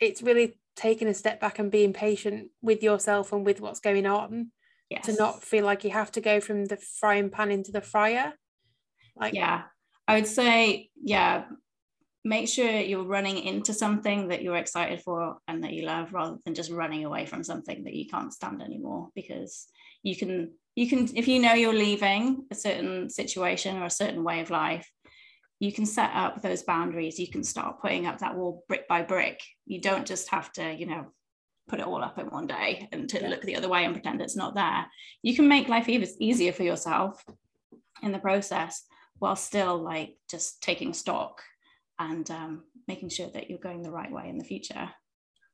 it's 0.00 0.22
really 0.22 0.58
taking 0.76 1.08
a 1.08 1.14
step 1.14 1.40
back 1.40 1.58
and 1.58 1.70
being 1.70 1.92
patient 1.92 2.50
with 2.62 2.82
yourself 2.82 3.32
and 3.32 3.44
with 3.44 3.60
what's 3.60 3.80
going 3.80 4.06
on. 4.06 4.52
Yes. 4.88 5.06
To 5.06 5.14
not 5.14 5.42
feel 5.42 5.64
like 5.64 5.82
you 5.82 5.90
have 5.90 6.12
to 6.12 6.20
go 6.20 6.38
from 6.38 6.66
the 6.66 6.76
frying 6.76 7.28
pan 7.28 7.50
into 7.50 7.72
the 7.72 7.80
fryer. 7.80 8.34
Like, 9.16 9.34
yeah, 9.34 9.62
I 10.06 10.14
would 10.14 10.28
say, 10.28 10.90
yeah, 11.02 11.46
make 12.26 12.48
sure 12.48 12.68
you're 12.68 13.04
running 13.04 13.38
into 13.38 13.72
something 13.72 14.28
that 14.28 14.42
you're 14.42 14.56
excited 14.56 15.00
for 15.00 15.38
and 15.46 15.62
that 15.62 15.72
you 15.72 15.86
love 15.86 16.12
rather 16.12 16.36
than 16.44 16.54
just 16.54 16.70
running 16.70 17.04
away 17.04 17.24
from 17.24 17.44
something 17.44 17.84
that 17.84 17.94
you 17.94 18.06
can't 18.06 18.32
stand 18.32 18.60
anymore 18.62 19.08
because 19.14 19.68
you 20.02 20.16
can 20.16 20.50
you 20.74 20.88
can 20.88 21.08
if 21.16 21.28
you 21.28 21.38
know 21.38 21.54
you're 21.54 21.72
leaving 21.72 22.44
a 22.50 22.54
certain 22.54 23.08
situation 23.08 23.76
or 23.76 23.84
a 23.84 23.90
certain 23.90 24.24
way 24.24 24.40
of 24.40 24.50
life 24.50 24.90
you 25.58 25.72
can 25.72 25.86
set 25.86 26.10
up 26.14 26.42
those 26.42 26.62
boundaries 26.62 27.18
you 27.18 27.28
can 27.28 27.42
start 27.42 27.80
putting 27.80 28.06
up 28.06 28.18
that 28.18 28.36
wall 28.36 28.64
brick 28.68 28.86
by 28.88 29.02
brick 29.02 29.40
you 29.66 29.80
don't 29.80 30.06
just 30.06 30.28
have 30.30 30.52
to 30.52 30.74
you 30.74 30.86
know 30.86 31.06
put 31.68 31.80
it 31.80 31.86
all 31.86 32.02
up 32.02 32.18
in 32.18 32.26
one 32.26 32.46
day 32.46 32.88
and 32.92 33.08
to 33.08 33.20
yeah. 33.20 33.28
look 33.28 33.42
the 33.42 33.56
other 33.56 33.68
way 33.68 33.84
and 33.84 33.94
pretend 33.94 34.20
it's 34.20 34.36
not 34.36 34.54
there 34.54 34.86
you 35.22 35.34
can 35.34 35.48
make 35.48 35.68
life 35.68 35.88
even 35.88 36.08
easier 36.20 36.52
for 36.52 36.62
yourself 36.62 37.24
in 38.02 38.12
the 38.12 38.18
process 38.18 38.84
while 39.18 39.36
still 39.36 39.78
like 39.78 40.16
just 40.30 40.62
taking 40.62 40.92
stock 40.92 41.42
and 41.98 42.30
um, 42.30 42.62
making 42.86 43.08
sure 43.08 43.28
that 43.32 43.48
you're 43.48 43.58
going 43.58 43.82
the 43.82 43.90
right 43.90 44.12
way 44.12 44.28
in 44.28 44.38
the 44.38 44.44
future 44.44 44.90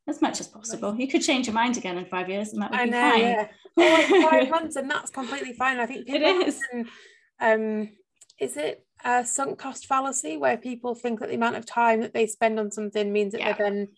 as 0.09 0.21
much 0.21 0.41
as 0.41 0.49
possible. 0.49 0.95
You 0.97 1.09
could 1.09 1.23
change 1.23 1.47
your 1.47 1.55
mind 1.55 1.77
again 1.77 1.97
in 1.97 2.07
five 2.07 2.29
years, 2.29 2.53
and 2.53 2.63
that 2.63 2.71
would 2.71 2.81
I 2.81 2.85
be 2.85 2.91
know, 2.91 3.11
fine. 3.11 3.49
Yeah. 3.77 4.31
Five 4.31 4.51
months, 4.51 4.77
and 4.77 4.91
that's 4.91 5.11
completely 5.11 5.53
fine. 5.53 5.79
I 5.79 5.87
think 5.87 6.07
people 6.07 6.23
it 6.23 6.49
is. 6.49 6.61
Um, 7.41 7.91
is 8.41 8.57
it 8.57 8.85
a 9.05 9.25
sunk 9.25 9.59
cost 9.59 9.87
fallacy 9.87 10.37
where 10.37 10.57
people 10.57 10.95
think 10.95 11.21
that 11.21 11.29
the 11.29 11.35
amount 11.35 11.57
of 11.57 11.67
time 11.67 12.01
that 12.01 12.15
they 12.15 12.27
spend 12.27 12.59
on 12.59 12.71
something 12.71 13.13
means 13.13 13.33
that 13.33 13.41
yeah. 13.41 13.53
they 13.53 13.63
then 13.63 13.89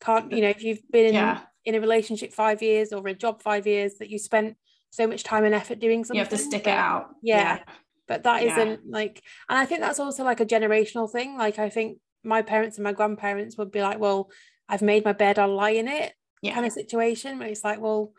can't. 0.00 0.32
You 0.32 0.42
know, 0.42 0.50
if 0.50 0.62
you've 0.62 0.82
been 0.90 1.06
in, 1.06 1.14
yeah. 1.14 1.40
in 1.64 1.74
a 1.74 1.80
relationship 1.80 2.32
five 2.32 2.62
years 2.62 2.92
or 2.92 3.06
a 3.06 3.14
job 3.14 3.42
five 3.42 3.66
years, 3.66 3.98
that 3.98 4.10
you 4.10 4.18
spent 4.18 4.56
so 4.90 5.06
much 5.06 5.24
time 5.24 5.44
and 5.44 5.54
effort 5.54 5.80
doing 5.80 6.04
something. 6.04 6.16
You 6.16 6.22
have 6.22 6.30
to 6.30 6.38
stick 6.38 6.66
it 6.66 6.68
out. 6.68 7.10
Yeah. 7.22 7.58
yeah 7.58 7.74
but 8.06 8.22
that 8.22 8.44
not 8.44 8.78
like 8.88 9.22
and 9.48 9.58
i 9.58 9.64
think 9.64 9.80
that's 9.80 9.98
also 9.98 10.24
like 10.24 10.40
a 10.40 10.46
generational 10.46 11.10
thing 11.10 11.36
like 11.36 11.58
i 11.58 11.68
think 11.68 11.98
my 12.24 12.42
parents 12.42 12.76
and 12.76 12.84
my 12.84 12.92
grandparents 12.92 13.56
would 13.56 13.70
be 13.70 13.82
like 13.82 13.98
well 13.98 14.30
i've 14.68 14.82
made 14.82 15.04
my 15.04 15.12
bed 15.12 15.38
i'll 15.38 15.54
lie 15.54 15.70
in 15.70 15.88
it 15.88 16.12
yeah. 16.42 16.54
kind 16.54 16.66
of 16.66 16.72
situation 16.72 17.38
where 17.38 17.48
it's 17.48 17.64
like 17.64 17.80
well 17.80 18.12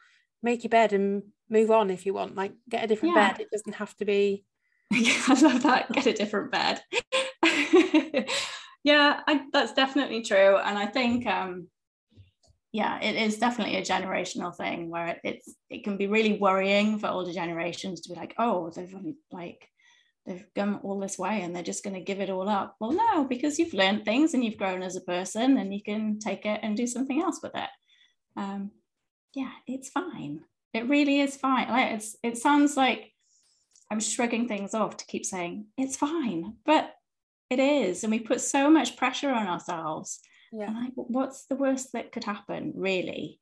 make 0.44 0.64
your 0.64 0.70
bed 0.70 0.94
and 0.94 1.24
move 1.50 1.72
on 1.72 1.90
if 1.90 2.06
you 2.06 2.14
want 2.14 2.36
like 2.36 2.54
get 2.70 2.84
a 2.84 2.88
different 2.88 3.16
yeah. 3.16 3.32
bed 3.32 3.42
it 3.42 3.52
doesn't 3.52 3.76
have 3.76 3.96
to 3.96 4.06
be 4.06 4.44
i 4.94 5.40
love 5.42 5.64
that 5.64 5.92
get 5.92 6.08
a 6.08 6.14
different 6.14 6.52
bed 6.52 6.82
yeah 8.84 9.22
I, 9.28 9.46
that's 9.52 9.74
definitely 9.74 10.24
true 10.24 10.58
and 10.58 10.78
i 10.78 10.86
think 10.86 11.26
um 11.28 11.68
yeah 12.72 13.00
it 13.02 13.16
is 13.16 13.38
definitely 13.38 13.78
a 13.78 13.82
generational 13.82 14.56
thing 14.56 14.90
where 14.90 15.08
it, 15.08 15.20
it's 15.24 15.56
it 15.70 15.84
can 15.84 15.98
be 15.98 16.08
really 16.08 16.38
worrying 16.38 17.00
for 17.00 17.08
older 17.08 17.34
generations 17.34 18.02
to 18.02 18.14
be 18.14 18.20
like 18.20 18.34
oh 18.38 18.70
they've 18.70 18.96
only 18.96 19.18
like 19.32 19.70
they've 20.28 20.46
gone 20.54 20.80
all 20.84 21.00
this 21.00 21.18
way 21.18 21.42
and 21.42 21.56
they're 21.56 21.64
just 21.64 21.84
going 21.84 21.94
to 21.94 22.02
give 22.02 22.20
it 22.20 22.30
all 22.30 22.50
up. 22.50 22.76
Well, 22.80 22.92
no, 22.92 23.24
because 23.24 23.58
you've 23.58 23.74
learned 23.74 24.04
things 24.04 24.34
and 24.34 24.44
you've 24.44 24.58
grown 24.58 24.84
as 24.84 24.98
a 24.98 25.02
person 25.02 25.58
and 25.58 25.74
you 25.74 25.82
can 25.82 26.20
take 26.20 26.46
it 26.46 26.60
and 26.62 26.76
do 26.76 26.86
something 26.86 27.22
else 27.22 27.40
with 27.42 27.56
it. 27.56 27.70
Um, 28.36 28.72
yeah, 29.34 29.52
it's 29.66 29.90
fine. 29.90 30.42
It 30.74 30.90
really 30.90 31.22
is 31.22 31.38
fine. 31.38 31.70
Like 31.70 31.94
it's 31.94 32.18
it 32.22 32.38
sounds 32.38 32.76
like 32.76 33.14
I'm 33.90 34.00
shrugging 34.00 34.48
things 34.48 34.74
off 34.74 34.98
to 34.98 35.06
keep 35.06 35.26
saying 35.26 35.68
it's 35.78 35.96
fine, 35.96 36.56
but 36.66 36.94
it 37.50 37.60
is, 37.60 38.04
and 38.04 38.12
we 38.12 38.20
put 38.20 38.42
so 38.42 38.70
much 38.70 38.98
pressure 38.98 39.32
on 39.32 39.48
ourselves. 39.48 40.20
Yeah. 40.52 40.72
Like, 40.72 40.92
what's 40.96 41.46
the 41.46 41.56
worst 41.56 41.94
that 41.94 42.12
could 42.12 42.24
happen, 42.24 42.74
really? 42.76 43.40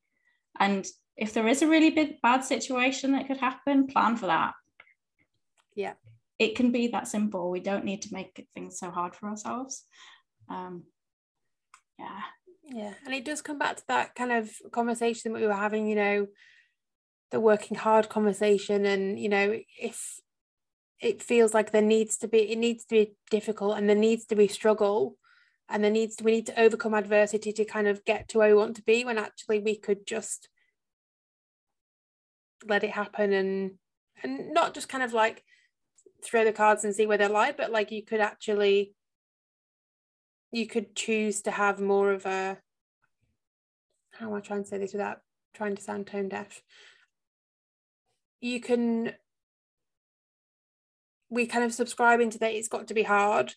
And 0.59 0.85
if 1.17 1.33
there 1.33 1.47
is 1.47 1.61
a 1.61 1.67
really 1.67 1.89
big 1.89 2.21
bad 2.21 2.43
situation 2.43 3.13
that 3.13 3.27
could 3.27 3.37
happen, 3.37 3.87
plan 3.87 4.15
for 4.15 4.27
that. 4.27 4.53
Yeah 5.75 5.93
it 6.39 6.55
can 6.55 6.71
be 6.71 6.87
that 6.87 7.07
simple. 7.07 7.49
We 7.49 7.59
don't 7.59 7.85
need 7.85 8.01
to 8.03 8.13
make 8.13 8.47
things 8.53 8.77
so 8.79 8.91
hard 8.91 9.15
for 9.15 9.29
ourselves. 9.29 9.83
Um, 10.49 10.83
yeah. 11.97 12.19
Yeah. 12.67 12.93
And 13.05 13.13
it 13.13 13.25
does 13.25 13.41
come 13.41 13.57
back 13.57 13.77
to 13.77 13.83
that 13.87 14.15
kind 14.15 14.31
of 14.31 14.49
conversation 14.71 15.31
that 15.31 15.39
we 15.39 15.47
were 15.47 15.53
having, 15.53 15.87
you 15.87 15.95
know, 15.95 16.27
the 17.31 17.39
working 17.39 17.77
hard 17.77 18.09
conversation. 18.09 18.85
And, 18.85 19.19
you 19.19 19.29
know, 19.29 19.59
if 19.79 20.19
it 21.01 21.21
feels 21.21 21.53
like 21.53 21.71
there 21.71 21.81
needs 21.81 22.17
to 22.17 22.27
be, 22.27 22.51
it 22.51 22.57
needs 22.57 22.85
to 22.85 22.95
be 22.95 23.15
difficult 23.29 23.77
and 23.77 23.87
there 23.89 23.95
needs 23.95 24.25
to 24.25 24.35
be 24.35 24.47
struggle. 24.47 25.17
And 25.67 25.83
there 25.83 25.91
needs 25.91 26.15
to, 26.17 26.23
we 26.23 26.31
need 26.31 26.45
to 26.45 26.59
overcome 26.59 26.93
adversity 26.93 27.51
to 27.53 27.65
kind 27.65 27.87
of 27.87 28.05
get 28.05 28.29
to 28.29 28.37
where 28.37 28.49
we 28.49 28.53
want 28.53 28.75
to 28.75 28.83
be 28.83 29.03
when 29.03 29.17
actually 29.17 29.59
we 29.59 29.75
could 29.75 30.05
just 30.05 30.47
let 32.67 32.83
it 32.83 32.91
happen 32.91 33.33
and 33.33 33.71
and 34.23 34.53
not 34.53 34.73
just 34.73 34.89
kind 34.89 35.03
of 35.03 35.13
like 35.13 35.43
throw 36.23 36.43
the 36.43 36.51
cards 36.51 36.83
and 36.83 36.95
see 36.95 37.05
where 37.05 37.17
they 37.17 37.27
lie 37.27 37.53
but 37.55 37.71
like 37.71 37.91
you 37.91 38.03
could 38.03 38.21
actually 38.21 38.93
you 40.51 40.65
could 40.65 40.95
choose 40.95 41.41
to 41.41 41.51
have 41.51 41.79
more 41.79 42.11
of 42.11 42.25
a 42.25 42.57
how 44.11 44.27
am 44.27 44.33
I 44.33 44.39
trying 44.39 44.63
to 44.63 44.69
say 44.69 44.77
this 44.77 44.93
without 44.93 45.19
trying 45.53 45.75
to 45.75 45.81
sound 45.81 46.07
tone 46.07 46.29
deaf? 46.29 46.61
You 48.39 48.61
can 48.61 49.13
we 51.29 51.45
kind 51.45 51.63
of 51.63 51.73
subscribe 51.73 52.19
into 52.19 52.37
that 52.39 52.53
it's 52.53 52.67
got 52.67 52.87
to 52.87 52.93
be 52.93 53.03
hard 53.03 53.53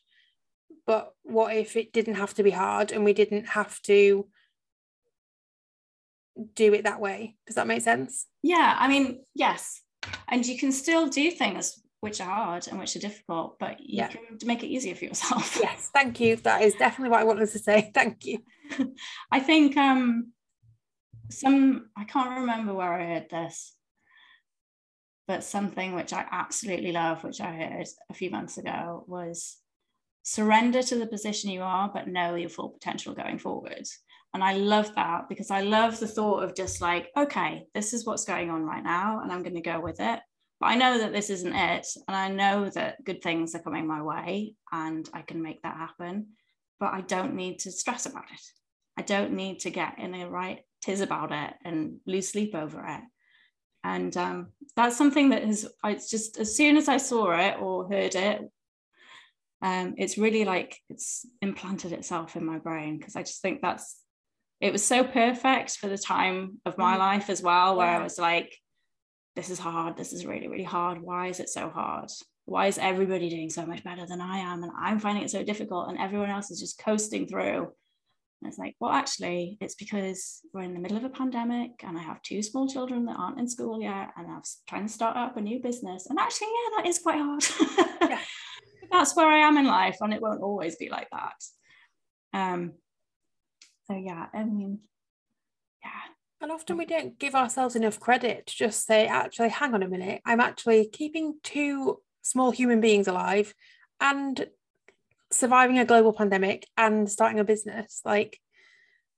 but 0.86 1.12
what 1.22 1.54
if 1.54 1.76
it 1.76 1.92
didn't 1.92 2.14
have 2.14 2.34
to 2.34 2.42
be 2.42 2.50
hard 2.50 2.92
and 2.92 3.04
we 3.04 3.12
didn't 3.12 3.46
have 3.46 3.80
to 3.82 4.26
do 6.54 6.72
it 6.72 6.84
that 6.84 7.00
way 7.00 7.36
does 7.46 7.56
that 7.56 7.66
make 7.66 7.82
sense 7.82 8.26
yeah 8.42 8.76
i 8.78 8.88
mean 8.88 9.20
yes 9.34 9.82
and 10.28 10.46
you 10.46 10.56
can 10.58 10.70
still 10.70 11.08
do 11.08 11.30
things 11.30 11.82
which 12.00 12.20
are 12.20 12.28
hard 12.28 12.68
and 12.68 12.78
which 12.78 12.94
are 12.94 13.00
difficult, 13.00 13.58
but 13.58 13.80
you 13.80 13.98
yeah. 13.98 14.08
can 14.08 14.20
make 14.44 14.62
it 14.62 14.68
easier 14.68 14.94
for 14.94 15.04
yourself. 15.04 15.58
Yes, 15.68 15.90
thank 15.92 16.20
you. 16.20 16.36
That 16.36 16.62
is 16.62 16.74
definitely 16.74 17.10
what 17.10 17.20
I 17.20 17.24
wanted 17.24 17.50
to 17.50 17.58
say. 17.58 17.90
Thank 17.94 18.24
you. 18.24 18.38
I 19.30 19.40
think 19.40 19.76
um 19.76 20.32
some 21.30 21.90
I 21.96 22.04
can't 22.04 22.40
remember 22.40 22.74
where 22.74 22.92
I 22.92 23.06
heard 23.06 23.30
this, 23.30 23.74
but 25.28 25.44
something 25.44 25.94
which 25.94 26.12
I 26.12 26.26
absolutely 26.32 26.90
love, 26.90 27.22
which 27.22 27.40
I 27.40 27.52
heard 27.52 27.86
a 28.10 28.14
few 28.14 28.30
months 28.30 28.58
ago, 28.58 29.04
was 29.06 29.58
surrender 30.22 30.82
to 30.82 30.98
the 30.98 31.06
position 31.06 31.50
you 31.50 31.62
are, 31.62 31.90
but 31.92 32.08
know 32.08 32.34
your 32.34 32.48
full 32.48 32.70
potential 32.70 33.14
going 33.14 33.38
forward. 33.38 33.86
And 34.34 34.42
I 34.42 34.54
love 34.54 34.94
that 34.96 35.28
because 35.28 35.50
I 35.50 35.60
love 35.60 36.00
the 36.00 36.08
thought 36.08 36.42
of 36.42 36.56
just 36.56 36.80
like, 36.80 37.10
okay, 37.16 37.66
this 37.74 37.92
is 37.92 38.04
what's 38.04 38.24
going 38.24 38.50
on 38.50 38.64
right 38.64 38.82
now, 38.82 39.20
and 39.20 39.30
I'm 39.30 39.42
going 39.42 39.54
to 39.54 39.60
go 39.60 39.80
with 39.80 40.00
it. 40.00 40.20
But 40.60 40.66
I 40.66 40.74
know 40.74 40.98
that 40.98 41.12
this 41.12 41.30
isn't 41.30 41.54
it. 41.54 41.86
And 42.08 42.16
I 42.16 42.28
know 42.28 42.68
that 42.70 43.04
good 43.04 43.22
things 43.22 43.54
are 43.54 43.62
coming 43.62 43.86
my 43.86 44.02
way 44.02 44.54
and 44.72 45.08
I 45.14 45.22
can 45.22 45.42
make 45.42 45.62
that 45.62 45.76
happen. 45.76 46.28
But 46.80 46.94
I 46.94 47.00
don't 47.02 47.34
need 47.34 47.60
to 47.60 47.72
stress 47.72 48.06
about 48.06 48.24
it. 48.32 48.40
I 48.96 49.02
don't 49.02 49.34
need 49.34 49.60
to 49.60 49.70
get 49.70 49.98
in 49.98 50.14
a 50.14 50.28
right 50.28 50.60
tiz 50.82 51.00
about 51.00 51.32
it 51.32 51.54
and 51.64 51.98
lose 52.06 52.30
sleep 52.30 52.54
over 52.54 52.84
it. 52.84 53.00
And 53.84 54.16
um, 54.16 54.48
that's 54.76 54.96
something 54.96 55.30
that 55.30 55.44
has, 55.44 55.68
it's 55.84 56.10
just 56.10 56.38
as 56.38 56.56
soon 56.56 56.76
as 56.76 56.88
I 56.88 56.96
saw 56.96 57.32
it 57.38 57.60
or 57.60 57.88
heard 57.88 58.14
it, 58.14 58.42
um, 59.60 59.94
it's 59.98 60.18
really 60.18 60.44
like 60.44 60.78
it's 60.88 61.26
implanted 61.42 61.92
itself 61.92 62.36
in 62.36 62.44
my 62.44 62.58
brain 62.58 62.98
because 62.98 63.16
I 63.16 63.22
just 63.22 63.42
think 63.42 63.60
that's 63.60 63.96
it 64.60 64.72
was 64.72 64.84
so 64.84 65.04
perfect 65.04 65.76
for 65.76 65.88
the 65.88 65.98
time 65.98 66.60
of 66.66 66.78
my 66.78 66.96
mm. 66.96 66.98
life 66.98 67.30
as 67.30 67.42
well, 67.42 67.76
where 67.76 67.86
yeah. 67.86 67.98
I 67.98 68.02
was 68.02 68.18
like, 68.18 68.56
this 69.36 69.50
is 69.50 69.58
hard, 69.58 69.96
this 69.96 70.12
is 70.12 70.26
really, 70.26 70.48
really 70.48 70.64
hard. 70.64 71.00
Why 71.00 71.28
is 71.28 71.38
it 71.38 71.48
so 71.48 71.70
hard? 71.70 72.10
Why 72.44 72.66
is 72.66 72.78
everybody 72.78 73.28
doing 73.28 73.50
so 73.50 73.64
much 73.66 73.84
better 73.84 74.04
than 74.06 74.20
I 74.20 74.38
am? 74.38 74.64
And 74.64 74.72
I'm 74.76 74.98
finding 74.98 75.22
it 75.22 75.30
so 75.30 75.44
difficult, 75.44 75.88
and 75.88 75.98
everyone 75.98 76.30
else 76.30 76.50
is 76.50 76.60
just 76.60 76.82
coasting 76.82 77.28
through. 77.28 77.72
And 78.40 78.48
it's 78.48 78.58
like, 78.58 78.76
well, 78.78 78.92
actually, 78.92 79.58
it's 79.60 79.74
because 79.74 80.40
we're 80.52 80.62
in 80.62 80.74
the 80.74 80.80
middle 80.80 80.96
of 80.96 81.04
a 81.04 81.08
pandemic 81.08 81.82
and 81.84 81.98
I 81.98 82.02
have 82.02 82.22
two 82.22 82.42
small 82.42 82.68
children 82.68 83.04
that 83.06 83.16
aren't 83.18 83.38
in 83.40 83.48
school 83.48 83.82
yet, 83.82 84.10
and 84.16 84.30
I'm 84.30 84.42
trying 84.68 84.86
to 84.86 84.92
start 84.92 85.16
up 85.16 85.36
a 85.36 85.40
new 85.40 85.60
business. 85.60 86.06
And 86.08 86.18
actually, 86.18 86.48
yeah, 86.48 86.76
that 86.76 86.88
is 86.88 86.98
quite 87.00 87.18
hard. 87.18 87.44
yeah. 88.10 88.20
That's 88.90 89.14
where 89.14 89.26
I 89.26 89.38
am 89.38 89.58
in 89.58 89.66
life, 89.66 89.98
and 90.00 90.14
it 90.14 90.22
won't 90.22 90.40
always 90.40 90.76
be 90.76 90.88
like 90.88 91.08
that. 91.10 91.34
Um, 92.32 92.72
so 93.86 93.96
yeah, 93.96 94.26
I 94.32 94.44
mean, 94.44 94.80
yeah. 95.82 95.90
And 96.40 96.52
often 96.52 96.78
we 96.78 96.86
don't 96.86 97.18
give 97.18 97.34
ourselves 97.34 97.76
enough 97.76 98.00
credit 98.00 98.46
to 98.46 98.56
just 98.56 98.86
say, 98.86 99.06
actually, 99.06 99.50
hang 99.50 99.74
on 99.74 99.82
a 99.82 99.88
minute, 99.88 100.22
I'm 100.24 100.40
actually 100.40 100.88
keeping 100.88 101.34
two 101.42 102.00
small 102.22 102.50
human 102.50 102.80
beings 102.80 103.08
alive 103.08 103.54
and 104.00 104.46
surviving 105.30 105.78
a 105.78 105.84
global 105.84 106.12
pandemic 106.12 106.66
and 106.76 107.10
starting 107.10 107.40
a 107.40 107.44
business. 107.44 108.00
Like, 108.04 108.38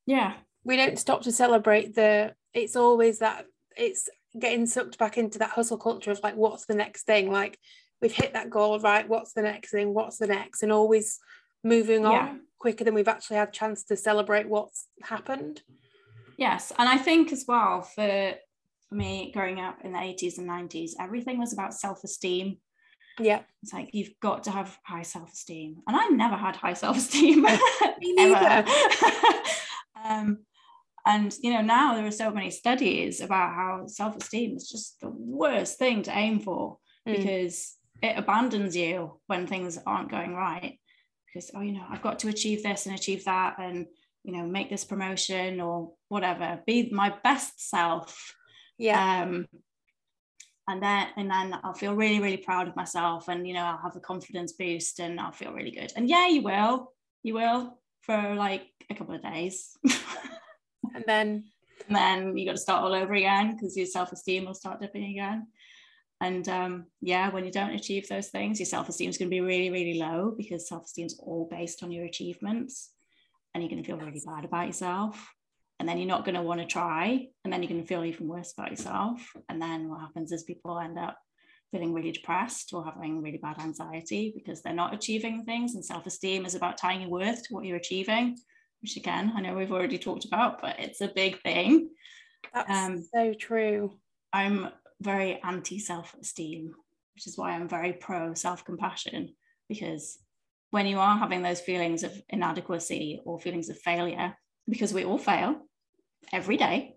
yeah, 0.07 0.35
we 0.65 0.77
don't 0.77 0.99
stop 0.99 1.23
to 1.23 1.33
celebrate 1.33 1.95
the, 1.95 2.35
it's 2.53 2.77
always 2.77 3.21
that, 3.21 3.47
it's 3.77 4.09
getting 4.39 4.67
sucked 4.67 4.99
back 4.99 5.19
into 5.19 5.39
that 5.39 5.51
hustle 5.51 5.79
culture 5.79 6.11
of 6.11 6.21
like, 6.23 6.37
what's 6.37 6.67
the 6.67 6.75
next 6.75 7.05
thing? 7.05 7.31
Like, 7.31 7.59
we've 8.01 8.13
hit 8.13 8.33
that 8.33 8.51
goal, 8.51 8.79
right? 8.81 9.09
What's 9.09 9.33
the 9.33 9.43
next 9.43 9.71
thing? 9.71 9.95
What's 9.95 10.19
the 10.19 10.27
next? 10.27 10.63
And 10.63 10.73
always 10.73 11.19
moving 11.63 12.07
on 12.07 12.13
yeah. 12.13 12.35
quicker 12.59 12.85
than 12.85 12.95
we've 12.95 13.09
actually 13.09 13.37
had 13.37 13.53
chance 13.53 13.85
to 13.85 13.97
celebrate 13.97 14.49
what's 14.49 14.87
happened. 15.03 15.63
Yes, 16.37 16.73
and 16.79 16.89
I 16.89 16.97
think 16.97 17.33
as 17.33 17.45
well 17.47 17.83
for 17.83 18.35
me 18.91 19.31
growing 19.33 19.61
up 19.61 19.85
in 19.85 19.93
the 19.93 19.99
80s 19.99 20.39
and 20.39 20.49
90s, 20.49 20.93
everything 20.99 21.39
was 21.39 21.53
about 21.53 21.75
self-esteem. 21.75 22.57
Yeah. 23.21 23.43
It's 23.63 23.73
like 23.73 23.91
you've 23.93 24.19
got 24.21 24.45
to 24.45 24.51
have 24.51 24.79
high 24.85 25.03
self-esteem. 25.03 25.83
And 25.87 25.97
I've 25.97 26.13
never 26.13 26.37
had 26.37 26.57
high 26.57 26.75
self-esteem. 26.75 27.47
ever. 28.19 28.69
um, 30.05 30.39
and 31.07 31.37
you 31.43 31.53
know, 31.53 31.63
now 31.63 31.95
there 31.95 32.07
are 32.07 32.11
so 32.11 32.31
many 32.31 32.51
studies 32.51 33.21
about 33.21 33.55
how 33.55 33.87
self-esteem 33.87 34.57
is 34.57 34.69
just 34.69 35.01
the 35.01 35.11
worst 35.11 35.79
thing 35.79 36.03
to 36.03 36.17
aim 36.17 36.41
for 36.41 36.79
mm. 37.09 37.17
because 37.17 37.77
it 38.03 38.17
abandons 38.17 38.77
you 38.77 39.21
when 39.27 39.47
things 39.47 39.79
aren't 39.87 40.11
going 40.11 40.35
right 40.35 40.79
because 41.27 41.51
oh 41.55 41.61
you 41.61 41.73
know 41.73 41.85
i've 41.91 42.03
got 42.03 42.19
to 42.19 42.29
achieve 42.29 42.63
this 42.63 42.87
and 42.87 42.95
achieve 42.95 43.25
that 43.25 43.57
and 43.59 43.87
you 44.25 44.33
know 44.33 44.47
make 44.47 44.71
this 44.71 44.85
promotion 44.85 45.61
or 45.61 45.93
whatever 46.09 46.61
be 46.67 46.91
my 46.93 47.15
best 47.23 47.69
self 47.69 48.35
yeah 48.79 49.23
um 49.23 49.47
and 50.69 50.83
then 50.83 51.09
and 51.17 51.31
then 51.31 51.59
I'll 51.63 51.75
feel 51.75 51.95
really 51.95 52.21
really 52.21 52.37
proud 52.37 52.69
of 52.69 52.77
myself 52.77 53.29
and 53.29 53.47
you 53.47 53.55
know 53.55 53.65
I'll 53.65 53.79
have 53.79 53.97
a 53.97 54.01
confidence 54.01 54.53
boost 54.53 55.01
and 55.01 55.19
I'll 55.19 55.33
feel 55.33 55.53
really 55.53 55.71
good 55.71 55.93
and 55.97 56.09
yeah 56.09 56.29
you 56.29 56.43
will 56.43 56.93
you 57.23 57.35
will 57.35 57.79
for 58.03 58.35
like 58.35 58.67
a 58.91 58.95
couple 58.95 59.15
of 59.15 59.23
days 59.23 59.77
and 60.95 61.05
then 61.07 61.45
and 61.89 61.97
then 61.97 62.37
you 62.37 62.45
got 62.47 62.53
to 62.53 62.59
start 62.59 62.85
all 62.85 62.95
over 62.95 63.15
again 63.15 63.55
because 63.55 63.77
your 63.77 63.87
self-esteem 63.87 64.45
will 64.45 64.55
start 64.55 64.81
dipping 64.81 65.11
again 65.11 65.47
and 66.21 66.47
um, 66.49 66.87
yeah, 67.01 67.31
when 67.31 67.45
you 67.47 67.51
don't 67.51 67.75
achieve 67.75 68.09
those 68.09 68.29
things, 68.29 68.59
your 68.59 68.67
self 68.67 68.89
esteem 68.89 69.09
is 69.09 69.17
going 69.17 69.29
to 69.31 69.35
be 69.35 69.41
really, 69.41 69.71
really 69.71 69.99
low 69.99 70.35
because 70.37 70.69
self 70.69 70.85
esteem 70.85 71.07
is 71.07 71.19
all 71.19 71.49
based 71.51 71.83
on 71.83 71.91
your 71.91 72.05
achievements. 72.05 72.91
And 73.55 73.63
you're 73.63 73.71
going 73.71 73.83
to 73.83 73.87
feel 73.87 73.97
really 73.97 74.23
bad 74.25 74.45
about 74.45 74.67
yourself. 74.67 75.33
And 75.81 75.89
then 75.89 75.97
you're 75.97 76.07
not 76.07 76.27
going 76.27 76.35
to 76.35 76.43
want 76.43 76.61
to 76.61 76.67
try. 76.67 77.27
And 77.43 77.51
then 77.51 77.63
you're 77.63 77.71
going 77.71 77.81
to 77.81 77.87
feel 77.89 78.05
even 78.05 78.29
worse 78.29 78.53
about 78.53 78.71
yourself. 78.71 79.33
And 79.49 79.61
then 79.61 79.89
what 79.89 80.01
happens 80.01 80.31
is 80.31 80.45
people 80.45 80.79
end 80.79 80.99
up 80.99 81.17
feeling 81.73 81.95
really 81.95 82.13
depressed 82.13 82.75
or 82.75 82.85
having 82.85 83.23
really 83.23 83.39
bad 83.39 83.59
anxiety 83.59 84.31
because 84.37 84.61
they're 84.61 84.75
not 84.75 84.93
achieving 84.93 85.43
things. 85.45 85.75
And 85.75 85.83
self 85.83 86.07
esteem 86.07 86.45
is 86.45 86.55
about 86.55 86.77
tying 86.77 87.01
your 87.01 87.09
worth 87.09 87.45
to 87.45 87.55
what 87.55 87.65
you're 87.65 87.79
achieving, 87.79 88.37
which 88.83 88.99
again, 88.99 89.33
I 89.35 89.41
know 89.41 89.55
we've 89.55 89.73
already 89.73 89.97
talked 89.97 90.27
about, 90.27 90.61
but 90.61 90.79
it's 90.79 91.01
a 91.01 91.09
big 91.09 91.41
thing. 91.41 91.89
That's 92.53 92.71
um, 92.71 93.03
so 93.15 93.33
true. 93.33 93.99
I'm 94.35 94.69
very 95.01 95.41
anti 95.43 95.79
self 95.79 96.15
esteem, 96.21 96.75
which 97.15 97.27
is 97.27 97.39
why 97.39 97.53
I'm 97.53 97.69
very 97.71 97.95
pro 97.95 98.35
self 98.35 98.67
compassion. 98.67 99.35
Because 99.67 100.19
when 100.73 100.87
you 100.87 100.99
are 100.99 101.17
having 101.17 101.41
those 101.41 101.61
feelings 101.61 102.03
of 102.03 102.13
inadequacy 102.29 103.23
or 103.25 103.41
feelings 103.41 103.71
of 103.71 103.79
failure, 103.79 104.37
because 104.69 104.93
we 104.93 105.05
all 105.05 105.19
fail 105.19 105.63
every 106.33 106.57
day, 106.57 106.97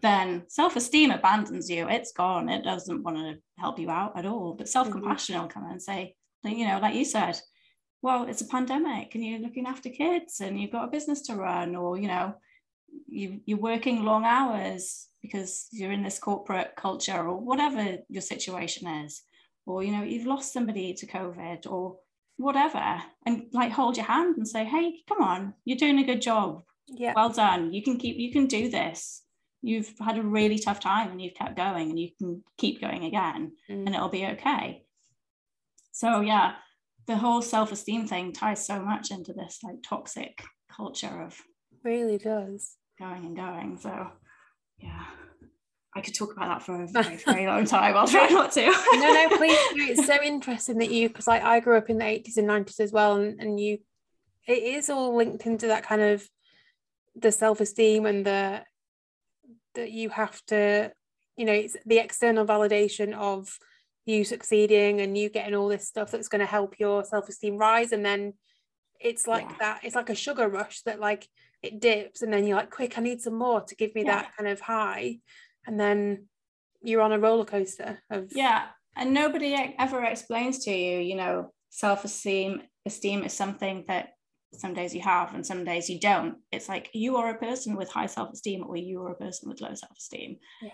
then 0.00 0.44
self 0.48 0.76
esteem 0.76 1.10
abandons 1.10 1.70
you. 1.70 1.88
It's 1.88 2.12
gone. 2.12 2.48
It 2.48 2.64
doesn't 2.64 3.02
want 3.02 3.16
to 3.18 3.38
help 3.58 3.78
you 3.78 3.90
out 3.90 4.16
at 4.16 4.26
all. 4.26 4.54
But 4.54 4.68
self 4.68 4.90
compassion 4.90 5.34
mm-hmm. 5.34 5.44
will 5.44 5.50
come 5.50 5.70
and 5.70 5.82
say, 5.82 6.16
you 6.44 6.66
know, 6.66 6.78
like 6.80 6.94
you 6.94 7.04
said, 7.04 7.40
well, 8.00 8.24
it's 8.24 8.42
a 8.42 8.46
pandemic 8.46 9.14
and 9.14 9.24
you're 9.24 9.38
looking 9.38 9.66
after 9.66 9.88
kids 9.88 10.40
and 10.40 10.60
you've 10.60 10.72
got 10.72 10.88
a 10.88 10.90
business 10.90 11.22
to 11.22 11.36
run, 11.36 11.76
or, 11.76 11.98
you 11.98 12.08
know, 12.08 12.34
you, 13.06 13.40
you're 13.46 13.58
working 13.58 14.04
long 14.04 14.24
hours 14.24 15.08
because 15.22 15.68
you're 15.70 15.92
in 15.92 16.02
this 16.02 16.18
corporate 16.18 16.72
culture 16.76 17.28
or 17.28 17.36
whatever 17.36 17.98
your 18.08 18.22
situation 18.22 18.86
is 18.88 19.22
or 19.66 19.82
you 19.82 19.92
know 19.92 20.02
you've 20.02 20.26
lost 20.26 20.52
somebody 20.52 20.92
to 20.92 21.06
covid 21.06 21.70
or 21.70 21.96
whatever 22.36 23.00
and 23.26 23.44
like 23.52 23.70
hold 23.72 23.96
your 23.96 24.06
hand 24.06 24.36
and 24.36 24.48
say 24.48 24.64
hey 24.64 24.94
come 25.08 25.22
on 25.22 25.54
you're 25.64 25.78
doing 25.78 25.98
a 25.98 26.04
good 26.04 26.20
job 26.20 26.62
yeah 26.88 27.12
well 27.14 27.30
done 27.30 27.72
you 27.72 27.82
can 27.82 27.96
keep 27.96 28.16
you 28.16 28.32
can 28.32 28.46
do 28.46 28.68
this 28.68 29.22
you've 29.62 29.92
had 29.98 30.18
a 30.18 30.22
really 30.22 30.58
tough 30.58 30.80
time 30.80 31.10
and 31.10 31.22
you've 31.22 31.34
kept 31.34 31.56
going 31.56 31.90
and 31.90 31.98
you 31.98 32.10
can 32.18 32.42
keep 32.58 32.80
going 32.80 33.04
again 33.04 33.52
mm. 33.70 33.86
and 33.86 33.94
it'll 33.94 34.08
be 34.08 34.26
okay 34.26 34.82
so 35.92 36.20
yeah 36.20 36.54
the 37.06 37.16
whole 37.16 37.42
self-esteem 37.42 38.06
thing 38.06 38.32
ties 38.32 38.64
so 38.64 38.80
much 38.80 39.10
into 39.10 39.32
this 39.32 39.58
like 39.62 39.76
toxic 39.84 40.42
culture 40.70 41.22
of 41.22 41.36
really 41.84 42.18
does 42.18 42.76
going 42.98 43.24
and 43.24 43.36
going 43.36 43.78
so 43.78 44.08
yeah 44.78 45.04
I 45.94 46.00
could 46.00 46.14
talk 46.14 46.32
about 46.32 46.48
that 46.48 46.62
for 46.62 46.82
a 46.82 46.86
very, 46.86 47.16
very 47.16 47.46
long 47.46 47.66
time. 47.66 47.96
I'll 47.96 48.06
try 48.06 48.28
not 48.28 48.52
to. 48.52 48.62
no, 48.92 49.12
no, 49.12 49.36
please. 49.36 49.58
It's 49.74 50.06
so 50.06 50.16
interesting 50.22 50.78
that 50.78 50.90
you, 50.90 51.08
because 51.08 51.26
like 51.26 51.42
I 51.42 51.60
grew 51.60 51.76
up 51.76 51.90
in 51.90 51.98
the 51.98 52.04
80s 52.04 52.38
and 52.38 52.48
90s 52.48 52.80
as 52.80 52.92
well, 52.92 53.16
and, 53.16 53.38
and 53.38 53.60
you, 53.60 53.78
it 54.46 54.62
is 54.62 54.88
all 54.88 55.14
linked 55.14 55.44
into 55.44 55.66
that 55.66 55.84
kind 55.84 56.00
of 56.00 56.26
the 57.14 57.32
self 57.32 57.60
esteem 57.60 58.06
and 58.06 58.26
the 58.26 58.62
that 59.74 59.90
you 59.90 60.10
have 60.10 60.40
to, 60.46 60.92
you 61.36 61.44
know, 61.44 61.52
it's 61.52 61.76
the 61.86 61.98
external 61.98 62.44
validation 62.44 63.14
of 63.14 63.56
you 64.04 64.24
succeeding 64.24 65.00
and 65.00 65.16
you 65.16 65.30
getting 65.30 65.54
all 65.54 65.68
this 65.68 65.88
stuff 65.88 66.10
that's 66.10 66.28
going 66.28 66.40
to 66.40 66.46
help 66.46 66.78
your 66.78 67.04
self 67.04 67.28
esteem 67.28 67.56
rise, 67.56 67.92
and 67.92 68.04
then 68.04 68.34
it's 69.00 69.26
like 69.26 69.46
yeah. 69.48 69.56
that. 69.60 69.80
It's 69.82 69.96
like 69.96 70.10
a 70.10 70.14
sugar 70.14 70.48
rush 70.48 70.82
that 70.82 71.00
like 71.00 71.26
it 71.62 71.80
dips, 71.80 72.22
and 72.22 72.32
then 72.32 72.46
you're 72.46 72.56
like, 72.56 72.70
quick, 72.70 72.98
I 72.98 73.02
need 73.02 73.20
some 73.20 73.34
more 73.34 73.60
to 73.62 73.74
give 73.74 73.94
me 73.94 74.04
yeah. 74.04 74.22
that 74.22 74.36
kind 74.36 74.48
of 74.48 74.60
high 74.60 75.18
and 75.66 75.78
then 75.78 76.26
you're 76.82 77.00
on 77.00 77.12
a 77.12 77.18
roller 77.18 77.44
coaster 77.44 78.00
of 78.10 78.28
yeah 78.34 78.66
and 78.96 79.14
nobody 79.14 79.54
ever 79.78 80.02
explains 80.04 80.64
to 80.64 80.72
you 80.72 80.98
you 80.98 81.14
know 81.14 81.52
self-esteem 81.70 82.62
esteem 82.86 83.22
is 83.22 83.32
something 83.32 83.84
that 83.88 84.10
some 84.54 84.74
days 84.74 84.94
you 84.94 85.00
have 85.00 85.34
and 85.34 85.46
some 85.46 85.64
days 85.64 85.88
you 85.88 85.98
don't 85.98 86.36
it's 86.50 86.68
like 86.68 86.90
you 86.92 87.16
are 87.16 87.30
a 87.30 87.38
person 87.38 87.76
with 87.76 87.88
high 87.88 88.06
self-esteem 88.06 88.64
or 88.66 88.76
you 88.76 89.02
are 89.02 89.12
a 89.12 89.16
person 89.16 89.48
with 89.48 89.60
low 89.60 89.74
self-esteem 89.74 90.36
yes. 90.60 90.72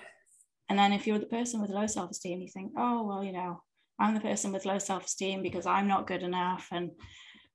and 0.68 0.78
then 0.78 0.92
if 0.92 1.06
you're 1.06 1.18
the 1.18 1.26
person 1.26 1.60
with 1.60 1.70
low 1.70 1.86
self-esteem 1.86 2.40
you 2.40 2.48
think 2.48 2.72
oh 2.76 3.06
well 3.06 3.22
you 3.22 3.32
know 3.32 3.62
i'm 3.98 4.14
the 4.14 4.20
person 4.20 4.52
with 4.52 4.66
low 4.66 4.78
self-esteem 4.78 5.42
because 5.42 5.66
i'm 5.66 5.86
not 5.86 6.06
good 6.06 6.22
enough 6.22 6.68
and 6.72 6.90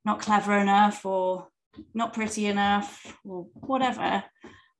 not 0.05 0.21
clever 0.21 0.57
enough 0.57 1.05
or 1.05 1.47
not 1.93 2.13
pretty 2.13 2.45
enough 2.45 3.17
or 3.25 3.47
whatever 3.53 4.23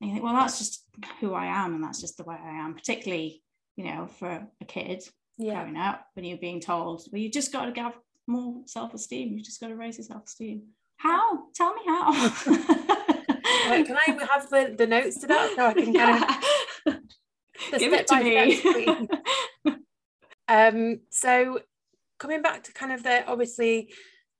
And 0.04 0.10
you 0.10 0.16
think, 0.16 0.26
well, 0.26 0.34
that's 0.34 0.58
just 0.58 0.86
who 1.22 1.34
I 1.34 1.46
am, 1.46 1.76
and 1.76 1.82
that's 1.82 2.02
just 2.02 2.18
the 2.18 2.26
way 2.26 2.36
I 2.36 2.66
am, 2.66 2.74
particularly, 2.74 3.42
you 3.78 3.86
know, 3.86 4.08
for 4.20 4.46
a 4.62 4.66
kid 4.66 5.02
yeah. 5.38 5.62
growing 5.62 5.78
up 5.78 6.06
when 6.14 6.26
you're 6.26 6.38
being 6.38 6.60
told, 6.60 7.04
well, 7.10 7.22
you 7.22 7.32
just 7.32 7.54
got 7.54 7.74
to 7.74 7.82
have 7.82 7.94
more 8.28 8.64
self-esteem. 8.66 9.32
You 9.32 9.42
just 9.42 9.62
got 9.62 9.70
to 9.70 9.78
raise 9.78 9.98
your 9.98 10.04
self-esteem. 10.04 10.64
How? 11.04 11.48
Tell 11.54 11.74
me 11.74 11.82
how. 11.86 12.14
Can 13.84 13.98
I 13.98 14.18
have 14.32 14.50
the, 14.50 14.74
the 14.78 14.88
notes 14.88 15.20
to 15.20 15.28
that 15.28 15.54
so 15.54 15.68
I 15.68 15.74
can 15.74 15.94
yeah. 15.94 16.40
kind 16.86 16.98
of 17.74 17.80
give 17.80 17.92
it 17.92 18.08
to 18.08 18.24
me. 18.24 19.76
um, 20.48 21.02
so 21.10 21.60
coming 22.20 22.42
back 22.42 22.64
to 22.64 22.74
kind 22.74 22.94
of 22.94 23.04
the 23.04 23.26
obviously 23.28 23.92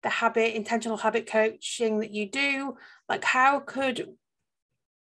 the 0.04 0.10
habit 0.10 0.56
intentional 0.56 0.96
habit 0.96 1.28
coaching 1.28 2.00
that 2.00 2.12
you 2.12 2.30
do, 2.32 2.78
like 3.10 3.26
how 3.26 3.60
could 3.60 4.08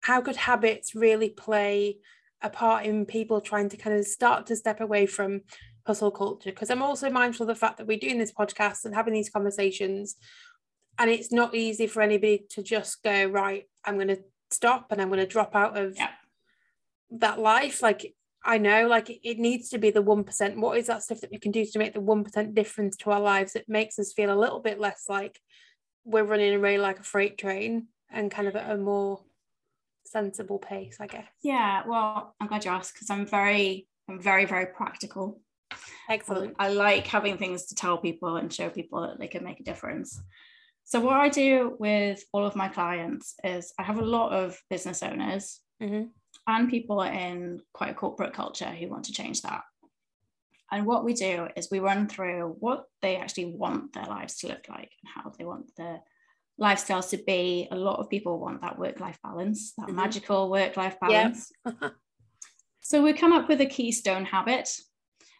how 0.01 0.19
could 0.19 0.35
habits 0.35 0.93
really 0.93 1.29
play 1.29 1.99
a 2.41 2.49
part 2.49 2.85
in 2.85 3.05
people 3.05 3.39
trying 3.39 3.69
to 3.69 3.77
kind 3.77 3.97
of 3.97 4.05
start 4.05 4.45
to 4.47 4.57
step 4.57 4.81
away 4.81 5.05
from 5.05 5.41
hustle 5.87 6.11
culture 6.11 6.49
because 6.49 6.71
i'm 6.71 6.81
also 6.81 7.11
mindful 7.11 7.43
of 7.43 7.47
the 7.47 7.59
fact 7.59 7.77
that 7.77 7.85
we're 7.85 7.97
doing 7.97 8.17
this 8.17 8.33
podcast 8.33 8.85
and 8.85 8.95
having 8.95 9.13
these 9.13 9.29
conversations 9.29 10.15
and 10.97 11.09
it's 11.09 11.31
not 11.31 11.55
easy 11.55 11.87
for 11.87 12.01
anybody 12.01 12.45
to 12.49 12.63
just 12.63 13.03
go 13.03 13.25
right 13.25 13.65
i'm 13.85 13.95
going 13.95 14.07
to 14.07 14.19
stop 14.51 14.91
and 14.91 15.01
i'm 15.01 15.09
going 15.09 15.19
to 15.19 15.25
drop 15.25 15.55
out 15.55 15.77
of 15.77 15.95
yeah. 15.95 16.09
that 17.11 17.39
life. 17.39 17.81
Like 17.81 18.13
i 18.43 18.57
know 18.57 18.87
like 18.87 19.09
it 19.09 19.39
needs 19.39 19.69
to 19.69 19.77
be 19.77 19.91
the 19.91 20.03
1% 20.03 20.57
what 20.57 20.77
is 20.77 20.87
that 20.87 21.03
stuff 21.03 21.21
that 21.21 21.31
we 21.31 21.39
can 21.39 21.51
do 21.51 21.65
to 21.65 21.79
make 21.79 21.93
the 21.93 22.01
1% 22.01 22.53
difference 22.53 22.95
to 22.97 23.11
our 23.11 23.19
lives 23.19 23.53
that 23.53 23.67
makes 23.67 23.97
us 23.99 24.13
feel 24.13 24.31
a 24.31 24.37
little 24.39 24.59
bit 24.59 24.79
less 24.79 25.05
like 25.09 25.39
we're 26.03 26.23
running 26.23 26.53
away 26.53 26.77
like 26.77 26.99
a 26.99 27.03
freight 27.03 27.37
train 27.37 27.87
and 28.11 28.29
kind 28.29 28.47
of 28.47 28.55
at 28.55 28.69
a 28.69 28.77
more 28.77 29.21
sensible 30.05 30.59
pace 30.59 30.97
i 30.99 31.07
guess? 31.07 31.27
Yeah 31.41 31.83
well 31.87 32.35
i'm 32.39 32.47
glad 32.47 32.65
you 32.65 32.71
asked 32.71 32.93
because 32.93 33.09
i'm 33.09 33.25
very 33.25 33.87
i'm 34.07 34.21
very 34.21 34.45
very 34.45 34.67
practical. 34.67 35.41
Excellent. 36.07 36.55
I, 36.59 36.67
I 36.67 36.69
like 36.69 37.07
having 37.07 37.37
things 37.37 37.65
to 37.65 37.75
tell 37.75 37.97
people 37.97 38.35
and 38.37 38.53
show 38.53 38.69
people 38.69 39.01
that 39.01 39.17
they 39.17 39.27
can 39.27 39.43
make 39.43 39.59
a 39.59 39.63
difference 39.63 40.21
so 40.85 40.99
what 40.99 41.17
i 41.17 41.27
do 41.27 41.75
with 41.79 42.23
all 42.31 42.45
of 42.45 42.55
my 42.55 42.67
clients 42.69 43.35
is 43.43 43.73
i 43.77 43.83
have 43.83 43.99
a 43.99 44.05
lot 44.05 44.31
of 44.31 44.57
business 44.69 45.03
owners 45.03 45.59
mm-hmm. 45.81 46.03
and 46.47 46.69
people 46.69 47.01
in 47.01 47.59
quite 47.73 47.91
a 47.91 47.95
corporate 47.95 48.33
culture 48.33 48.71
who 48.71 48.87
want 48.87 49.03
to 49.03 49.11
change 49.11 49.41
that 49.41 49.61
and 50.71 50.85
what 50.85 51.05
we 51.05 51.13
do 51.13 51.47
is 51.55 51.69
we 51.69 51.79
run 51.79 52.07
through 52.07 52.55
what 52.59 52.85
they 53.01 53.17
actually 53.17 53.45
want 53.45 53.93
their 53.93 54.05
lives 54.05 54.37
to 54.39 54.47
look 54.47 54.65
like 54.67 54.91
and 55.03 55.11
how 55.13 55.31
they 55.37 55.45
want 55.45 55.71
their 55.77 56.01
lifestyles 56.59 57.09
to 57.11 57.17
be. 57.17 57.67
A 57.71 57.75
lot 57.75 57.99
of 57.99 58.09
people 58.09 58.39
want 58.39 58.61
that 58.61 58.79
work 58.79 58.99
life 58.99 59.19
balance, 59.23 59.73
that 59.77 59.87
mm-hmm. 59.87 59.95
magical 59.95 60.49
work 60.49 60.75
life 60.75 60.99
balance. 60.99 61.51
Yep. 61.65 61.93
so 62.81 63.01
we 63.01 63.13
come 63.13 63.33
up 63.33 63.47
with 63.47 63.61
a 63.61 63.65
keystone 63.65 64.25
habit, 64.25 64.69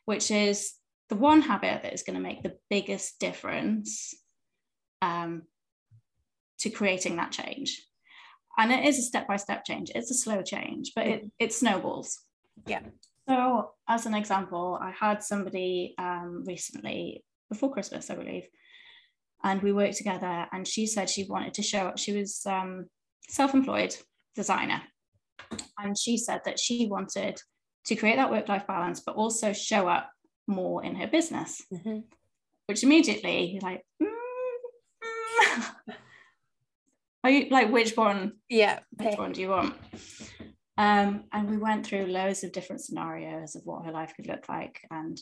which 0.06 0.30
is 0.30 0.74
the 1.10 1.16
one 1.16 1.42
habit 1.42 1.84
that 1.84 1.94
is 1.94 2.04
going 2.04 2.16
to 2.16 2.22
make 2.22 2.44
the 2.44 2.58
biggest 2.70 3.20
difference 3.20 4.14
um, 5.02 5.44
to 6.60 6.70
creating 6.70 7.18
that 7.18 7.32
change. 7.32 7.82
And 8.58 8.72
it 8.72 8.86
is 8.86 9.00
a 9.00 9.02
step 9.02 9.28
by 9.28 9.36
step 9.36 9.66
change, 9.66 9.92
it's 9.94 10.12
a 10.12 10.16
slow 10.16 10.42
change, 10.42 10.92
but 10.96 11.08
it, 11.08 11.32
it 11.40 11.54
snowballs. 11.54 12.20
Yeah. 12.66 12.82
So, 13.28 13.72
as 13.90 14.06
an 14.06 14.14
example, 14.14 14.80
I 14.82 14.92
had 14.92 15.24
somebody 15.24 15.96
um, 15.98 16.44
recently 16.46 17.24
before 17.50 17.74
Christmas, 17.74 18.10
I 18.10 18.16
believe, 18.16 18.48
and 19.46 19.62
we 19.62 19.72
worked 19.72 19.98
together 19.98 20.48
and 20.52 20.68
she 20.68 20.88
said 20.88 21.10
she 21.10 21.26
wanted 21.26 21.54
to 21.54 21.62
show 21.62 21.88
up 21.88 21.98
she 21.98 22.14
was 22.18 22.42
um, 22.46 22.88
self-employed 23.30 23.96
designer 24.36 24.82
and 25.80 25.98
she 25.98 26.18
said 26.18 26.42
that 26.46 26.60
she 26.60 26.88
wanted 26.90 27.40
to 27.86 27.96
create 27.96 28.18
that 28.18 28.32
work-life 28.32 28.66
balance 28.68 29.02
but 29.06 29.16
also 29.16 29.54
show 29.54 29.88
up 29.88 30.10
more 30.48 30.84
in 30.84 30.96
her 30.96 31.08
business 31.08 31.64
mm-hmm. 31.72 32.00
which 32.66 32.84
immediately 32.84 33.60
like 33.62 33.82
mm. 34.02 34.12
are 37.24 37.30
you 37.30 37.50
like 37.50 37.72
which 37.72 37.96
one 37.96 38.34
yeah 38.50 38.80
which 38.92 39.18
one 39.18 39.32
do 39.32 39.42
you 39.42 39.50
want? 39.50 39.76
Um, 40.78 41.24
and 41.32 41.50
we 41.50 41.58
went 41.58 41.86
through 41.86 42.08
loads 42.08 42.44
of 42.44 42.52
different 42.52 42.82
scenarios 42.82 43.56
of 43.56 43.62
what 43.66 43.86
her 43.86 43.92
life 43.92 44.14
could 44.16 44.28
look 44.28 44.50
like 44.50 44.82
and 44.92 45.18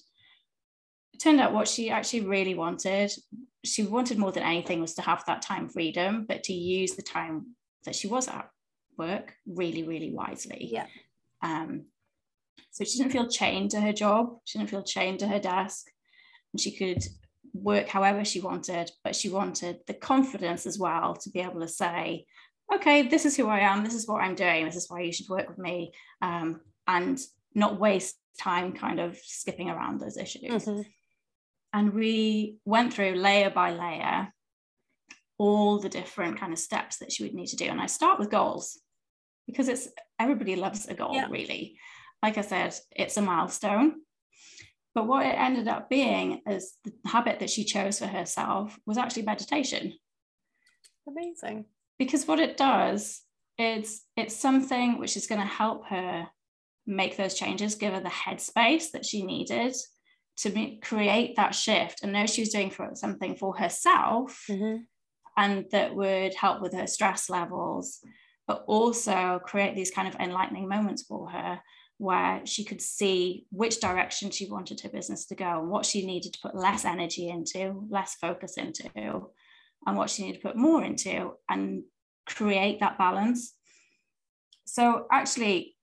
it 1.14 1.20
turned 1.20 1.40
out 1.40 1.54
what 1.54 1.68
she 1.68 1.92
actually 1.92 2.22
really 2.22 2.56
wanted 2.56 3.12
she 3.64 3.84
wanted 3.84 4.18
more 4.18 4.32
than 4.32 4.44
anything 4.44 4.82
was 4.82 4.96
to 4.96 5.04
have 5.04 5.24
that 5.28 5.44
time 5.44 5.70
freedom 5.70 6.26
but 6.28 6.44
to 6.44 6.54
use 6.54 6.94
the 6.96 7.04
time 7.04 7.56
that 7.86 7.96
she 7.96 8.08
was 8.08 8.28
at 8.28 8.50
work 8.98 9.36
really 9.46 9.84
really 9.84 10.12
wisely. 10.12 10.70
Yeah. 10.72 10.88
Um 11.42 11.86
so 12.72 12.84
she 12.84 12.98
didn't 12.98 13.12
feel 13.12 13.28
chained 13.28 13.72
to 13.72 13.82
her 13.82 13.94
job 13.94 14.38
she 14.46 14.58
didn't 14.58 14.72
feel 14.72 14.84
chained 14.84 15.20
to 15.20 15.28
her 15.28 15.40
desk 15.40 15.88
and 16.52 16.60
she 16.60 16.76
could 16.76 17.04
work 17.54 17.88
however 17.88 18.26
she 18.26 18.42
wanted 18.42 18.90
but 19.04 19.16
she 19.16 19.30
wanted 19.30 19.78
the 19.88 19.94
confidence 19.94 20.66
as 20.66 20.80
well 20.80 21.16
to 21.16 21.30
be 21.30 21.40
able 21.40 21.60
to 21.60 21.68
say 21.68 22.26
okay 22.74 23.04
this 23.08 23.26
is 23.26 23.38
who 23.38 23.48
i 23.48 23.60
am 23.60 23.84
this 23.84 23.94
is 23.94 24.08
what 24.08 24.22
i'm 24.22 24.36
doing 24.36 24.66
this 24.66 24.76
is 24.76 24.90
why 24.90 25.02
you 25.02 25.12
should 25.12 25.30
work 25.30 25.48
with 25.48 25.60
me 25.60 25.92
um, 26.22 26.60
and 26.88 27.20
not 27.54 27.80
waste 27.80 28.16
time 28.40 28.74
kind 28.74 29.00
of 29.00 29.16
skipping 29.18 29.70
around 29.70 30.00
those 30.00 30.18
issues 30.18 30.66
mm-hmm. 30.66 30.82
And 31.74 31.94
we 31.94 32.58
went 32.66 32.94
through 32.94 33.16
layer 33.16 33.50
by 33.50 33.72
layer 33.72 34.32
all 35.40 35.80
the 35.80 35.90
different 35.90 36.40
kind 36.40 36.54
of 36.54 36.60
steps 36.60 37.00
that 37.00 37.12
she 37.12 37.24
would 37.24 37.34
need 37.34 37.48
to 37.48 37.56
do. 37.56 37.66
And 37.66 37.82
I 37.82 37.88
start 37.88 38.20
with 38.20 38.30
goals 38.30 38.80
because 39.48 39.68
it's 39.68 39.88
everybody 40.20 40.56
loves 40.56 40.88
a 40.88 40.94
goal, 40.94 41.16
yeah. 41.16 41.28
really. 41.30 41.78
Like 42.22 42.38
I 42.38 42.42
said, 42.42 42.76
it's 42.92 43.18
a 43.18 43.22
milestone. 43.22 43.96
But 44.96 45.08
what 45.08 45.26
it 45.26 45.36
ended 45.38 45.68
up 45.68 45.90
being 45.90 46.42
is 46.48 46.78
the 46.84 46.94
habit 47.06 47.40
that 47.40 47.50
she 47.50 47.64
chose 47.64 48.00
for 48.00 48.08
herself 48.08 48.80
was 48.86 48.98
actually 48.98 49.24
meditation. 49.24 49.94
Amazing. 51.08 51.66
Because 51.98 52.28
what 52.28 52.40
it 52.40 52.58
does 52.58 53.22
is 53.58 54.04
it's 54.16 54.36
something 54.36 55.00
which 55.00 55.18
is 55.18 55.28
going 55.28 55.42
to 55.42 55.48
help 55.48 55.88
her 55.88 56.28
make 56.86 57.18
those 57.18 57.34
changes, 57.34 57.76
give 57.76 57.94
her 57.94 58.02
the 58.02 58.10
headspace 58.10 58.92
that 58.92 59.06
she 59.06 59.24
needed 59.24 59.76
to 60.36 60.78
create 60.82 61.36
that 61.36 61.54
shift 61.54 62.04
and 62.04 62.12
know 62.12 62.26
she 62.26 62.42
was 62.42 62.50
doing 62.50 62.72
for 62.72 62.90
something 62.96 63.36
for 63.36 63.56
herself 63.56 64.46
mm-hmm. 64.50 64.78
and 65.38 65.66
that 65.72 65.96
would 65.96 66.34
help 66.34 66.62
with 66.62 66.74
her 66.74 66.88
stress 66.88 67.30
levels 67.30 68.00
but 68.48 68.64
also 68.68 69.40
create 69.46 69.76
these 69.76 69.92
kind 69.92 70.08
of 70.08 70.16
enlightening 70.16 70.68
moments 70.68 71.04
for 71.04 71.30
her 71.30 71.60
where 71.98 72.46
she 72.46 72.64
could 72.64 72.82
see 72.82 73.46
which 73.52 73.80
direction 73.80 74.30
she 74.30 74.50
wanted 74.50 74.82
her 74.82 74.90
business 74.90 75.26
to 75.26 75.36
go 75.36 75.60
and 75.60 75.70
what 75.70 75.86
she 75.86 76.06
needed 76.06 76.34
to 76.34 76.40
put 76.42 76.56
less 76.56 76.86
energy 76.86 77.30
into 77.30 77.86
less 77.90 78.16
focus 78.16 78.58
into 78.58 78.90
and 79.86 79.98
what 79.98 80.10
she 80.10 80.24
needed 80.24 80.42
to 80.42 80.48
put 80.48 80.58
more 80.58 80.84
into 80.84 81.34
and 81.50 81.84
create 82.26 82.80
that 82.80 82.98
balance 82.98 83.54
so 84.66 85.06
actually 85.12 85.76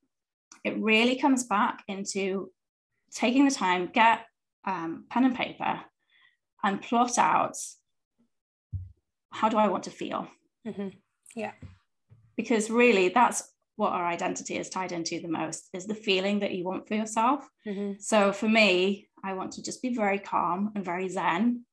it 0.64 0.76
really 0.78 1.16
comes 1.16 1.44
back 1.44 1.82
into 1.86 2.50
taking 3.12 3.44
the 3.44 3.54
time 3.54 3.90
get 3.92 4.26
um, 4.66 5.04
pen 5.10 5.24
and 5.24 5.34
paper 5.34 5.80
and 6.62 6.82
plot 6.82 7.18
out 7.18 7.56
how 9.32 9.48
do 9.48 9.56
I 9.56 9.68
want 9.68 9.84
to 9.84 9.90
feel? 9.90 10.28
Mm-hmm. 10.66 10.88
Yeah. 11.34 11.52
Because 12.36 12.70
really, 12.70 13.08
that's 13.08 13.50
what 13.80 13.92
our 13.92 14.06
identity 14.06 14.56
is 14.56 14.68
tied 14.68 14.92
into 14.92 15.20
the 15.20 15.28
most 15.28 15.68
is 15.72 15.86
the 15.86 15.94
feeling 15.94 16.40
that 16.40 16.52
you 16.52 16.64
want 16.64 16.86
for 16.86 16.94
yourself. 16.94 17.48
Mm-hmm. 17.66 17.94
So 17.98 18.32
for 18.32 18.48
me, 18.48 19.08
I 19.24 19.32
want 19.32 19.52
to 19.52 19.62
just 19.62 19.82
be 19.82 19.94
very 19.94 20.18
calm 20.18 20.72
and 20.74 20.84
very 20.84 21.08
zen. 21.08 21.64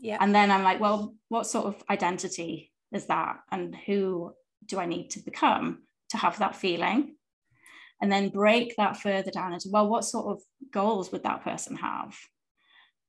Yeah. 0.00 0.18
And 0.20 0.34
then 0.34 0.50
I'm 0.50 0.62
like, 0.62 0.80
well, 0.80 1.14
what 1.28 1.46
sort 1.46 1.66
of 1.66 1.82
identity 1.90 2.72
is 2.92 3.06
that? 3.06 3.40
And 3.50 3.74
who 3.74 4.32
do 4.64 4.78
I 4.78 4.86
need 4.86 5.10
to 5.10 5.20
become 5.20 5.82
to 6.10 6.16
have 6.16 6.38
that 6.38 6.56
feeling? 6.56 7.16
and 8.00 8.10
then 8.10 8.28
break 8.28 8.76
that 8.76 8.96
further 8.96 9.30
down 9.30 9.52
into 9.52 9.68
well 9.70 9.88
what 9.88 10.04
sort 10.04 10.26
of 10.26 10.42
goals 10.70 11.10
would 11.10 11.22
that 11.22 11.42
person 11.42 11.76
have 11.76 12.16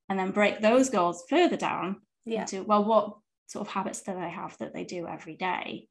and 0.10 0.18
then 0.18 0.32
break 0.32 0.62
those 0.62 0.90
goals 0.90 1.24
further 1.30 1.58
down 1.58 1.98
yeah. 2.26 2.42
into 2.42 2.64
well 2.64 2.84
what 2.84 3.18
sort 3.48 3.68
of 3.68 3.74
habits 3.74 4.02
do 4.02 4.14
they 4.14 4.30
have 4.30 4.58
that 4.58 4.74
they 4.74 4.84
do 4.84 5.08
every 5.08 5.36
day 5.36 5.88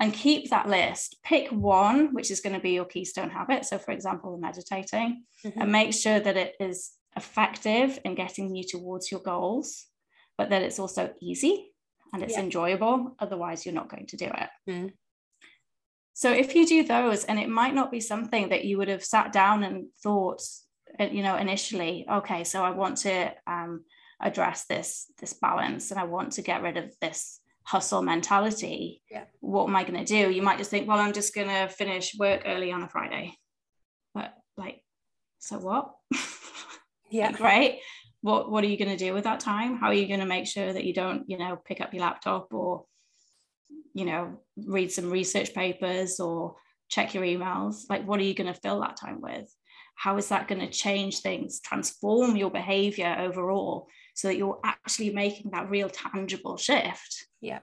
and 0.00 0.12
keep 0.12 0.50
that 0.50 0.68
list 0.68 1.16
pick 1.22 1.48
one 1.50 2.12
which 2.14 2.30
is 2.30 2.40
going 2.40 2.54
to 2.54 2.60
be 2.60 2.72
your 2.72 2.84
keystone 2.84 3.30
habit 3.30 3.64
so 3.64 3.78
for 3.78 3.92
example 3.92 4.36
meditating 4.38 5.24
mm-hmm. 5.44 5.60
and 5.60 5.72
make 5.72 5.92
sure 5.92 6.20
that 6.20 6.36
it 6.36 6.54
is 6.60 6.92
effective 7.16 7.98
in 8.04 8.14
getting 8.14 8.54
you 8.54 8.64
towards 8.64 9.10
your 9.10 9.20
goals 9.20 9.86
but 10.36 10.50
that 10.50 10.62
it's 10.62 10.78
also 10.78 11.12
easy 11.20 11.70
and 12.12 12.22
it's 12.22 12.34
yeah. 12.34 12.40
enjoyable 12.40 13.14
otherwise 13.18 13.64
you're 13.64 13.74
not 13.74 13.88
going 13.88 14.06
to 14.06 14.16
do 14.16 14.26
it 14.26 14.48
mm. 14.68 14.92
So 16.14 16.30
if 16.30 16.54
you 16.54 16.64
do 16.64 16.84
those, 16.84 17.24
and 17.24 17.40
it 17.40 17.48
might 17.48 17.74
not 17.74 17.90
be 17.90 18.00
something 18.00 18.50
that 18.50 18.64
you 18.64 18.78
would 18.78 18.88
have 18.88 19.04
sat 19.04 19.32
down 19.32 19.64
and 19.64 19.88
thought, 20.00 20.42
uh, 20.98 21.06
you 21.06 21.24
know, 21.24 21.36
initially, 21.36 22.06
okay, 22.08 22.44
so 22.44 22.64
I 22.64 22.70
want 22.70 22.98
to 22.98 23.32
um, 23.48 23.84
address 24.20 24.64
this 24.66 25.10
this 25.18 25.32
balance, 25.34 25.90
and 25.90 25.98
I 25.98 26.04
want 26.04 26.32
to 26.34 26.42
get 26.42 26.62
rid 26.62 26.76
of 26.76 26.94
this 27.00 27.40
hustle 27.64 28.02
mentality, 28.02 29.02
yeah. 29.10 29.24
what 29.40 29.68
am 29.68 29.76
I 29.76 29.84
going 29.84 30.02
to 30.02 30.04
do? 30.04 30.30
You 30.30 30.42
might 30.42 30.58
just 30.58 30.70
think, 30.70 30.86
well, 30.86 30.98
I'm 30.98 31.12
just 31.12 31.34
going 31.34 31.48
to 31.48 31.68
finish 31.68 32.14
work 32.18 32.42
early 32.46 32.70
on 32.70 32.82
a 32.82 32.88
Friday. 32.88 33.36
But 34.14 34.34
like, 34.56 34.82
so 35.38 35.58
what? 35.58 35.92
Yeah. 37.10 37.26
like, 37.26 37.40
right. 37.40 37.78
What 38.22 38.50
what 38.50 38.64
are 38.64 38.66
you 38.66 38.78
going 38.78 38.90
to 38.90 38.96
do 38.96 39.12
with 39.12 39.24
that 39.24 39.38
time? 39.38 39.76
How 39.76 39.88
are 39.88 39.94
you 39.94 40.08
going 40.08 40.20
to 40.20 40.26
make 40.26 40.46
sure 40.46 40.72
that 40.72 40.84
you 40.84 40.92
don't, 40.92 41.28
you 41.28 41.38
know, 41.38 41.56
pick 41.64 41.80
up 41.80 41.94
your 41.94 42.02
laptop 42.02 42.52
or, 42.52 42.86
you 43.92 44.04
know, 44.04 44.40
read 44.56 44.90
some 44.90 45.10
research 45.10 45.54
papers 45.54 46.18
or 46.18 46.56
check 46.88 47.14
your 47.14 47.22
emails? 47.22 47.84
Like, 47.88 48.04
what 48.04 48.18
are 48.18 48.24
you 48.24 48.34
going 48.34 48.52
to 48.52 48.60
fill 48.60 48.80
that 48.80 48.96
time 48.96 49.20
with? 49.20 49.54
How 49.94 50.16
is 50.16 50.28
that 50.30 50.48
going 50.48 50.60
to 50.60 50.70
change 50.70 51.20
things, 51.20 51.60
transform 51.60 52.36
your 52.36 52.50
behavior 52.50 53.14
overall 53.20 53.86
so 54.14 54.28
that 54.28 54.36
you're 54.36 54.60
actually 54.64 55.10
making 55.10 55.50
that 55.50 55.70
real 55.70 55.88
tangible 55.88 56.56
shift? 56.56 57.26
Yeah. 57.40 57.60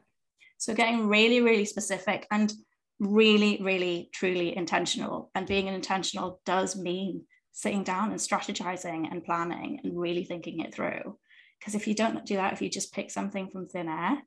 So 0.58 0.76
getting 0.76 1.08
really, 1.08 1.42
really 1.42 1.66
specific 1.66 2.28
and 2.30 2.54
really, 3.00 3.60
really, 3.62 4.10
truly 4.14 4.56
intentional. 4.56 5.32
And 5.34 5.48
being 5.48 5.68
intentional 5.68 6.40
does 6.46 6.76
mean 6.76 7.24
sitting 7.52 7.84
down 7.84 8.12
and 8.12 8.20
strategizing 8.20 9.12
and 9.12 9.24
planning 9.24 9.80
and 9.84 10.00
really 10.00 10.24
thinking 10.24 10.60
it 10.60 10.74
through. 10.74 11.18
Because 11.60 11.76
if 11.76 11.88
you 11.88 11.96
don't 11.96 12.26
do 12.26 12.36
that, 12.36 12.54
if 12.54 12.62
you 12.62 12.70
just 12.70 12.94
pick 12.94 13.10
something 13.12 13.50
from 13.50 13.68
thin 13.68 13.88
air, 13.88 14.22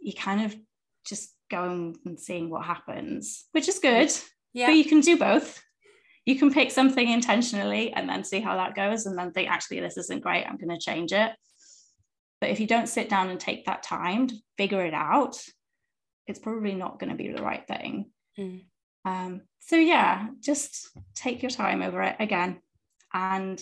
you 0.00 0.12
kind 0.12 0.44
of 0.44 0.56
just 1.06 1.34
going 1.50 1.96
and 2.04 2.18
seeing 2.18 2.50
what 2.50 2.64
happens, 2.64 3.46
which 3.52 3.68
is 3.68 3.78
good. 3.78 4.12
Yeah. 4.52 4.66
But 4.66 4.76
you 4.76 4.84
can 4.84 5.00
do 5.00 5.16
both. 5.16 5.62
You 6.24 6.38
can 6.38 6.52
pick 6.52 6.70
something 6.70 7.08
intentionally 7.08 7.92
and 7.92 8.08
then 8.08 8.22
see 8.22 8.40
how 8.40 8.56
that 8.56 8.74
goes 8.74 9.06
and 9.06 9.18
then 9.18 9.32
think, 9.32 9.50
actually, 9.50 9.80
this 9.80 9.96
isn't 9.96 10.22
great. 10.22 10.44
I'm 10.44 10.58
going 10.58 10.76
to 10.76 10.78
change 10.78 11.12
it. 11.12 11.32
But 12.40 12.50
if 12.50 12.60
you 12.60 12.66
don't 12.66 12.88
sit 12.88 13.08
down 13.08 13.30
and 13.30 13.40
take 13.40 13.66
that 13.66 13.82
time 13.82 14.28
to 14.28 14.36
figure 14.56 14.84
it 14.84 14.94
out, 14.94 15.36
it's 16.26 16.38
probably 16.38 16.74
not 16.74 16.98
going 16.98 17.10
to 17.10 17.16
be 17.16 17.32
the 17.32 17.42
right 17.42 17.66
thing. 17.66 18.10
Mm. 18.38 18.64
Um, 19.04 19.42
so 19.60 19.76
yeah, 19.76 20.28
just 20.40 20.88
take 21.14 21.42
your 21.42 21.50
time 21.50 21.82
over 21.82 22.02
it 22.02 22.16
again 22.20 22.60
and 23.12 23.60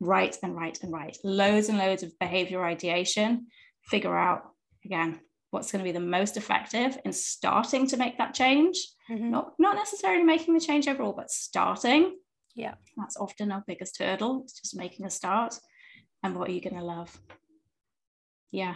write 0.00 0.36
and 0.42 0.54
write 0.54 0.82
and 0.82 0.92
write. 0.92 1.18
Loads 1.24 1.68
and 1.68 1.78
loads 1.78 2.02
of 2.02 2.18
behavior 2.18 2.64
ideation. 2.64 3.46
Figure 3.84 4.16
out 4.16 4.42
again 4.84 5.20
what's 5.50 5.72
going 5.72 5.84
to 5.84 5.88
be 5.88 5.92
the 5.92 6.04
most 6.04 6.36
effective 6.36 6.98
in 7.04 7.12
starting 7.12 7.86
to 7.88 7.96
make 7.96 8.18
that 8.18 8.34
change. 8.34 8.76
Mhm. 9.10 9.30
Not 9.30 9.54
not 9.58 9.76
necessarily 9.76 10.24
making 10.24 10.54
the 10.54 10.60
change 10.60 10.86
overall, 10.88 11.12
but 11.12 11.30
starting. 11.30 12.16
Yeah. 12.54 12.74
That's 12.96 13.16
often 13.16 13.52
our 13.52 13.64
biggest 13.66 13.98
hurdle. 13.98 14.42
It's 14.42 14.60
just 14.60 14.76
making 14.76 15.06
a 15.06 15.10
start. 15.10 15.58
And 16.22 16.36
what 16.36 16.48
are 16.48 16.52
you 16.52 16.60
going 16.60 16.76
to 16.76 16.84
love? 16.84 17.18
Yeah. 18.50 18.74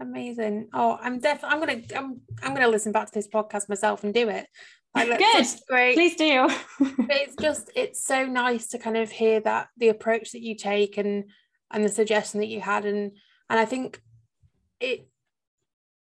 Amazing. 0.00 0.68
Oh, 0.72 0.98
I'm 1.00 1.18
definitely. 1.20 1.54
I'm 1.54 1.60
gonna. 1.60 1.82
I'm. 1.96 2.20
I'm 2.42 2.54
gonna 2.54 2.68
listen 2.68 2.92
back 2.92 3.06
to 3.06 3.14
this 3.14 3.28
podcast 3.28 3.68
myself 3.68 4.04
and 4.04 4.12
do 4.12 4.28
it. 4.28 4.46
Like, 4.94 5.18
Good. 5.18 5.46
Great. 5.68 5.94
Please 5.94 6.16
do. 6.16 6.48
But 6.78 7.16
it's 7.16 7.36
just. 7.36 7.70
It's 7.74 8.04
so 8.04 8.26
nice 8.26 8.68
to 8.68 8.78
kind 8.78 8.96
of 8.96 9.10
hear 9.10 9.40
that 9.40 9.68
the 9.76 9.88
approach 9.88 10.32
that 10.32 10.42
you 10.42 10.54
take 10.56 10.98
and 10.98 11.30
and 11.70 11.84
the 11.84 11.88
suggestion 11.88 12.40
that 12.40 12.48
you 12.48 12.60
had 12.60 12.84
and 12.84 13.12
and 13.48 13.60
I 13.60 13.64
think 13.64 14.02
it 14.80 15.08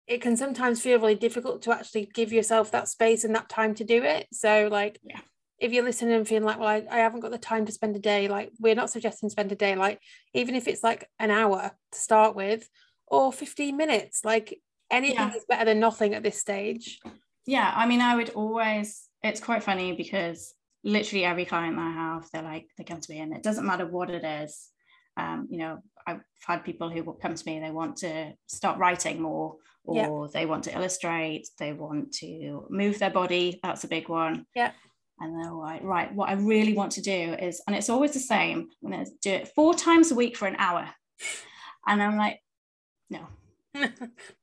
it 0.08 0.22
can 0.22 0.36
sometimes 0.36 0.82
feel 0.82 1.00
really 1.00 1.16
difficult 1.16 1.62
to 1.64 1.72
actually 1.72 2.10
give 2.14 2.34
yourself 2.34 2.72
that 2.72 2.90
space 2.90 3.24
and 3.24 3.36
that 3.36 3.50
time 3.50 3.76
to 3.76 3.84
do 3.84 4.04
it. 4.04 4.28
So 4.32 4.70
like. 4.72 5.00
Yeah. 5.04 5.20
If 5.60 5.72
you're 5.72 5.84
listening 5.84 6.14
and 6.16 6.28
feeling 6.28 6.44
like, 6.44 6.60
well, 6.60 6.68
I, 6.68 6.86
I 6.90 6.98
haven't 6.98 7.22
got 7.22 7.32
the 7.32 7.38
time 7.38 7.66
to 7.66 7.72
spend 7.72 7.96
a 7.96 8.00
day, 8.00 8.28
like 8.28 8.52
we're 8.60 8.76
not 8.76 8.90
suggesting 8.90 9.30
spend 9.30 9.52
a 9.52 9.56
day, 9.56 9.76
like 9.76 10.00
even 10.34 10.56
if 10.56 10.68
it's 10.68 10.84
like 10.84 11.10
an 11.20 11.32
hour 11.32 11.72
to 11.92 12.00
start 12.00 12.36
with, 12.36 12.70
or 13.08 13.32
15 13.32 13.78
minutes 13.78 14.26
like 14.26 14.60
anything 14.90 15.16
Yeah. 15.18 15.36
is 15.36 15.46
better 15.48 15.66
than 15.66 15.80
nothing 15.80 16.14
at 16.14 16.24
this 16.24 16.40
stage 16.40 17.00
yeah 17.46 17.74
i 17.76 17.86
mean 17.86 18.00
i 18.02 18.16
would 18.16 18.30
always 18.32 19.10
it's 19.22 19.42
quite 19.42 19.62
funny 19.62 19.94
because 19.94 20.54
literally 20.84 21.26
every 21.26 21.46
client 21.46 21.78
i 21.78 21.92
have 21.92 22.26
they're 22.32 22.42
like 22.42 22.68
they 22.78 22.84
come 22.84 23.00
to 23.02 23.12
me 23.12 23.20
and 23.20 23.34
it 23.36 23.44
doesn't 23.44 23.66
matter 23.66 23.86
what 23.86 24.10
it 24.10 24.24
is 24.24 24.70
um, 25.18 25.48
you 25.50 25.58
know 25.58 25.80
i've 26.08 26.22
had 26.48 26.64
people 26.64 26.90
who 26.90 27.04
will 27.04 27.14
come 27.14 27.36
to 27.36 27.46
me 27.46 27.60
they 27.60 27.72
want 27.72 27.98
to 27.98 28.34
start 28.48 28.80
writing 28.80 29.22
more 29.22 29.58
or 29.84 30.28
Yeah. 30.28 30.32
they 30.34 30.46
want 30.46 30.64
to 30.66 30.74
illustrate 30.76 31.48
they 31.60 31.74
want 31.74 32.14
to 32.14 32.66
move 32.70 32.98
their 33.00 33.12
body 33.12 33.60
that's 33.62 33.84
a 33.84 33.88
big 33.90 34.08
one 34.10 34.46
Yeah. 34.56 34.72
And 35.20 35.36
they're 35.36 35.52
like 35.52 35.84
right 35.84 36.14
what 36.14 36.30
i 36.30 36.34
really 36.34 36.74
want 36.74 36.92
to 36.92 37.02
do 37.02 37.36
is 37.40 37.62
and 37.68 37.76
it's 37.76 37.90
always 37.90 38.12
the 38.12 38.20
same 38.20 38.68
i'm 38.84 38.92
going 38.92 39.06
to 39.06 39.12
do 39.22 39.32
it 39.32 39.50
four 39.56 39.74
times 39.74 40.12
a 40.12 40.16
week 40.16 40.36
for 40.36 40.48
an 40.48 40.56
hour. 40.58 40.90
And 41.86 42.02
i'm 42.02 42.18
like 42.18 42.40
no. 43.10 43.28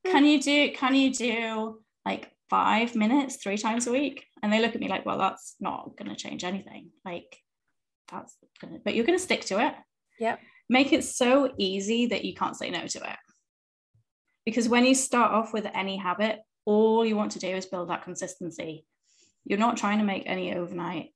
Can 0.07 0.25
you 0.25 0.41
do 0.41 0.73
can 0.73 0.95
you 0.95 1.13
do 1.13 1.81
like 2.05 2.31
five 2.49 2.97
minutes 2.97 3.37
three 3.37 3.57
times 3.57 3.87
a 3.87 3.93
week? 3.93 4.27
And 4.43 4.53
they 4.53 4.61
look 4.61 4.75
at 4.75 4.81
me 4.81 4.89
like 4.89 5.07
well 5.07 5.19
that's 5.19 5.57
not 5.61 5.97
going 5.97 6.09
to 6.09 6.17
change 6.17 6.45
anything. 6.45 6.91
Like 7.05 7.37
that's 8.11 8.37
gonna 8.61 8.79
but 8.85 8.95
you're 8.95 9.07
going 9.07 9.19
to 9.19 9.23
stick 9.23 9.45
to 9.47 9.65
it. 9.67 9.75
Yep. 10.19 10.39
make 10.69 10.93
it 10.93 11.03
so 11.03 11.51
easy 11.57 12.07
that 12.07 12.27
you 12.27 12.35
can't 12.35 12.57
say 12.57 12.69
no 12.69 12.87
to 12.87 12.99
it. 12.99 13.17
Because 14.45 14.69
when 14.69 14.85
you 14.85 14.95
start 14.95 15.33
off 15.33 15.53
with 15.53 15.67
any 15.75 15.97
habit 15.97 16.41
all 16.67 17.07
you 17.07 17.17
want 17.17 17.33
to 17.33 17.39
do 17.39 17.49
is 17.49 17.67
build 17.67 17.89
that 17.89 18.05
consistency 18.05 18.85
you're 19.45 19.59
not 19.59 19.77
trying 19.77 19.99
to 19.99 20.05
make 20.05 20.23
any 20.27 20.55
overnight 20.55 21.11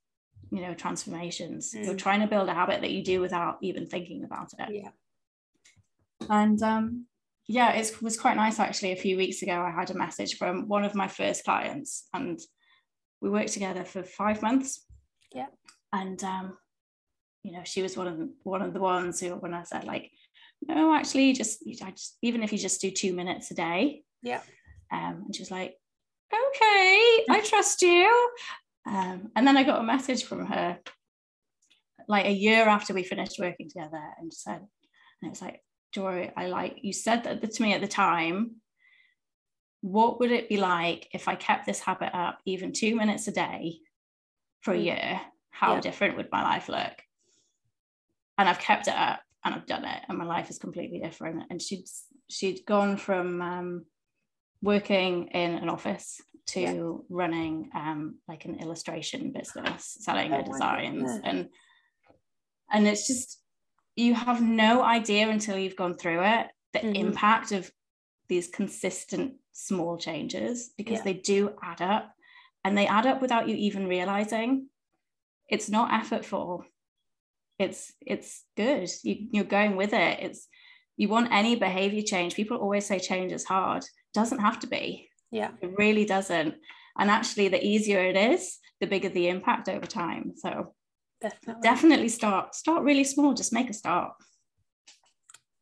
you 0.51 0.61
know 0.61 0.75
transformations 0.75 1.73
you're 1.75 1.95
Mm. 1.95 1.99
trying 1.99 2.21
to 2.21 2.27
build 2.27 2.49
a 2.49 2.55
habit 2.55 2.81
that 2.83 2.91
you 2.91 3.03
do 3.03 3.21
without 3.21 3.59
even 3.63 3.87
thinking 3.87 4.25
about 4.25 4.53
it 4.59 4.69
yeah 4.75 4.91
and 6.31 6.63
um, 6.63 7.07
yeah, 7.47 7.73
it 7.73 8.01
was 8.01 8.19
quite 8.19 8.37
nice 8.37 8.59
actually. 8.59 8.93
A 8.93 8.97
few 8.97 9.17
weeks 9.17 9.43
ago, 9.43 9.61
I 9.61 9.71
had 9.71 9.91
a 9.91 9.95
message 9.95 10.37
from 10.37 10.69
one 10.69 10.85
of 10.85 10.95
my 10.95 11.09
first 11.09 11.45
clients, 11.45 12.09
and 12.15 12.41
we 13.21 13.31
worked 13.31 13.53
together 13.53 13.85
for 13.85 14.03
five 14.03 14.41
months. 14.43 14.85
Yeah. 15.33 15.47
And 15.93 16.23
um, 16.25 16.57
you 17.43 17.53
know, 17.53 17.63
she 17.65 17.83
was 17.83 17.97
one 17.97 18.07
of 18.07 18.19
the, 18.19 18.33
one 18.43 18.63
of 18.63 18.73
the 18.73 18.81
ones 18.81 19.21
who, 19.21 19.31
when 19.31 19.53
I 19.55 19.63
said 19.65 19.85
like, 19.85 20.11
no, 20.67 20.95
actually, 20.95 21.33
just 21.35 21.63
I 21.83 21.91
just 21.91 22.17
even 22.23 22.43
if 22.43 22.53
you 22.53 22.59
just 22.59 22.81
do 22.81 22.91
two 22.91 23.13
minutes 23.13 23.51
a 23.51 23.55
day. 23.55 24.05
Yeah. 24.23 24.41
Um, 24.93 25.25
and 25.27 25.35
she 25.35 25.43
was 25.43 25.51
like, 25.51 25.75
okay, 26.35 27.25
I 27.31 27.43
trust 27.45 27.83
you. 27.83 28.31
Um, 28.87 29.31
and 29.35 29.47
then 29.47 29.57
I 29.57 29.63
got 29.63 29.81
a 29.81 29.85
message 29.85 30.25
from 30.25 30.47
her, 30.47 30.79
like 32.09 32.27
a 32.27 32.33
year 32.33 32.69
after 32.69 32.93
we 32.93 33.03
finished 33.03 33.39
working 33.39 33.69
together, 33.69 34.03
and 34.19 34.33
said, 34.33 34.57
and 34.57 35.29
it 35.29 35.31
was 35.31 35.43
like, 35.43 35.63
Joy, 35.93 36.33
I 36.37 36.49
like 36.49 36.79
you 36.83 36.93
said 36.93 37.25
that 37.25 37.51
to 37.51 37.63
me 37.63 37.73
at 37.73 37.81
the 37.81 37.89
time. 37.89 38.57
What 39.81 40.19
would 40.19 40.33
it 40.33 40.49
be 40.49 40.57
like 40.57 41.09
if 41.13 41.29
I 41.29 41.35
kept 41.35 41.67
this 41.67 41.81
habit 41.81 42.11
up 42.15 42.41
even 42.47 42.73
two 42.73 42.97
minutes 42.97 43.29
a 43.29 43.33
day 43.33 43.81
for 44.63 44.73
a 44.75 44.79
Mm. 44.79 44.85
year? 44.85 45.21
How 45.51 45.75
Yeah. 45.75 45.81
different 45.81 46.17
would 46.17 46.33
my 46.33 46.43
life 46.43 46.69
look? 46.69 47.03
And 48.39 48.49
I've 48.49 48.59
kept 48.59 48.89
it 48.89 48.95
up 48.95 49.21
and 49.45 49.55
I've 49.55 49.67
done 49.67 49.85
it, 49.85 50.03
and 50.09 50.19
my 50.19 50.25
life 50.25 50.51
is 50.51 50.59
completely 50.59 50.99
different. 50.99 51.45
And 51.51 51.61
she'd 51.63 51.87
she'd 52.31 52.65
gone 52.67 52.97
from 52.97 53.41
um, 53.43 53.87
working 54.65 55.29
in 55.29 55.53
an 55.57 55.69
office 55.69 56.21
to 56.47 56.61
Yeah. 56.61 56.95
running 57.09 57.71
um, 57.75 58.19
like 58.29 58.45
an 58.47 58.59
illustration 58.61 59.33
business, 59.33 59.97
selling 60.01 60.33
Oh 60.33 60.37
her 60.37 60.43
designs, 60.43 61.03
goodness. 61.03 61.21
and 61.25 61.49
and 62.71 62.87
it's 62.89 63.07
just 63.07 63.41
you 63.95 64.15
have 64.15 64.41
no 64.43 64.83
idea 64.83 65.29
until 65.29 65.57
you've 65.59 65.77
gone 65.77 65.97
through 65.97 66.23
it 66.25 66.47
the 66.73 66.81
Mhm. 66.81 66.97
impact 66.97 67.53
of 67.53 67.71
these 68.29 68.49
consistent 68.49 69.37
small 69.53 69.97
changes 69.99 70.71
because 70.77 70.99
Yeah. 70.99 71.05
they 71.05 71.13
do 71.15 71.55
add 71.63 71.81
up 71.81 72.13
and 72.65 72.77
they 72.77 72.87
add 72.87 73.07
up 73.07 73.21
without 73.21 73.49
you 73.49 73.55
even 73.55 73.87
realizing 73.87 74.69
it's 75.49 75.69
not 75.69 75.91
effortful 75.93 76.65
it's 77.59 77.93
it's 78.01 78.45
good 78.57 78.91
you, 79.05 79.29
you're 79.31 79.45
going 79.59 79.77
with 79.77 79.93
it 79.93 80.19
it's 80.21 80.49
you 80.97 81.09
want 81.09 81.31
any 81.33 81.55
behavior 81.55 82.03
change 82.03 82.35
people 82.35 82.57
always 82.57 82.87
say 82.87 82.99
change 82.99 83.31
is 83.31 83.45
hard 83.45 83.85
doesn't 84.15 84.39
have 84.39 84.61
to 84.61 84.67
be. 84.67 85.11
Yeah. 85.31 85.51
It 85.61 85.73
really 85.77 86.05
doesn't. 86.05 86.55
And 86.99 87.11
actually 87.11 87.49
the 87.49 87.65
easier 87.65 87.99
it 87.99 88.17
is 88.17 88.59
the 88.81 88.87
bigger 88.87 89.09
the 89.09 89.29
impact 89.29 89.69
over 89.69 89.87
time. 89.87 90.33
So 90.37 90.75
definitely. 91.21 91.63
definitely 91.63 92.09
start 92.09 92.55
start 92.55 92.85
really 92.85 93.05
small 93.05 93.35
just 93.35 93.53
make 93.53 93.69
a 93.69 93.75
start. 93.75 94.13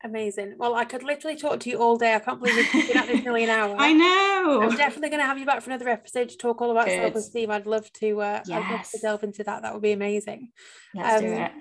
Amazing. 0.04 0.56
Well 0.58 0.74
I 0.74 0.84
could 0.84 1.02
literally 1.02 1.36
talk 1.36 1.60
to 1.60 1.70
you 1.70 1.78
all 1.78 1.96
day. 1.96 2.14
I 2.14 2.18
can't 2.18 2.38
believe 2.38 2.56
we've 2.56 2.88
been 2.88 2.96
at 2.98 3.06
this 3.06 3.22
nearly 3.24 3.44
an 3.44 3.50
hour. 3.50 3.74
I 3.78 3.92
know. 3.92 4.62
I'm 4.62 4.76
definitely 4.76 5.08
going 5.08 5.20
to 5.20 5.26
have 5.26 5.38
you 5.38 5.46
back 5.46 5.62
for 5.62 5.70
another 5.70 5.88
episode 5.88 6.28
to 6.28 6.36
talk 6.36 6.60
all 6.60 6.70
about 6.70 6.86
Good. 6.86 7.00
self-esteem 7.00 7.50
I'd 7.50 7.66
love 7.66 7.90
to 7.94 8.20
uh, 8.20 8.42
I'd 8.46 8.70
love 8.70 8.90
to 8.90 8.98
delve 8.98 9.24
into 9.24 9.44
that. 9.44 9.62
That 9.62 9.72
would 9.72 9.82
be 9.82 9.92
amazing. 9.92 10.50
Let's 10.94 11.22
do 11.22 11.32
um, 11.32 11.38
it. 11.38 11.52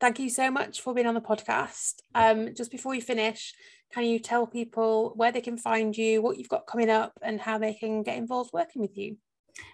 thank 0.00 0.18
you 0.18 0.28
so 0.28 0.50
much 0.50 0.80
for 0.80 0.92
being 0.92 1.06
on 1.06 1.14
the 1.14 1.20
podcast. 1.20 2.00
Um, 2.16 2.54
just 2.54 2.72
before 2.72 2.90
we 2.90 3.00
finish, 3.00 3.54
can 3.94 4.04
you 4.04 4.18
tell 4.18 4.46
people 4.46 5.12
where 5.14 5.30
they 5.30 5.40
can 5.40 5.56
find 5.56 5.96
you, 5.96 6.20
what 6.20 6.36
you've 6.36 6.48
got 6.48 6.66
coming 6.66 6.90
up, 6.90 7.12
and 7.22 7.40
how 7.40 7.58
they 7.58 7.74
can 7.74 8.02
get 8.02 8.18
involved 8.18 8.50
working 8.52 8.82
with 8.82 8.98
you? 8.98 9.16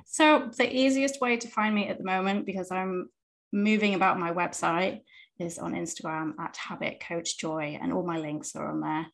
So 0.04 0.50
the 0.56 0.70
easiest 0.70 1.20
way 1.20 1.38
to 1.38 1.48
find 1.48 1.74
me 1.74 1.88
at 1.88 1.96
the 1.96 2.04
moment, 2.04 2.44
because 2.44 2.70
I'm 2.70 3.08
moving 3.52 3.94
about 3.94 4.18
my 4.18 4.30
website, 4.32 5.00
is 5.38 5.58
on 5.58 5.72
Instagram 5.72 6.34
at 6.38 6.56
Habit 6.56 7.02
Coach 7.06 7.38
Joy, 7.38 7.78
and 7.80 7.92
all 7.92 8.06
my 8.06 8.18
links 8.18 8.54
are 8.54 8.70
on 8.70 8.80
there. 8.80 9.06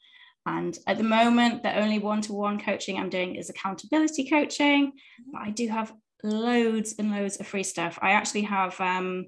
And 0.44 0.76
at 0.86 0.98
the 0.98 1.04
moment, 1.04 1.62
the 1.62 1.78
only 1.78 1.98
one 1.98 2.20
to 2.22 2.32
one 2.32 2.58
coaching 2.60 2.98
I'm 2.98 3.10
doing 3.10 3.36
is 3.36 3.48
accountability 3.48 4.28
coaching, 4.28 4.92
but 5.32 5.42
I 5.42 5.50
do 5.50 5.68
have 5.68 5.92
loads 6.22 6.94
and 6.98 7.12
loads 7.12 7.36
of 7.36 7.46
free 7.46 7.62
stuff. 7.62 7.98
I 8.02 8.10
actually 8.12 8.42
have, 8.42 8.80
um, 8.80 9.26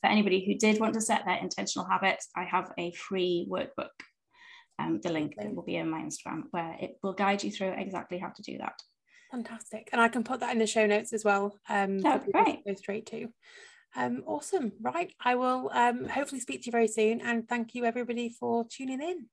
for 0.00 0.10
anybody 0.10 0.44
who 0.44 0.54
did 0.54 0.80
want 0.80 0.94
to 0.94 1.00
set 1.00 1.24
their 1.24 1.38
intentional 1.38 1.88
habits, 1.88 2.28
I 2.36 2.44
have 2.44 2.72
a 2.78 2.92
free 2.92 3.48
workbook. 3.50 3.90
Um, 4.78 5.00
the 5.02 5.12
link 5.12 5.34
that 5.36 5.54
will 5.54 5.64
be 5.64 5.76
in 5.76 5.90
my 5.90 6.00
Instagram 6.00 6.44
where 6.52 6.76
it 6.80 6.98
will 7.02 7.12
guide 7.12 7.42
you 7.42 7.50
through 7.50 7.74
exactly 7.76 8.18
how 8.18 8.28
to 8.28 8.42
do 8.42 8.58
that. 8.58 8.80
Fantastic. 9.30 9.88
And 9.92 10.00
I 10.00 10.08
can 10.08 10.24
put 10.24 10.40
that 10.40 10.52
in 10.52 10.58
the 10.58 10.66
show 10.66 10.86
notes 10.86 11.12
as 11.12 11.24
well. 11.24 11.58
Um, 11.68 11.98
That'd 11.98 12.26
be 12.26 12.32
great. 12.32 12.64
Go 12.64 12.74
straight 12.74 13.06
to. 13.06 13.28
Um, 13.96 14.22
awesome. 14.26 14.72
Right. 14.80 15.12
I 15.20 15.34
will 15.34 15.70
um, 15.72 16.06
hopefully 16.06 16.40
speak 16.40 16.62
to 16.62 16.66
you 16.66 16.72
very 16.72 16.88
soon. 16.88 17.20
And 17.20 17.48
thank 17.48 17.74
you, 17.74 17.84
everybody, 17.84 18.28
for 18.28 18.66
tuning 18.68 19.02
in. 19.02 19.26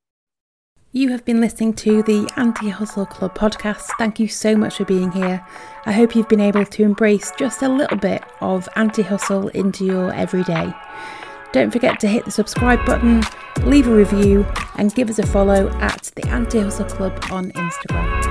You 0.91 1.09
have 1.09 1.25
been 1.25 1.41
listening 1.41 1.73
to 1.73 2.03
the 2.03 2.31
Anti 2.37 2.69
Hustle 2.69 3.05
Club 3.05 3.37
podcast. 3.37 3.89
Thank 3.97 4.17
you 4.17 4.29
so 4.29 4.55
much 4.55 4.77
for 4.77 4.85
being 4.85 5.11
here. 5.11 5.45
I 5.85 5.91
hope 5.91 6.15
you've 6.15 6.29
been 6.29 6.39
able 6.39 6.65
to 6.65 6.83
embrace 6.83 7.33
just 7.37 7.63
a 7.63 7.67
little 7.67 7.97
bit 7.97 8.23
of 8.39 8.69
anti 8.77 9.01
hustle 9.01 9.49
into 9.49 9.85
your 9.85 10.13
everyday. 10.13 10.73
Don't 11.55 11.71
forget 11.71 12.01
to 12.01 12.07
hit 12.09 12.25
the 12.25 12.31
subscribe 12.31 12.85
button, 12.85 13.23
leave 13.63 13.87
a 13.87 13.95
review, 13.95 14.45
and 14.77 14.93
give 14.93 15.09
us 15.09 15.19
a 15.19 15.25
follow 15.25 15.69
at 15.79 16.11
the 16.17 16.27
Anti 16.27 16.59
Hustle 16.59 16.83
Club 16.83 17.17
on 17.31 17.53
Instagram. 17.53 18.24